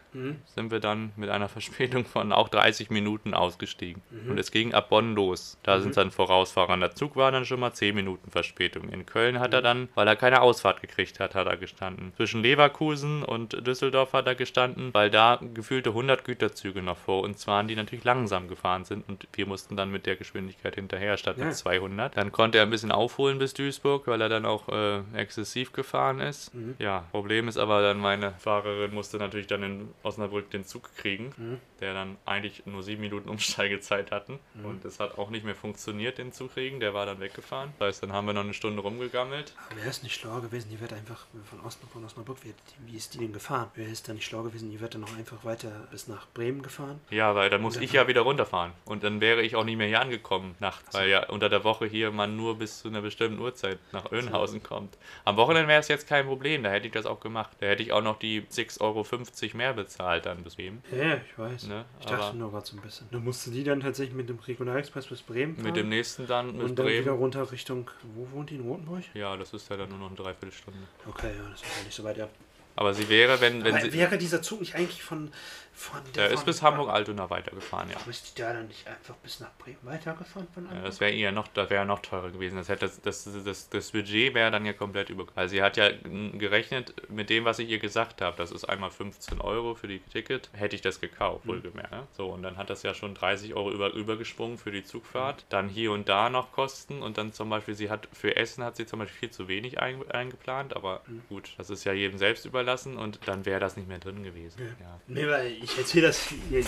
sind 0.47 0.71
wir 0.71 0.81
dann 0.81 1.13
mit 1.17 1.31
einer 1.31 1.49
Verspätung 1.49 2.05
von 2.05 2.33
auch 2.33 2.49
30 2.49 2.91
Minuten 2.91 3.35
ausgestiegen. 3.35 4.03
Und 4.29 4.39
es 4.39 4.51
ging 4.51 4.75
ab 4.75 4.91
Bonn 4.91 5.15
los. 5.15 5.59
Da 5.63 5.81
sind 5.81 5.97
dann 5.97 6.11
vorausfahrender 6.11 6.95
Zug 6.95 7.17
war 7.17 7.33
dann 7.33 7.45
schon 7.45 7.61
mal 7.61 7.73
10 7.73 7.95
Minuten 7.95 8.31
Verspätung. 8.31 8.89
In 8.91 9.07
Köln 9.07 9.41
hat 9.41 9.55
er 9.55 9.63
dann, 9.63 9.89
weil 9.95 10.07
er 10.09 10.17
keine 10.17 10.43
Ausfahrt 10.43 10.81
gekriegt 10.81 11.19
hat, 11.21 11.35
hat 11.35 11.47
er 11.47 11.57
gestanden. 11.57 12.13
Zwischen 12.17 12.43
Leverkusen 12.43 13.23
und 13.23 13.67
Düsseldorf 13.67 14.13
hat 14.13 14.27
er 14.27 14.35
gestanden, 14.35 14.91
weil 14.93 15.11
da 15.11 15.39
gefühlte 15.55 15.91
100 15.91 16.25
Güterzüge 16.25 16.83
noch 16.83 16.97
vor 16.99 17.23
uns 17.23 17.47
waren, 17.47 17.69
die 17.69 17.75
natürlich 17.77 18.05
langsam 18.05 18.49
gefahren 18.49 18.85
sind 18.85 19.09
und 19.09 19.27
wir 19.33 19.47
mussten 19.47 19.77
dann 19.77 19.91
mit 19.91 20.07
der 20.07 20.17
Geschwindigkeit 20.17 20.75
hinterher 20.75 21.17
statt 21.17 21.39
Ja. 21.39 21.47
mit 21.47 21.55
200. 21.57 22.17
Dann 22.17 22.33
konnte 22.33 22.59
er 22.59 22.65
ein 22.65 22.71
bisschen 22.71 22.93
aufholen 22.93 23.39
bis 23.39 23.55
Duisburg, 23.55 24.07
weil 24.07 24.21
er 24.21 24.29
dann 24.29 24.45
auch 24.47 24.69
äh, 24.69 25.01
exzessiv 25.15 25.73
gefahren 25.73 26.21
ist. 26.21 26.53
Ja, 26.79 27.05
Problem 27.11 27.49
ist 27.49 27.57
aber 27.57 27.83
dann, 27.83 27.99
meine 27.99 28.33
Fahrerin 28.39 28.93
musste 28.95 29.19
natürlich 29.19 29.47
dann 29.47 29.63
in 29.63 29.89
Osnabrück 30.03 30.51
den 30.51 30.65
Zug 30.65 30.95
kriegen, 30.97 31.61
der 31.81 31.95
dann 31.95 32.17
eigentlich 32.25 32.65
nur 32.67 32.83
sieben 32.83 33.01
Minuten 33.03 33.29
Umsteigezeit 33.29 34.11
hatten. 34.11 34.39
Und 34.63 34.85
es 34.85 35.01
hat 35.01 35.19
auch 35.19 35.31
nicht 35.31 35.45
mehr 35.45 35.55
funktioniert, 35.55 36.19
den 36.19 36.33
zu 36.33 36.49
kriegen. 36.49 36.81
Der 36.81 36.95
war 36.95 37.07
dann 37.07 37.21
weggefahren. 37.21 37.73
Das 37.79 37.89
heißt, 37.89 38.03
dann 38.03 38.13
haben 38.13 38.27
wir 38.27 38.33
noch 38.35 38.43
eine 38.45 38.55
Stunde 38.55 38.83
rumgegammelt. 38.83 39.55
Aber 39.69 39.77
wäre 39.79 39.89
es 39.89 40.03
nicht 40.03 40.15
schlauer 40.15 40.41
gewesen, 40.43 40.69
die 40.71 40.81
wird 40.81 40.93
einfach 40.93 41.27
von 41.49 41.61
Osnabrück, 41.61 41.93
von 41.93 42.05
Osnabrück, 42.05 42.39
wie, 42.43 42.55
wie 42.87 42.97
ist 42.97 43.15
die 43.15 43.19
denn 43.19 43.33
gefahren? 43.33 43.71
Wäre 43.75 43.91
es 43.91 44.03
dann 44.03 44.17
nicht 44.17 44.25
schlauer 44.27 44.45
gewesen, 44.45 44.71
die 44.71 44.81
wird 44.81 44.95
dann 44.95 45.03
noch 45.03 45.17
einfach 45.17 45.45
weiter 45.45 45.71
bis 45.91 46.09
nach 46.09 46.27
Bremen 46.35 46.63
gefahren? 46.63 47.01
Ja, 47.11 47.35
weil 47.35 47.51
dann 47.51 47.63
muss 47.63 47.75
dann- 47.75 47.83
ich 47.85 47.93
ja 47.93 48.09
wieder 48.09 48.23
runterfahren. 48.23 48.73
Und 48.85 49.05
dann 49.05 49.21
wäre 49.21 49.43
ich 49.43 49.57
auch 49.57 49.65
nicht 49.65 49.77
mehr 49.77 49.87
hier 49.89 50.01
angekommen 50.01 50.55
nachts, 50.61 50.95
weil 50.95 51.09
ja 51.09 51.29
unter 51.29 51.49
der 51.49 51.65
Woche 51.65 51.87
hier 51.87 52.11
man 52.11 52.37
nur 52.37 52.59
bis 52.59 52.81
zu 52.81 52.89
einer 52.89 53.03
bestimmten 53.03 53.39
Uhrzeit 53.41 53.79
nach 53.93 54.11
Öhnhausen 54.13 54.63
kommt. 54.63 54.97
Am 55.25 55.37
Wochenende 55.37 55.69
wäre 55.69 55.81
es 55.81 55.89
jetzt 55.89 56.09
kein 56.09 56.27
Problem, 56.27 56.63
da 56.63 56.71
hätte 56.71 56.87
ich 56.87 56.93
das 56.93 57.07
auch 57.07 57.21
gemacht. 57.21 57.51
Da 57.61 57.67
hätte 57.67 57.83
ich 57.83 57.93
auch 57.93 58.03
noch 58.03 58.19
die 58.19 58.43
6,50 58.43 58.81
Euro 58.81 59.57
mehr 59.57 59.73
bezahlt 59.75 59.92
dann 59.99 60.43
bis 60.45 60.57
Bremen. 60.57 60.83
Ja, 60.91 61.17
ich 61.17 61.39
weiß. 61.39 61.65
Ne, 61.67 61.85
ich 62.01 62.07
dachte 62.07 62.25
aber- 62.25 62.33
nur 62.37 62.51
gerade 62.51 62.67
so 62.67 62.77
ein 62.77 62.83
bisschen. 62.83 63.09
Dann 63.11 63.25
musste 63.25 63.51
die 63.51 63.65
dann 63.65 63.81
tatsächlich 63.81 64.15
mit 64.17 64.29
dem 64.29 64.39
Regionalexpress 64.39 65.07
bis 65.07 65.23
Bremen 65.23 65.55
fahren. 65.55 65.65
Mit 65.67 65.77
dem 65.77 65.89
nächsten 65.89 66.27
dann 66.27 66.53
bis 66.59 66.71
und 66.71 66.79
dann 66.79 66.87
wieder 66.87 67.13
runter 67.13 67.51
Richtung, 67.53 67.91
wo 68.15 68.31
wohnt 68.37 68.51
die 68.51 68.57
in 68.57 68.63
Rotenburg? 68.63 69.03
Ja, 69.15 69.37
das 69.37 69.53
ist 69.53 69.69
ja 69.71 69.77
dann 69.77 69.89
nur 69.89 69.99
noch 69.99 70.09
eine 70.09 70.17
Dreiviertelstunde. 70.17 70.79
Okay, 71.09 71.31
ja, 71.37 71.49
das 71.51 71.63
ist 71.63 71.69
ja 71.79 71.85
nicht 71.85 71.95
so 71.95 72.05
weit, 72.05 72.17
ja. 72.17 72.29
Aber 72.75 72.95
sie 72.95 73.07
wäre, 73.11 73.39
wenn, 73.43 73.63
wenn 73.65 73.75
Aber 73.75 73.85
sie. 73.85 73.93
wäre 73.93 74.17
dieser 74.17 74.41
Zug 74.41 74.61
nicht 74.61 74.75
eigentlich 74.77 75.03
von, 75.03 75.31
von 75.75 76.01
Der 76.15 76.31
ist 76.31 76.45
bis 76.45 76.63
Hamburg-Altona 76.63 77.31
weitergefahren, 77.31 77.91
ja. 77.91 77.97
Aber 77.97 78.11
ist 78.11 78.37
die 78.37 78.41
da 78.43 78.53
dann 78.53 78.69
nicht 78.69 78.87
einfach 78.87 79.15
bis 79.17 79.41
nach 79.41 79.53
Bremen 79.59 79.79
weitergefahren 79.83 80.47
von 80.53 80.67
Ja, 80.67 80.83
das 80.83 81.01
wäre 81.01 81.13
eher 81.13 81.33
noch, 81.33 81.49
das 81.49 81.71
wäre 81.71 81.87
noch 81.87 82.01
teurer 82.01 82.31
gewesen. 82.31 82.57
Das, 82.57 82.69
hätte, 82.69 82.87
das, 82.87 83.01
das, 83.01 83.29
das, 83.45 83.69
das 83.71 83.91
Budget 83.91 84.35
wäre 84.35 84.51
dann 84.51 84.67
ja 84.67 84.75
komplett 84.75 85.09
über. 85.11 85.27
Also 85.35 85.53
sie 85.53 85.63
hat 85.63 85.77
ja 85.77 85.91
gerechnet 85.91 86.95
mit 87.11 87.31
dem, 87.31 87.45
was 87.45 87.59
ich 87.59 87.69
ihr 87.71 87.79
gesagt 87.79 88.21
habe. 88.21 88.37
Das 88.37 88.53
ist 88.53 88.65
einmal 88.65 88.91
15 88.91 89.41
Euro 89.41 89.75
für 89.75 89.89
die 89.89 90.01
Ticket. 90.01 90.51
Hätte 90.53 90.77
ich 90.77 90.83
das 90.83 91.01
gekauft, 91.01 91.47
wohlgemerkt. 91.47 91.91
ne? 91.91 92.07
So, 92.17 92.29
und 92.29 92.43
dann 92.43 92.57
hat 92.57 92.69
das 92.71 92.83
ja 92.83 92.93
schon 92.95 93.15
30 93.15 93.55
Euro 93.55 93.71
über, 93.71 93.93
übergesprungen 93.95 94.59
für 94.59 94.71
die 94.73 94.85
Zugfahrt. 94.85 95.45
Dann 95.49 95.69
hier 95.69 95.93
und 95.93 96.09
da 96.09 96.29
noch 96.29 96.53
Kosten. 96.53 97.03
Und 97.03 97.19
dann 97.19 97.33
zum 97.33 97.49
Beispiel, 97.49 97.75
sie 97.75 97.89
hat 97.91 98.09
für 98.13 98.37
Essen 98.37 98.63
hat 98.63 98.77
sie 98.77 98.85
zum 98.87 98.99
Beispiel 98.99 99.19
viel 99.19 99.31
zu 99.31 99.49
wenig 99.49 99.81
ein, 99.81 100.09
eingeplant. 100.11 100.77
Aber 100.77 101.01
gut, 101.29 101.55
das 101.57 101.71
ist 101.71 101.85
ja 101.85 101.93
jedem 101.93 102.19
selbst 102.19 102.45
überlassen. 102.45 102.99
Und 102.99 103.21
dann 103.27 103.47
wäre 103.47 103.61
das 103.61 103.77
nicht 103.77 103.89
mehr 103.89 103.99
drin 103.99 104.23
gewesen. 104.23 104.61
Ja. 104.81 105.01
Nee, 105.07 105.27
weil 105.29 105.62
ich 105.63 105.79
erzähle 105.79 106.09
das 106.09 106.29
hier 106.49 106.63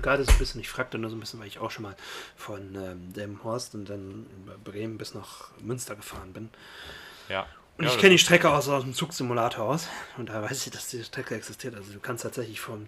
gerade 0.00 0.24
so 0.24 0.32
ein 0.32 0.38
bisschen, 0.38 0.60
ich 0.60 0.68
fragte 0.68 0.98
nur 0.98 1.10
so 1.10 1.16
ein 1.16 1.20
bisschen, 1.20 1.40
weil 1.40 1.46
ich 1.46 1.58
auch 1.58 1.70
schon 1.70 1.84
mal 1.84 1.96
von 2.36 2.74
ähm, 2.74 3.12
Delmenhorst 3.12 3.74
und 3.74 3.88
dann 3.88 4.26
über 4.42 4.58
Bremen 4.58 4.98
bis 4.98 5.14
nach 5.14 5.50
Münster 5.60 5.96
gefahren 5.96 6.32
bin. 6.32 6.50
ja. 7.28 7.46
Und 7.80 7.86
Ja, 7.86 7.92
ich 7.92 7.98
kenne 7.98 8.12
die 8.12 8.18
Strecke 8.18 8.50
aus, 8.50 8.68
aus 8.68 8.82
dem 8.84 8.92
Zugsimulator 8.92 9.64
aus. 9.64 9.88
Und 10.18 10.28
da 10.28 10.42
weiß 10.42 10.66
ich, 10.66 10.70
dass 10.70 10.88
diese 10.88 11.04
Strecke 11.04 11.34
existiert. 11.34 11.74
Also 11.74 11.94
du 11.94 11.98
kannst 11.98 12.24
tatsächlich 12.24 12.60
von, 12.60 12.86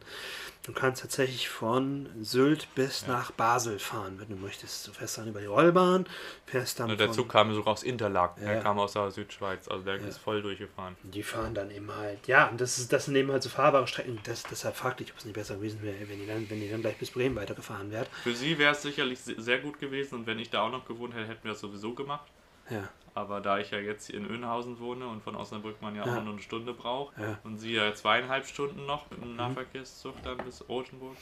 du 0.65 0.73
kannst 0.75 1.01
tatsächlich 1.01 1.49
von 1.49 2.11
Sylt 2.21 2.69
bis 2.75 3.07
nach 3.07 3.31
Basel 3.31 3.79
fahren, 3.79 4.17
wenn 4.21 4.29
du 4.29 4.37
möchtest. 4.37 4.87
Du 4.87 4.93
fährst 4.93 5.17
dann 5.17 5.29
über 5.29 5.41
die 5.41 5.47
Rollbahn, 5.47 6.07
fährst 6.45 6.79
dann 6.79 6.91
Und 6.91 7.01
der 7.01 7.07
von, 7.07 7.17
Zug 7.17 7.31
kam 7.31 7.55
sogar 7.55 7.73
aus 7.73 7.83
Interlaken. 7.85 8.43
Ja. 8.43 8.53
Der 8.53 8.61
kam 8.63 8.79
aus 8.79 8.93
der 8.93 9.11
Südschweiz. 9.11 9.67
Also 9.67 9.83
der 9.83 9.95
ist 9.97 10.19
voll 10.19 10.43
durchgefahren. 10.43 10.95
Die 11.05 11.23
fahren 11.23 11.55
dann 11.55 11.71
eben 11.71 11.91
halt, 11.91 12.27
ja, 12.27 12.49
und 12.49 12.61
das, 12.61 12.77
ist, 12.79 12.93
das 12.93 13.07
sind 13.07 13.17
eben 13.17 13.33
halt 13.33 13.43
so 13.43 13.49
fahrbare 13.49 13.87
Strecken. 13.89 14.19
Das, 14.25 14.43
deshalb 14.43 14.77
fragte 14.77 15.05
ich, 15.05 15.13
ob 15.13 15.17
es 15.19 15.25
nicht 15.25 15.33
besser 15.35 15.55
gewesen 15.57 15.81
wäre, 15.83 15.97
wenn 16.07 16.19
die 16.21 16.27
dann, 16.27 16.51
wenn 16.51 16.61
die 16.61 16.71
dann 16.71 16.83
gleich 16.83 16.99
bis 16.99 17.13
Bremen 17.13 17.35
weitergefahren 17.37 17.91
wäre. 17.91 18.05
Für 18.25 18.35
sie 18.35 18.59
wäre 18.59 18.73
es 18.73 18.83
sicherlich 18.83 19.21
se- 19.21 19.41
sehr 19.41 19.61
gut 19.61 19.81
gewesen 19.81 20.17
und 20.17 20.27
wenn 20.27 20.39
ich 20.39 20.51
da 20.51 20.61
auch 20.61 20.71
noch 20.71 20.85
gewohnt 20.87 21.15
hätte, 21.15 21.29
hätten 21.29 21.45
wir 21.45 21.53
das 21.53 21.61
sowieso 21.61 21.95
gemacht. 21.95 22.27
Ja, 22.71 22.89
Aber 23.15 23.41
da 23.43 23.59
ich 23.59 23.71
ja 23.71 23.79
jetzt 23.79 24.07
hier 24.07 24.17
in 24.17 24.27
Önhausen 24.31 24.79
wohne 24.79 25.07
und 25.07 25.23
von 25.23 25.37
Osnabrück 25.37 25.83
man 25.83 25.95
ja, 25.97 26.07
Ja. 26.07 26.17
auch 26.19 26.23
nur 26.25 26.33
eine 26.33 26.43
Stunde 26.43 26.73
braucht 26.73 27.19
Ja. 27.19 27.39
und 27.45 27.59
sie 27.59 27.73
ja 27.75 27.95
zweieinhalb 27.95 28.47
Stunden 28.47 28.87
noch 28.87 29.11
mit 29.11 29.21
dem 29.23 29.37
Nahverkehrszug 29.37 30.15
dann 30.23 30.39
bis 30.39 30.67
Rothenburg 30.69 31.17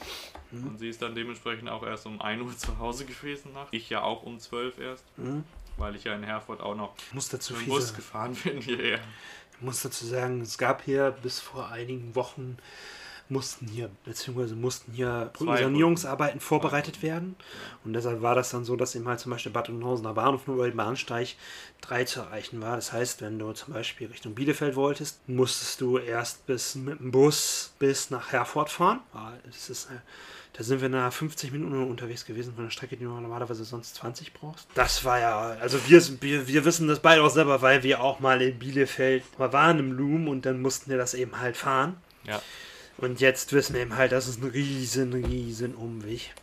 Mhm. 0.51 0.67
und 0.67 0.77
sie 0.77 0.87
ist 0.87 1.01
dann 1.01 1.15
dementsprechend 1.15 1.69
auch 1.69 1.83
erst 1.83 2.05
um 2.05 2.21
1 2.21 2.41
Uhr 2.43 2.55
zu 2.57 2.79
Hause 2.79 3.05
gewesen 3.05 3.51
nach. 3.53 3.67
Ich 3.71 3.89
ja 3.89 4.03
auch 4.03 4.23
um 4.23 4.39
12 4.39 4.79
erst, 4.79 5.03
Mhm. 5.17 5.43
weil 5.77 5.95
ich 5.97 6.05
ja 6.05 6.13
in 6.15 6.23
Herford 6.23 6.61
auch 6.61 6.75
noch 6.75 6.93
ich 6.97 7.13
muss 7.13 7.27
dazu 7.29 7.53
mit 7.53 7.63
dem 7.63 7.69
Bus 7.69 7.93
gefahren 7.93 8.35
bin 8.43 8.61
hierher. 8.61 8.99
Ich 9.55 9.61
muss 9.61 9.81
dazu 9.81 10.05
sagen, 10.05 10.39
es 10.41 10.57
gab 10.57 10.81
hier 10.83 11.11
bis 11.21 11.39
vor 11.41 11.69
einigen 11.69 12.15
Wochen 12.15 12.57
mussten 13.31 13.67
hier, 13.67 13.89
beziehungsweise 14.05 14.55
mussten 14.55 14.91
hier 14.91 15.31
Brückensanierungsarbeiten 15.33 16.39
vorbereitet 16.39 17.01
werden. 17.01 17.35
Und 17.83 17.93
deshalb 17.93 18.21
war 18.21 18.35
das 18.35 18.51
dann 18.51 18.65
so, 18.65 18.75
dass 18.75 18.93
eben 18.95 19.07
halt 19.07 19.19
zum 19.19 19.31
Beispiel 19.31 19.51
Bad 19.51 19.69
Oeynhausener 19.69 20.13
Bahnhof 20.13 20.45
nur 20.45 20.57
über 20.57 20.69
den 20.69 20.77
Bahnsteig 20.77 21.29
3 21.81 22.03
zu 22.03 22.19
erreichen 22.19 22.61
war. 22.61 22.75
Das 22.75 22.91
heißt, 22.93 23.21
wenn 23.21 23.39
du 23.39 23.51
zum 23.53 23.73
Beispiel 23.73 24.07
Richtung 24.07 24.35
Bielefeld 24.35 24.75
wolltest, 24.75 25.27
musstest 25.27 25.81
du 25.81 25.97
erst 25.97 26.45
bis 26.45 26.75
mit 26.75 26.99
dem 26.99 27.11
Bus 27.11 27.73
bis 27.79 28.09
nach 28.11 28.31
Herford 28.31 28.69
fahren. 28.69 28.99
Ah, 29.13 29.31
Das 29.45 29.69
ist, 29.69 29.85
äh, 29.85 29.95
da 30.53 30.63
sind 30.63 30.81
wir 30.81 30.89
nach 30.89 31.13
50 31.13 31.53
Minuten 31.53 31.89
unterwegs 31.89 32.25
gewesen 32.25 32.53
von 32.53 32.65
einer 32.65 32.71
Strecke, 32.71 32.97
die 32.97 33.05
du 33.05 33.09
normalerweise 33.09 33.63
sonst 33.63 33.95
20 33.95 34.33
brauchst. 34.33 34.67
Das 34.75 35.05
war 35.05 35.17
ja, 35.19 35.39
also 35.61 35.79
wir, 35.87 36.21
wir, 36.21 36.47
wir 36.47 36.65
wissen 36.65 36.89
das 36.89 36.99
beide 36.99 37.23
auch 37.23 37.29
selber, 37.29 37.61
weil 37.61 37.83
wir 37.83 38.01
auch 38.01 38.19
mal 38.19 38.41
in 38.41 38.59
Bielefeld 38.59 39.23
mal 39.39 39.53
waren 39.53 39.79
im 39.79 39.93
Loom 39.93 40.27
und 40.27 40.45
dann 40.45 40.61
mussten 40.61 40.91
wir 40.91 40.97
das 40.97 41.13
eben 41.13 41.39
halt 41.39 41.55
fahren. 41.55 41.95
Ja, 42.25 42.41
Und 43.01 43.19
jetzt 43.19 43.51
wissen 43.51 43.73
wir 43.73 43.81
eben 43.81 43.97
halt, 43.97 44.11
das 44.11 44.27
ist 44.27 44.43
ein 44.43 44.49
riesen, 44.49 45.13
riesen 45.13 45.73
Umweg 45.73 46.33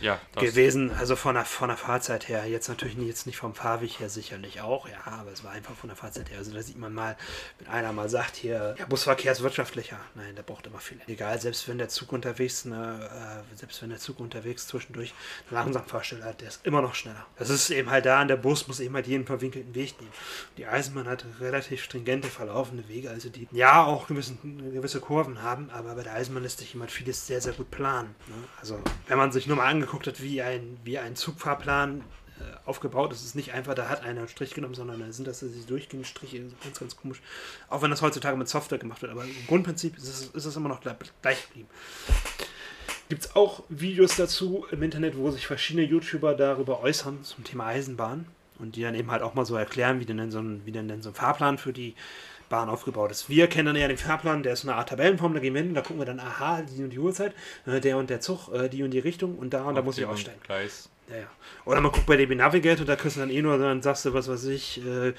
ja 0.00 0.20
gewesen. 0.34 0.92
Also 0.92 1.16
von 1.16 1.34
der, 1.34 1.44
von 1.44 1.68
der 1.68 1.76
Fahrzeit 1.76 2.28
her. 2.28 2.46
Jetzt 2.46 2.68
natürlich 2.68 2.96
nicht, 2.96 3.08
jetzt 3.08 3.26
nicht 3.26 3.36
vom 3.36 3.54
Fahrweg 3.54 4.00
her 4.00 4.08
sicherlich 4.08 4.60
auch, 4.60 4.88
ja, 4.88 4.98
aber 5.04 5.32
es 5.32 5.44
war 5.44 5.52
einfach 5.52 5.74
von 5.74 5.88
der 5.88 5.96
Fahrzeit 5.96 6.30
her. 6.30 6.38
Also 6.38 6.52
da 6.52 6.62
sieht 6.62 6.78
man 6.78 6.92
mal, 6.92 7.16
wenn 7.58 7.68
einer 7.68 7.92
mal 7.92 8.08
sagt 8.08 8.36
hier, 8.36 8.74
ja, 8.78 8.86
Busverkehr 8.86 9.32
ist 9.32 9.42
wirtschaftlicher. 9.42 9.98
Nein, 10.14 10.34
der 10.34 10.42
braucht 10.42 10.66
immer 10.66 10.78
viel. 10.78 11.00
Egal, 11.06 11.40
selbst 11.40 11.68
wenn 11.68 11.78
der 11.78 11.88
Zug 11.88 12.12
unterwegs, 12.12 12.64
ne, 12.64 13.44
äh, 13.52 13.56
selbst 13.56 13.82
wenn 13.82 13.90
der 13.90 13.98
Zug 13.98 14.20
unterwegs 14.20 14.66
zwischendurch 14.66 15.14
eine 15.48 15.58
Langsamfahrstelle 15.58 16.24
hat, 16.24 16.40
der 16.40 16.48
ist 16.48 16.64
immer 16.64 16.82
noch 16.82 16.94
schneller. 16.94 17.26
Das 17.38 17.50
ist 17.50 17.70
eben 17.70 17.90
halt 17.90 18.06
da, 18.06 18.22
und 18.22 18.28
der 18.28 18.36
Bus 18.36 18.68
muss 18.68 18.80
eben 18.80 18.94
halt 18.94 19.06
jeden 19.06 19.26
verwinkelten 19.26 19.74
Weg 19.74 20.00
nehmen. 20.00 20.12
Die 20.56 20.66
Eisenbahn 20.66 21.08
hat 21.08 21.24
relativ 21.40 21.82
stringente 21.82 22.28
verlaufende 22.28 22.88
Wege, 22.88 23.10
also 23.10 23.28
die 23.28 23.48
ja 23.52 23.84
auch 23.84 24.06
gewissen, 24.06 24.72
gewisse 24.72 25.00
Kurven 25.00 25.42
haben, 25.42 25.70
aber 25.70 25.94
bei 25.94 26.02
der 26.02 26.14
Eisenbahn 26.14 26.42
lässt 26.42 26.58
sich 26.58 26.72
jemand 26.72 26.90
vieles 26.90 27.26
sehr, 27.26 27.40
sehr 27.40 27.52
gut 27.52 27.70
planen. 27.70 28.14
Ne? 28.26 28.34
Also 28.60 28.80
wenn 29.06 29.18
man 29.18 29.32
sich 29.32 29.46
nur 29.46 29.56
mal 29.56 29.66
angeguckt 29.86 30.06
hat, 30.06 30.22
wie 30.22 30.42
ein, 30.42 30.78
wie 30.84 30.98
ein 30.98 31.14
Zugfahrplan 31.14 32.00
äh, 32.40 32.68
aufgebaut 32.68 33.12
ist, 33.12 33.20
ist 33.20 33.26
es 33.28 33.34
nicht 33.34 33.52
einfach, 33.52 33.74
da 33.74 33.88
hat 33.88 34.02
einer 34.02 34.20
einen 34.20 34.28
Strich 34.28 34.52
genommen, 34.52 34.74
sondern 34.74 35.00
da 35.00 35.12
sind 35.12 35.28
das 35.28 35.40
diese 35.40 35.66
durchgehenden 35.66 36.04
Striche, 36.04 36.40
ganz, 36.62 36.80
ganz 36.80 36.96
komisch. 36.96 37.22
Auch 37.68 37.82
wenn 37.82 37.90
das 37.90 38.02
heutzutage 38.02 38.36
mit 38.36 38.48
Software 38.48 38.78
gemacht 38.78 39.02
wird, 39.02 39.12
aber 39.12 39.24
im 39.24 39.46
Grundprinzip 39.46 39.96
ist 39.96 40.08
es, 40.08 40.26
ist 40.28 40.44
es 40.44 40.56
immer 40.56 40.68
noch 40.68 40.80
gleich, 40.80 41.46
geblieben. 41.46 41.68
Gibt 43.08 43.24
es 43.24 43.36
auch 43.36 43.62
Videos 43.68 44.16
dazu 44.16 44.66
im 44.72 44.82
Internet, 44.82 45.16
wo 45.16 45.30
sich 45.30 45.46
verschiedene 45.46 45.86
YouTuber 45.86 46.34
darüber 46.34 46.80
äußern 46.80 47.22
zum 47.22 47.44
Thema 47.44 47.66
Eisenbahn 47.66 48.26
und 48.58 48.74
die 48.74 48.82
dann 48.82 48.96
eben 48.96 49.12
halt 49.12 49.22
auch 49.22 49.34
mal 49.34 49.46
so 49.46 49.54
erklären, 49.54 50.00
wie 50.00 50.06
denn 50.06 50.32
so 50.32 50.40
ein, 50.40 50.62
wie 50.64 50.72
denn, 50.72 50.88
denn 50.88 51.02
so 51.02 51.10
ein 51.10 51.14
Fahrplan 51.14 51.58
für 51.58 51.72
die 51.72 51.94
Bahn 52.48 52.68
aufgebaut 52.68 53.10
ist. 53.10 53.28
Wir 53.28 53.46
kennen 53.46 53.66
dann 53.66 53.76
eher 53.76 53.88
den 53.88 53.98
Fahrplan, 53.98 54.42
der 54.42 54.52
ist 54.52 54.64
eine 54.64 54.74
Art 54.74 54.88
Tabellenform, 54.88 55.34
da 55.34 55.40
gehen 55.40 55.54
wir 55.54 55.62
hin, 55.62 55.74
da 55.74 55.80
gucken 55.80 55.98
wir 55.98 56.06
dann, 56.06 56.20
aha, 56.20 56.62
die 56.62 56.82
und 56.82 56.90
die 56.90 56.98
Uhrzeit, 56.98 57.34
äh, 57.66 57.80
der 57.80 57.96
und 57.96 58.10
der 58.10 58.20
Zug, 58.20 58.48
äh, 58.52 58.68
die 58.68 58.82
und 58.82 58.90
die 58.90 58.98
Richtung 58.98 59.36
und 59.36 59.52
da 59.52 59.64
und 59.64 59.74
da 59.74 59.82
muss 59.82 59.98
ich 59.98 60.04
auf 60.04 60.12
aussteigen. 60.12 60.40
Gleis. 60.44 60.88
Ja, 61.08 61.16
ja. 61.16 61.26
Oder 61.64 61.80
man 61.80 61.92
guckt 61.92 62.06
bei 62.06 62.16
DB 62.16 62.34
Navigator, 62.34 62.84
da 62.84 62.96
kriegst 62.96 63.16
du 63.16 63.20
dann 63.20 63.30
eh 63.30 63.42
nur, 63.42 63.58
dann 63.58 63.82
sagst 63.82 64.04
du, 64.04 64.14
was 64.14 64.28
weiß 64.28 64.44
ich, 64.46 64.84
äh, 64.84 65.12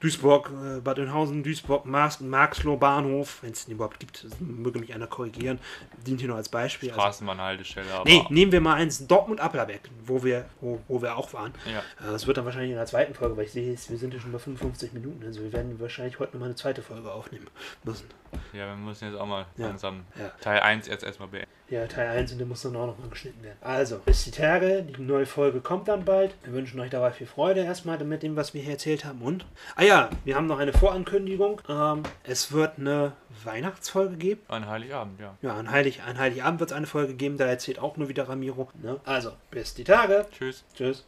Duisburg, 0.00 0.50
äh, 0.50 0.80
Bad 0.80 0.98
Oeynhausen, 0.98 1.42
Duisburg, 1.42 1.84
Mars, 1.84 2.20
Marxloh, 2.20 2.76
Bahnhof, 2.76 3.42
wenn 3.42 3.52
es 3.52 3.66
den 3.66 3.74
überhaupt 3.74 4.00
gibt, 4.00 4.24
das 4.24 4.32
möge 4.40 4.78
mich 4.78 4.94
einer 4.94 5.06
korrigieren, 5.06 5.58
dient 6.06 6.20
hier 6.20 6.28
nur 6.28 6.38
als 6.38 6.48
Beispiel. 6.48 6.88
Also, 6.90 7.00
Straßenbahnhaltestelle, 7.00 7.92
aber 7.92 8.04
nee, 8.08 8.24
nehmen 8.30 8.50
wir 8.52 8.60
mal 8.62 8.74
eins, 8.74 9.06
Dortmund-Applerbeck, 9.06 9.82
wo 10.06 10.24
wir, 10.24 10.46
wo, 10.60 10.80
wo 10.88 11.02
wir 11.02 11.16
auch 11.16 11.32
waren. 11.34 11.52
ja. 11.66 11.78
Äh, 12.08 12.12
Das 12.12 12.26
wird 12.26 12.38
dann 12.38 12.44
wahrscheinlich 12.46 12.70
in 12.70 12.76
der 12.76 12.86
zweiten 12.86 13.12
Folge, 13.14 13.36
weil 13.36 13.44
ich 13.44 13.52
sehe, 13.52 13.76
wir 13.88 13.98
sind 13.98 14.14
ja 14.14 14.20
schon 14.20 14.32
bei 14.32 14.38
55 14.38 14.92
Minuten, 14.94 15.22
also 15.24 15.42
wir 15.42 15.52
werden 15.52 15.78
wahrscheinlich 15.78 16.18
heute 16.18 16.32
nochmal 16.32 16.48
eine 16.48 16.56
zweite 16.56 16.82
Folge 16.82 17.12
aufnehmen 17.12 17.46
müssen. 17.84 18.06
ja, 18.54 18.66
wir 18.68 18.76
müssen 18.76 19.10
jetzt 19.10 19.20
auch 19.20 19.26
mal 19.26 19.44
Ja. 19.56 19.66
langsam 19.68 20.04
Ja. 20.18 20.28
Teil 20.40 20.60
1 20.60 20.86
jetzt 20.86 21.04
erstmal 21.04 21.28
beenden. 21.28 21.50
Ja, 21.70 21.86
Teil 21.86 22.08
1 22.08 22.32
und 22.32 22.38
der 22.38 22.48
muss 22.48 22.62
dann 22.62 22.74
auch 22.74 22.88
nochmal 22.88 23.08
geschnitten 23.10 23.44
werden. 23.44 23.56
Also, 23.60 24.00
bis 24.04 24.24
die 24.24 24.32
Tage, 24.32 24.82
die 24.82 25.00
neue 25.00 25.24
Folge 25.24 25.60
kommt 25.60 25.86
dann 25.86 26.04
bald. 26.04 26.34
Wir 26.42 26.52
wünschen 26.52 26.80
euch 26.80 26.90
dabei 26.90 27.12
viel 27.12 27.28
Freude 27.28 27.60
erstmal 27.60 28.02
mit 28.04 28.24
dem, 28.24 28.34
was 28.34 28.54
wir 28.54 28.60
hier 28.60 28.72
erzählt 28.72 29.04
haben. 29.04 29.22
Und, 29.22 29.46
ah 29.76 29.84
ja, 29.84 30.10
wir 30.24 30.34
haben 30.34 30.48
noch 30.48 30.58
eine 30.58 30.72
Vorankündigung. 30.72 31.60
Ähm, 31.68 32.02
es 32.24 32.50
wird 32.50 32.78
eine 32.78 33.12
Weihnachtsfolge 33.44 34.16
geben. 34.16 34.40
Ein 34.48 34.66
Heiligabend, 34.66 35.20
ja. 35.20 35.36
Ja, 35.42 35.54
an, 35.54 35.70
Heilig, 35.70 36.02
an 36.02 36.18
Heiligabend 36.18 36.58
wird 36.58 36.72
es 36.72 36.76
eine 36.76 36.88
Folge 36.88 37.14
geben, 37.14 37.38
da 37.38 37.46
erzählt 37.46 37.78
auch 37.78 37.96
nur 37.96 38.08
wieder 38.08 38.28
Ramiro. 38.28 38.68
Ne? 38.82 38.98
Also, 39.04 39.30
bis 39.52 39.72
die 39.74 39.84
Tage. 39.84 40.26
Tschüss. 40.32 40.64
Tschüss. 40.74 40.98